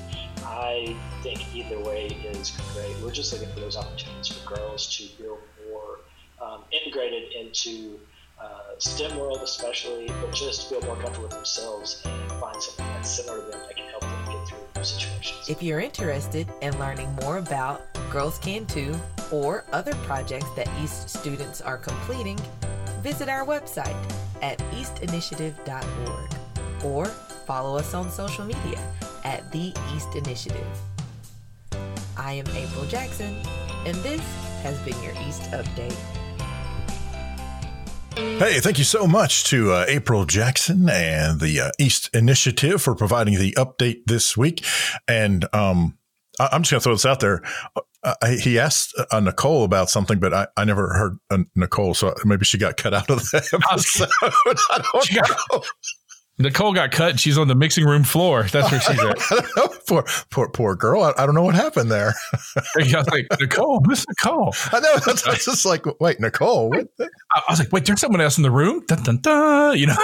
I 0.44 0.96
think 1.22 1.54
either 1.54 1.78
way 1.80 2.08
is 2.24 2.50
great. 2.74 2.94
We're 3.02 3.10
just 3.10 3.32
looking 3.32 3.48
for 3.54 3.60
those 3.60 3.76
opportunities 3.76 4.28
for 4.28 4.54
girls 4.54 4.86
to 4.96 5.22
more 5.22 5.38
um, 6.56 6.64
integrated 6.72 7.32
into 7.32 7.98
uh, 8.40 8.60
STEM 8.78 9.18
world, 9.18 9.40
especially, 9.42 10.06
but 10.06 10.32
just 10.32 10.68
feel 10.68 10.80
more 10.82 10.96
comfortable 10.96 11.24
with 11.24 11.32
themselves 11.32 12.02
and 12.04 12.32
find 12.32 12.60
something 12.62 12.86
that's 12.86 13.10
similar 13.10 13.44
to 13.44 13.50
them 13.50 13.60
that 13.66 13.76
can 13.76 13.88
help 13.88 14.02
them 14.02 14.24
get 14.26 14.48
through 14.48 14.84
situations. 14.84 15.48
If 15.48 15.62
you're 15.62 15.80
interested 15.80 16.46
in 16.60 16.78
learning 16.78 17.12
more 17.22 17.38
about 17.38 17.82
Girls 18.10 18.38
Can 18.38 18.66
Too 18.66 18.94
or 19.32 19.64
other 19.72 19.94
projects 20.04 20.50
that 20.50 20.68
East 20.82 21.08
students 21.08 21.60
are 21.60 21.78
completing, 21.78 22.38
visit 23.00 23.28
our 23.28 23.46
website 23.46 23.96
at 24.42 24.58
eastinitiative.org 24.72 26.84
or 26.84 27.06
follow 27.06 27.78
us 27.78 27.94
on 27.94 28.10
social 28.10 28.44
media 28.44 28.78
at 29.24 29.50
The 29.50 29.72
East 29.94 30.14
Initiative. 30.14 30.66
I 32.18 32.32
am 32.32 32.46
April 32.48 32.84
Jackson, 32.86 33.34
and 33.86 33.96
this 33.96 34.20
has 34.62 34.78
been 34.80 35.00
your 35.02 35.12
East 35.26 35.42
Update. 35.52 36.15
Hey, 38.16 38.60
thank 38.60 38.78
you 38.78 38.84
so 38.84 39.06
much 39.06 39.44
to 39.44 39.72
uh, 39.72 39.84
April 39.88 40.24
Jackson 40.24 40.88
and 40.88 41.38
the 41.38 41.60
uh, 41.60 41.70
East 41.78 42.08
Initiative 42.14 42.80
for 42.80 42.94
providing 42.94 43.38
the 43.38 43.52
update 43.52 44.06
this 44.06 44.36
week. 44.36 44.64
And 45.06 45.46
um, 45.54 45.98
I- 46.40 46.48
am 46.52 46.62
just 46.62 46.70
going 46.70 46.80
to 46.80 46.84
throw 46.84 46.94
this 46.94 47.04
out 47.04 47.20
there. 47.20 47.42
Uh, 48.02 48.14
he 48.40 48.58
asked 48.58 48.94
uh, 49.10 49.20
Nicole 49.20 49.64
about 49.64 49.90
something, 49.90 50.18
but 50.18 50.32
I, 50.32 50.46
I 50.56 50.64
never 50.64 50.94
heard 50.94 51.18
uh, 51.30 51.44
Nicole, 51.54 51.92
so 51.92 52.14
maybe 52.24 52.46
she 52.46 52.56
got 52.56 52.78
cut 52.78 52.94
out 52.94 53.10
of 53.10 53.18
the 53.18 53.60
episode. 53.70 54.08
I 54.70 54.82
don't 54.92 55.52
know. 55.52 55.62
Nicole 56.38 56.74
got 56.74 56.90
cut. 56.90 57.18
She's 57.18 57.38
on 57.38 57.48
the 57.48 57.54
mixing 57.54 57.86
room 57.86 58.04
floor. 58.04 58.42
That's 58.44 58.70
where 58.70 58.80
she's 58.80 58.98
at. 58.98 59.18
poor, 59.88 60.04
poor, 60.30 60.50
poor 60.50 60.76
girl. 60.76 61.02
I, 61.02 61.14
I, 61.16 61.24
don't 61.24 61.34
know 61.34 61.42
what 61.42 61.54
happened 61.54 61.90
there. 61.90 62.12
I 62.54 62.82
was 62.82 63.08
like, 63.08 63.26
Nicole, 63.40 63.80
who's 63.86 64.04
Nicole? 64.06 64.54
I 64.70 64.80
know. 64.80 64.96
That's, 65.04 65.22
that's 65.22 65.46
just 65.46 65.64
like, 65.64 65.86
wait, 65.98 66.20
Nicole. 66.20 66.68
What? 66.68 66.88
I 67.36 67.42
was 67.50 67.58
like, 67.58 67.72
wait, 67.72 67.84
there's 67.84 68.00
someone 68.00 68.20
else 68.20 68.38
in 68.38 68.42
the 68.42 68.50
room. 68.50 68.84
Dun, 68.86 69.02
dun, 69.02 69.18
dun, 69.18 69.78
you 69.78 69.86
know. 69.86 69.94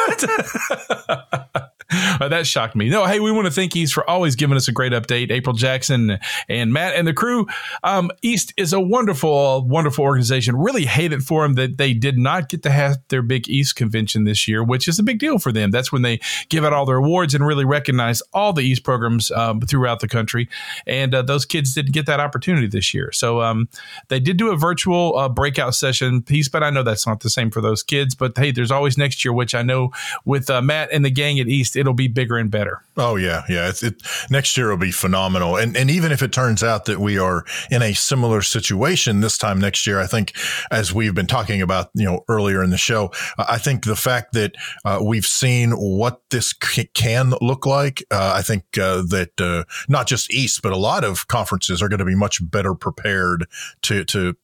that 2.29 2.47
shocked 2.47 2.77
me. 2.77 2.89
No, 2.89 3.07
hey, 3.07 3.21
we 3.21 3.33
want 3.33 3.47
to 3.47 3.51
thank 3.51 3.75
East 3.75 3.95
for 3.95 4.09
always 4.09 4.37
giving 4.37 4.57
us 4.57 4.69
a 4.69 4.73
great 4.73 4.93
update. 4.93 5.31
April 5.31 5.55
Jackson 5.55 6.19
and 6.49 6.73
Matt 6.73 6.95
and 6.95 7.07
the 7.07 7.13
crew. 7.13 7.47
Um, 7.83 8.11
East 8.23 8.53
is 8.57 8.73
a 8.73 8.81
wonderful, 8.81 9.67
wonderful 9.67 10.05
organization. 10.05 10.57
Really 10.57 10.85
hate 10.85 11.13
it 11.13 11.23
for 11.23 11.43
them 11.43 11.55
that 11.55 11.79
they 11.79 11.95
did 11.95 12.19
not 12.19 12.49
get 12.49 12.63
to 12.65 12.71
have 12.71 12.99
their 13.09 13.23
big 13.23 13.49
East 13.49 13.77
convention 13.77 14.25
this 14.25 14.47
year, 14.47 14.63
which 14.63 14.89
is 14.89 14.99
a 14.99 15.03
big 15.03 15.19
deal 15.19 15.39
for 15.39 15.53
them. 15.53 15.71
That's 15.71 15.93
when 15.93 16.03
they 16.03 16.21
give 16.49 16.65
out 16.65 16.73
all 16.73 16.87
their 16.87 16.97
awards 16.97 17.35
and 17.35 17.47
really 17.47 17.65
recognize 17.65 18.23
all 18.33 18.53
the 18.53 18.63
East 18.63 18.85
programs 18.85 19.31
um, 19.31 19.61
throughout 19.61 20.01
the 20.01 20.09
country. 20.09 20.49
And 20.87 21.15
uh, 21.15 21.23
those 21.23 21.45
kids 21.45 21.75
didn't 21.75 21.93
get 21.93 22.07
that 22.07 22.21
opportunity 22.21 22.67
this 22.67 22.95
year. 22.95 23.11
So 23.13 23.41
um, 23.41 23.69
they 24.09 24.21
did 24.21 24.37
do 24.37 24.51
a 24.51 24.57
virtual 24.57 25.17
uh, 25.17 25.29
breakout 25.29 25.75
session 25.75 26.23
piece, 26.23 26.49
but 26.49 26.63
I 26.63 26.71
know 26.71 26.83
that's 26.83 27.07
not 27.07 27.21
the 27.23 27.31
same 27.31 27.51
for 27.51 27.61
those 27.61 27.83
kids. 27.83 28.15
But 28.15 28.37
hey, 28.37 28.51
there's 28.51 28.71
always 28.71 28.99
next 28.99 29.25
year, 29.25 29.33
which 29.33 29.55
I 29.55 29.63
know 29.63 29.91
with 30.25 30.51
uh, 30.51 30.63
Matt 30.63 30.91
and 30.93 31.05
the 31.05 31.11
gang 31.11 31.39
at 31.41 31.49
East, 31.49 31.77
it'll 31.77 31.95
be 31.95 32.09
bigger 32.09 32.37
and 32.37 32.51
better. 32.51 32.83
Oh 32.97 33.17
yeah, 33.17 33.45
yeah. 33.49 33.69
It's, 33.69 33.83
it 33.83 34.03
next 34.31 34.57
year 34.57 34.71
will 34.71 34.77
be 34.77 34.93
phenomenal, 34.93 35.57
and 35.57 35.77
and 35.77 35.91
even 35.91 36.13
if 36.13 36.23
it 36.23 36.33
turns 36.33 36.63
out 36.63 36.85
that 36.87 36.99
we 36.99 37.19
are 37.19 37.45
in 37.71 37.83
a 37.83 37.95
similar 37.95 38.43
situation 38.43 39.21
this 39.21 39.39
time 39.39 39.59
next 39.59 39.87
year, 39.87 40.01
I 40.01 40.07
think 40.07 40.35
as 40.71 40.93
we've 40.93 41.15
been 41.15 41.27
talking 41.27 41.63
about, 41.63 41.91
you 41.95 42.05
know, 42.05 42.25
earlier 42.29 42.63
in 42.63 42.71
the 42.71 42.77
show, 42.77 43.11
I 43.39 43.59
think 43.59 43.85
the 43.85 43.97
fact 43.97 44.33
that 44.35 44.57
uh, 44.85 45.01
we've 45.03 45.27
seen 45.27 45.73
what 45.73 46.21
this 46.31 46.55
c- 46.63 46.91
can 46.95 47.33
look 47.41 47.67
like, 47.67 48.05
uh, 48.11 48.33
I 48.37 48.43
think 48.43 48.65
uh, 48.79 49.03
that 49.09 49.41
uh, 49.41 49.65
not 49.89 50.07
just 50.07 50.33
East, 50.33 50.63
but 50.63 50.73
a 50.73 50.77
lot 50.77 51.05
of 51.05 51.29
conferences 51.29 51.83
are 51.83 51.89
going 51.89 51.99
to 51.99 52.05
be 52.05 52.15
much 52.15 52.39
better 52.51 52.75
prepared 52.75 53.47
to 53.83 54.05
to 54.05 54.37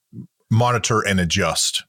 monitor 0.50 1.00
and 1.00 1.20
adjust. 1.20 1.84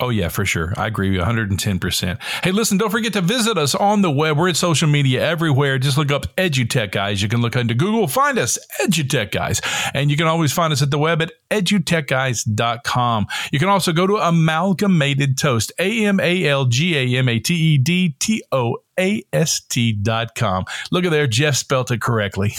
Oh, 0.00 0.08
yeah, 0.08 0.28
for 0.28 0.44
sure. 0.44 0.72
I 0.76 0.86
agree 0.86 1.16
with 1.16 1.26
110%. 1.26 2.22
Hey, 2.42 2.50
listen, 2.50 2.78
don't 2.78 2.90
forget 2.90 3.12
to 3.12 3.20
visit 3.20 3.56
us 3.56 3.74
on 3.74 4.02
the 4.02 4.10
web. 4.10 4.36
We're 4.36 4.48
at 4.48 4.56
social 4.56 4.88
media 4.88 5.24
everywhere. 5.24 5.78
Just 5.78 5.96
look 5.96 6.10
up 6.10 6.34
EduTech 6.36 6.90
Guys. 6.90 7.22
You 7.22 7.28
can 7.28 7.40
look 7.40 7.54
into 7.54 7.74
Google, 7.74 8.08
find 8.08 8.38
us, 8.38 8.58
EduTech 8.80 9.30
Guys. 9.30 9.60
And 9.94 10.10
you 10.10 10.16
can 10.16 10.26
always 10.26 10.52
find 10.52 10.72
us 10.72 10.82
at 10.82 10.90
the 10.90 10.98
web 10.98 11.22
at 11.22 11.32
edutechguys.com. 11.50 13.26
You 13.52 13.58
can 13.58 13.68
also 13.68 13.92
go 13.92 14.06
to 14.06 14.16
Amalgamated 14.16 15.38
Toast, 15.38 15.72
A 15.78 16.06
M 16.06 16.18
A 16.18 16.46
L 16.46 16.64
G 16.66 16.96
A 16.96 17.18
M 17.18 17.28
A 17.28 17.38
T 17.38 17.54
E 17.54 17.78
D 17.78 18.16
T 18.18 18.42
O 18.50 18.78
AST.com. 18.98 20.64
Look 20.90 21.04
at 21.04 21.10
there. 21.10 21.26
Jeff 21.26 21.56
spelt 21.56 21.90
it 21.90 22.00
correctly. 22.00 22.52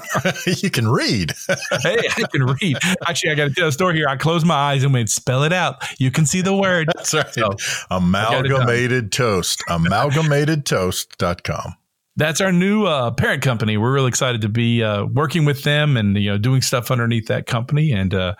you 0.46 0.70
can 0.70 0.88
read. 0.88 1.32
hey, 1.82 1.98
I 2.16 2.22
can 2.30 2.44
read. 2.44 2.78
Actually, 3.06 3.32
I 3.32 3.34
got 3.34 3.48
to 3.48 3.54
tell 3.54 3.68
a 3.68 3.72
story 3.72 3.96
here. 3.96 4.08
I 4.08 4.16
closed 4.16 4.46
my 4.46 4.54
eyes 4.54 4.84
and 4.84 4.92
went, 4.92 5.10
spell 5.10 5.44
it 5.44 5.52
out. 5.52 5.82
You 5.98 6.10
can 6.10 6.26
see 6.26 6.40
the 6.40 6.54
word. 6.54 6.88
That's 6.94 7.14
right. 7.14 7.34
So, 7.34 7.50
Amalgamated 7.90 9.12
Toast. 9.12 9.62
Amalgamatedtoast.com 9.68 11.76
that's 12.16 12.40
our 12.40 12.52
new 12.52 12.84
uh, 12.86 13.10
parent 13.10 13.42
company. 13.42 13.76
We're 13.76 13.92
really 13.92 14.08
excited 14.08 14.40
to 14.42 14.48
be 14.48 14.82
uh, 14.82 15.06
working 15.06 15.44
with 15.44 15.62
them 15.64 15.96
and 15.96 16.16
you 16.16 16.30
know 16.30 16.38
doing 16.38 16.62
stuff 16.62 16.90
underneath 16.90 17.26
that 17.26 17.46
company 17.46 17.92
and 17.92 18.14
uh, 18.14 18.34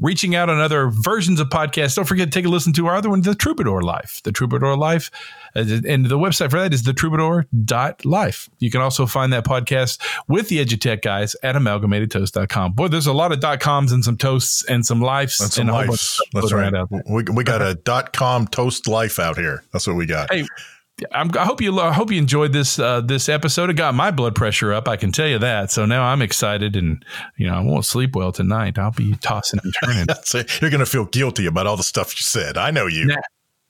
reaching 0.00 0.34
out 0.34 0.48
on 0.48 0.58
other 0.60 0.88
versions 0.88 1.38
of 1.38 1.48
podcasts. 1.48 1.94
Don't 1.96 2.06
forget 2.06 2.28
to 2.28 2.30
take 2.30 2.46
a 2.46 2.48
listen 2.48 2.72
to 2.74 2.86
our 2.86 2.96
other 2.96 3.10
one, 3.10 3.20
The 3.20 3.34
Troubadour 3.34 3.82
Life. 3.82 4.22
The 4.22 4.32
Troubadour 4.32 4.76
Life, 4.76 5.10
uh, 5.54 5.60
and 5.60 6.06
the 6.06 6.18
website 6.18 6.50
for 6.50 6.58
that 6.58 6.72
is 6.72 6.82
thetroubadour.life. 6.84 8.48
You 8.58 8.70
can 8.70 8.80
also 8.80 9.06
find 9.06 9.32
that 9.32 9.44
podcast 9.44 10.00
with 10.26 10.48
the 10.48 10.64
EduTech 10.64 11.02
guys 11.02 11.36
at 11.42 11.54
amalgamatedtoast.com. 11.54 12.72
Boy, 12.72 12.88
there's 12.88 13.06
a 13.06 13.12
lot 13.12 13.32
of 13.32 13.40
dot 13.40 13.60
coms 13.60 13.92
and 13.92 14.02
some 14.04 14.16
toasts 14.16 14.64
and 14.64 14.86
some 14.86 15.02
lives. 15.02 15.38
and 15.40 15.52
some 15.52 15.66
lives. 15.66 16.22
That's 16.32 16.52
right. 16.52 16.72
We, 17.06 17.24
we 17.24 17.44
got 17.44 17.60
a 17.60 17.74
dot 17.74 18.12
com 18.14 18.46
toast 18.46 18.88
life 18.88 19.18
out 19.18 19.36
here. 19.36 19.64
That's 19.72 19.86
what 19.86 19.96
we 19.96 20.06
got. 20.06 20.32
Hey, 20.32 20.46
I'm, 21.12 21.30
i 21.36 21.44
hope 21.44 21.60
you 21.60 21.78
I 21.78 21.92
hope 21.92 22.10
you 22.10 22.18
enjoyed 22.18 22.52
this 22.52 22.78
uh, 22.78 23.00
this 23.00 23.28
episode. 23.28 23.70
It 23.70 23.74
got 23.74 23.94
my 23.94 24.10
blood 24.10 24.34
pressure 24.34 24.72
up. 24.72 24.88
I 24.88 24.96
can 24.96 25.12
tell 25.12 25.28
you 25.28 25.38
that. 25.38 25.70
So 25.70 25.86
now 25.86 26.04
I'm 26.04 26.22
excited, 26.22 26.76
and 26.76 27.04
you 27.36 27.46
know 27.46 27.54
I 27.54 27.60
won't 27.60 27.84
sleep 27.84 28.16
well 28.16 28.32
tonight. 28.32 28.78
I'll 28.78 28.90
be 28.90 29.14
tossing 29.16 29.60
and 29.62 29.74
turning. 29.84 30.06
You're 30.60 30.70
going 30.70 30.80
to 30.80 30.86
feel 30.86 31.04
guilty 31.06 31.46
about 31.46 31.66
all 31.66 31.76
the 31.76 31.82
stuff 31.82 32.12
you 32.12 32.22
said. 32.22 32.56
I 32.56 32.70
know 32.70 32.86
you. 32.86 33.06
Nah, 33.06 33.16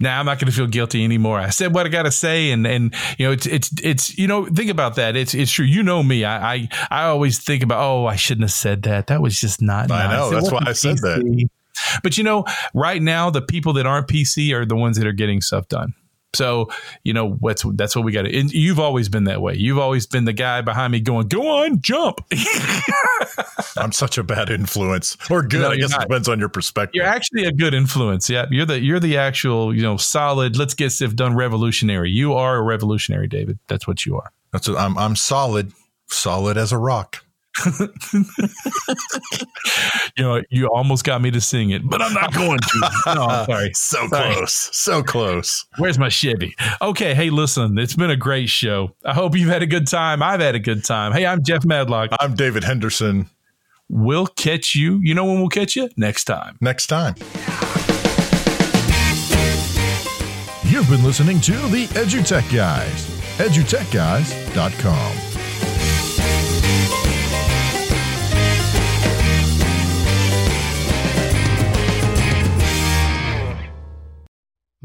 nah 0.00 0.18
I'm 0.18 0.26
not 0.26 0.38
going 0.38 0.50
to 0.50 0.56
feel 0.56 0.66
guilty 0.66 1.04
anymore. 1.04 1.38
I 1.38 1.50
said 1.50 1.74
what 1.74 1.84
I 1.86 1.90
got 1.90 2.04
to 2.04 2.12
say, 2.12 2.50
and 2.50 2.66
and 2.66 2.94
you 3.18 3.26
know 3.26 3.32
it's 3.32 3.46
it's 3.46 3.70
it's 3.82 4.16
you 4.16 4.26
know 4.26 4.46
think 4.46 4.70
about 4.70 4.96
that. 4.96 5.14
It's 5.14 5.34
it's 5.34 5.52
true. 5.52 5.66
You 5.66 5.82
know 5.82 6.02
me. 6.02 6.24
I 6.24 6.54
I, 6.54 6.68
I 6.90 7.04
always 7.04 7.38
think 7.38 7.62
about 7.62 7.82
oh 7.82 8.06
I 8.06 8.16
shouldn't 8.16 8.44
have 8.44 8.52
said 8.52 8.82
that. 8.84 9.08
That 9.08 9.20
was 9.20 9.38
just 9.38 9.60
not. 9.60 9.90
I 9.90 10.06
nice. 10.06 10.12
know. 10.12 10.30
That's 10.30 10.50
why 10.50 10.62
I 10.66 10.72
said 10.72 10.96
PC. 10.96 11.00
that. 11.02 11.50
But 12.02 12.18
you 12.18 12.24
know, 12.24 12.44
right 12.74 13.00
now 13.02 13.30
the 13.30 13.42
people 13.42 13.74
that 13.74 13.86
aren't 13.86 14.08
PC 14.08 14.52
are 14.52 14.64
the 14.64 14.76
ones 14.76 14.96
that 14.98 15.06
are 15.06 15.12
getting 15.12 15.40
stuff 15.40 15.68
done. 15.68 15.94
So, 16.34 16.68
you 17.04 17.14
know, 17.14 17.38
that's 17.42 17.64
that's 17.74 17.96
what 17.96 18.04
we 18.04 18.12
got 18.12 18.22
to. 18.22 18.30
You've 18.30 18.78
always 18.78 19.08
been 19.08 19.24
that 19.24 19.40
way. 19.40 19.54
You've 19.54 19.78
always 19.78 20.06
been 20.06 20.26
the 20.26 20.34
guy 20.34 20.60
behind 20.60 20.92
me 20.92 21.00
going, 21.00 21.28
"Go 21.28 21.64
on, 21.64 21.80
jump." 21.80 22.20
I'm 23.78 23.92
such 23.92 24.18
a 24.18 24.22
bad 24.22 24.50
influence, 24.50 25.16
or 25.30 25.42
good. 25.42 25.62
No, 25.62 25.70
I 25.70 25.76
guess 25.76 25.90
not. 25.90 26.02
it 26.02 26.08
depends 26.08 26.28
on 26.28 26.38
your 26.38 26.50
perspective. 26.50 26.96
You're 26.96 27.06
actually 27.06 27.44
a 27.44 27.52
good 27.52 27.72
influence. 27.72 28.28
Yeah, 28.28 28.44
you're 28.50 28.66
the 28.66 28.78
you're 28.78 29.00
the 29.00 29.16
actual, 29.16 29.74
you 29.74 29.82
know, 29.82 29.96
solid. 29.96 30.58
Let's 30.58 30.74
get 30.74 30.90
stuff 30.90 31.14
done. 31.14 31.34
Revolutionary. 31.34 32.10
You 32.10 32.34
are 32.34 32.56
a 32.56 32.62
revolutionary, 32.62 33.26
David. 33.26 33.58
That's 33.66 33.86
what 33.86 34.04
you 34.04 34.16
are. 34.16 34.30
That's 34.52 34.68
what 34.68 34.78
I'm. 34.78 34.98
I'm 34.98 35.16
solid, 35.16 35.72
solid 36.08 36.58
as 36.58 36.72
a 36.72 36.78
rock. 36.78 37.24
you 40.16 40.24
know, 40.24 40.42
you 40.50 40.66
almost 40.68 41.04
got 41.04 41.20
me 41.20 41.30
to 41.30 41.40
sing 41.40 41.70
it, 41.70 41.88
but 41.88 42.00
I'm 42.02 42.12
not 42.12 42.32
going 42.34 42.58
to. 42.58 42.90
No, 43.14 43.22
I'm 43.26 43.46
sorry. 43.50 43.70
so 43.74 44.08
sorry. 44.08 44.34
close. 44.34 44.52
So 44.72 45.02
close. 45.02 45.66
Where's 45.78 45.98
my 45.98 46.08
Chevy? 46.08 46.54
Okay. 46.80 47.14
Hey, 47.14 47.30
listen, 47.30 47.78
it's 47.78 47.94
been 47.96 48.10
a 48.10 48.16
great 48.16 48.48
show. 48.48 48.90
I 49.04 49.14
hope 49.14 49.36
you've 49.36 49.48
had 49.50 49.62
a 49.62 49.66
good 49.66 49.86
time. 49.88 50.22
I've 50.22 50.40
had 50.40 50.54
a 50.54 50.60
good 50.60 50.84
time. 50.84 51.12
Hey, 51.12 51.26
I'm 51.26 51.42
Jeff 51.42 51.64
Madlock. 51.64 52.10
I'm 52.20 52.34
David 52.34 52.64
Henderson. 52.64 53.28
We'll 53.88 54.26
catch 54.26 54.74
you. 54.74 54.98
You 55.02 55.14
know 55.14 55.24
when 55.24 55.38
we'll 55.40 55.48
catch 55.48 55.74
you? 55.74 55.88
Next 55.96 56.24
time. 56.24 56.58
Next 56.60 56.86
time. 56.88 57.14
You've 60.64 60.88
been 60.90 61.02
listening 61.02 61.40
to 61.40 61.52
the 61.52 61.86
EduTech 61.94 62.54
Guys, 62.54 63.06
edutechguys.com. 63.38 65.27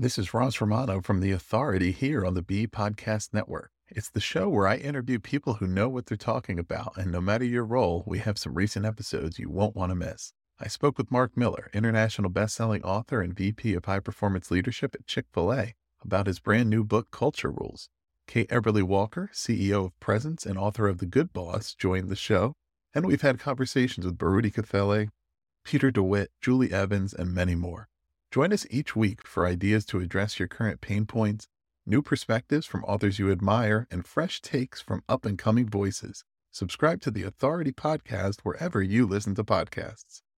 This 0.04 0.18
is 0.18 0.34
Ross 0.34 0.60
Romano 0.60 1.00
from 1.00 1.22
The 1.22 1.32
Authority 1.32 1.94
here 1.94 2.26
on 2.26 2.34
the 2.34 2.42
B 2.42 2.68
Podcast 2.68 3.34
Network. 3.34 3.72
It's 3.88 4.10
the 4.10 4.20
show 4.20 4.50
where 4.50 4.68
I 4.68 4.76
interview 4.76 5.18
people 5.18 5.54
who 5.54 5.66
know 5.66 5.88
what 5.88 6.08
they're 6.08 6.18
talking 6.18 6.60
about, 6.60 6.98
and 6.98 7.10
no 7.10 7.22
matter 7.22 7.46
your 7.46 7.64
role, 7.64 8.04
we 8.06 8.20
have 8.20 8.38
some 8.38 8.54
recent 8.54 8.86
episodes 8.86 9.40
you 9.40 9.50
won't 9.50 9.78
want 9.78 9.92
to 9.92 9.96
miss. 9.96 10.34
I 10.60 10.68
spoke 10.68 10.98
with 10.98 11.10
Mark 11.10 11.38
Miller, 11.38 11.72
international 11.74 12.30
best-selling 12.30 12.84
author 12.84 13.22
and 13.22 13.34
VP 13.34 13.76
of 13.76 13.86
High 13.86 14.02
Performance 14.02 14.52
Leadership 14.52 14.94
at 14.94 15.08
Chick-fil-A, 15.08 15.74
about 16.04 16.28
his 16.28 16.42
brand 16.42 16.70
new 16.70 16.84
book 16.84 17.10
Culture 17.10 17.52
Rules. 17.52 17.88
Kate 18.28 18.50
Eberle 18.50 18.84
Walker, 18.84 19.30
CEO 19.34 19.86
of 19.86 20.00
Presence 20.02 20.46
and 20.46 20.58
author 20.58 20.90
of 20.90 20.98
The 20.98 21.06
Good 21.06 21.32
Boss, 21.32 21.74
joined 21.74 22.10
the 22.10 22.18
show, 22.18 22.56
and 22.94 23.06
we've 23.06 23.22
had 23.22 23.40
conversations 23.40 24.06
with 24.06 24.18
Baruti 24.18 24.54
Kafele, 24.54 25.08
Peter 25.64 25.92
DeWitt, 25.92 26.30
Julie 26.42 26.74
Evans, 26.74 27.14
and 27.14 27.34
many 27.34 27.56
more. 27.56 27.88
Join 28.34 28.52
us 28.52 28.66
each 28.72 28.96
week 28.96 29.28
for 29.28 29.46
ideas 29.46 29.86
to 29.86 30.00
address 30.00 30.40
your 30.40 30.48
current 30.48 30.82
pain 30.82 31.06
points, 31.06 31.48
new 31.86 32.02
perspectives 32.02 32.66
from 32.66 32.84
authors 32.86 33.20
you 33.20 33.32
admire, 33.32 33.86
and 33.92 34.08
fresh 34.08 34.42
takes 34.42 34.82
from 34.82 35.04
up 35.08 35.24
and 35.24 35.38
coming 35.38 35.70
voices. 35.70 36.24
Subscribe 36.50 37.00
to 37.02 37.12
the 37.12 37.22
Authority 37.22 37.72
Podcast 37.72 38.40
wherever 38.42 38.82
you 38.82 39.06
listen 39.06 39.36
to 39.36 39.44
podcasts. 39.44 40.23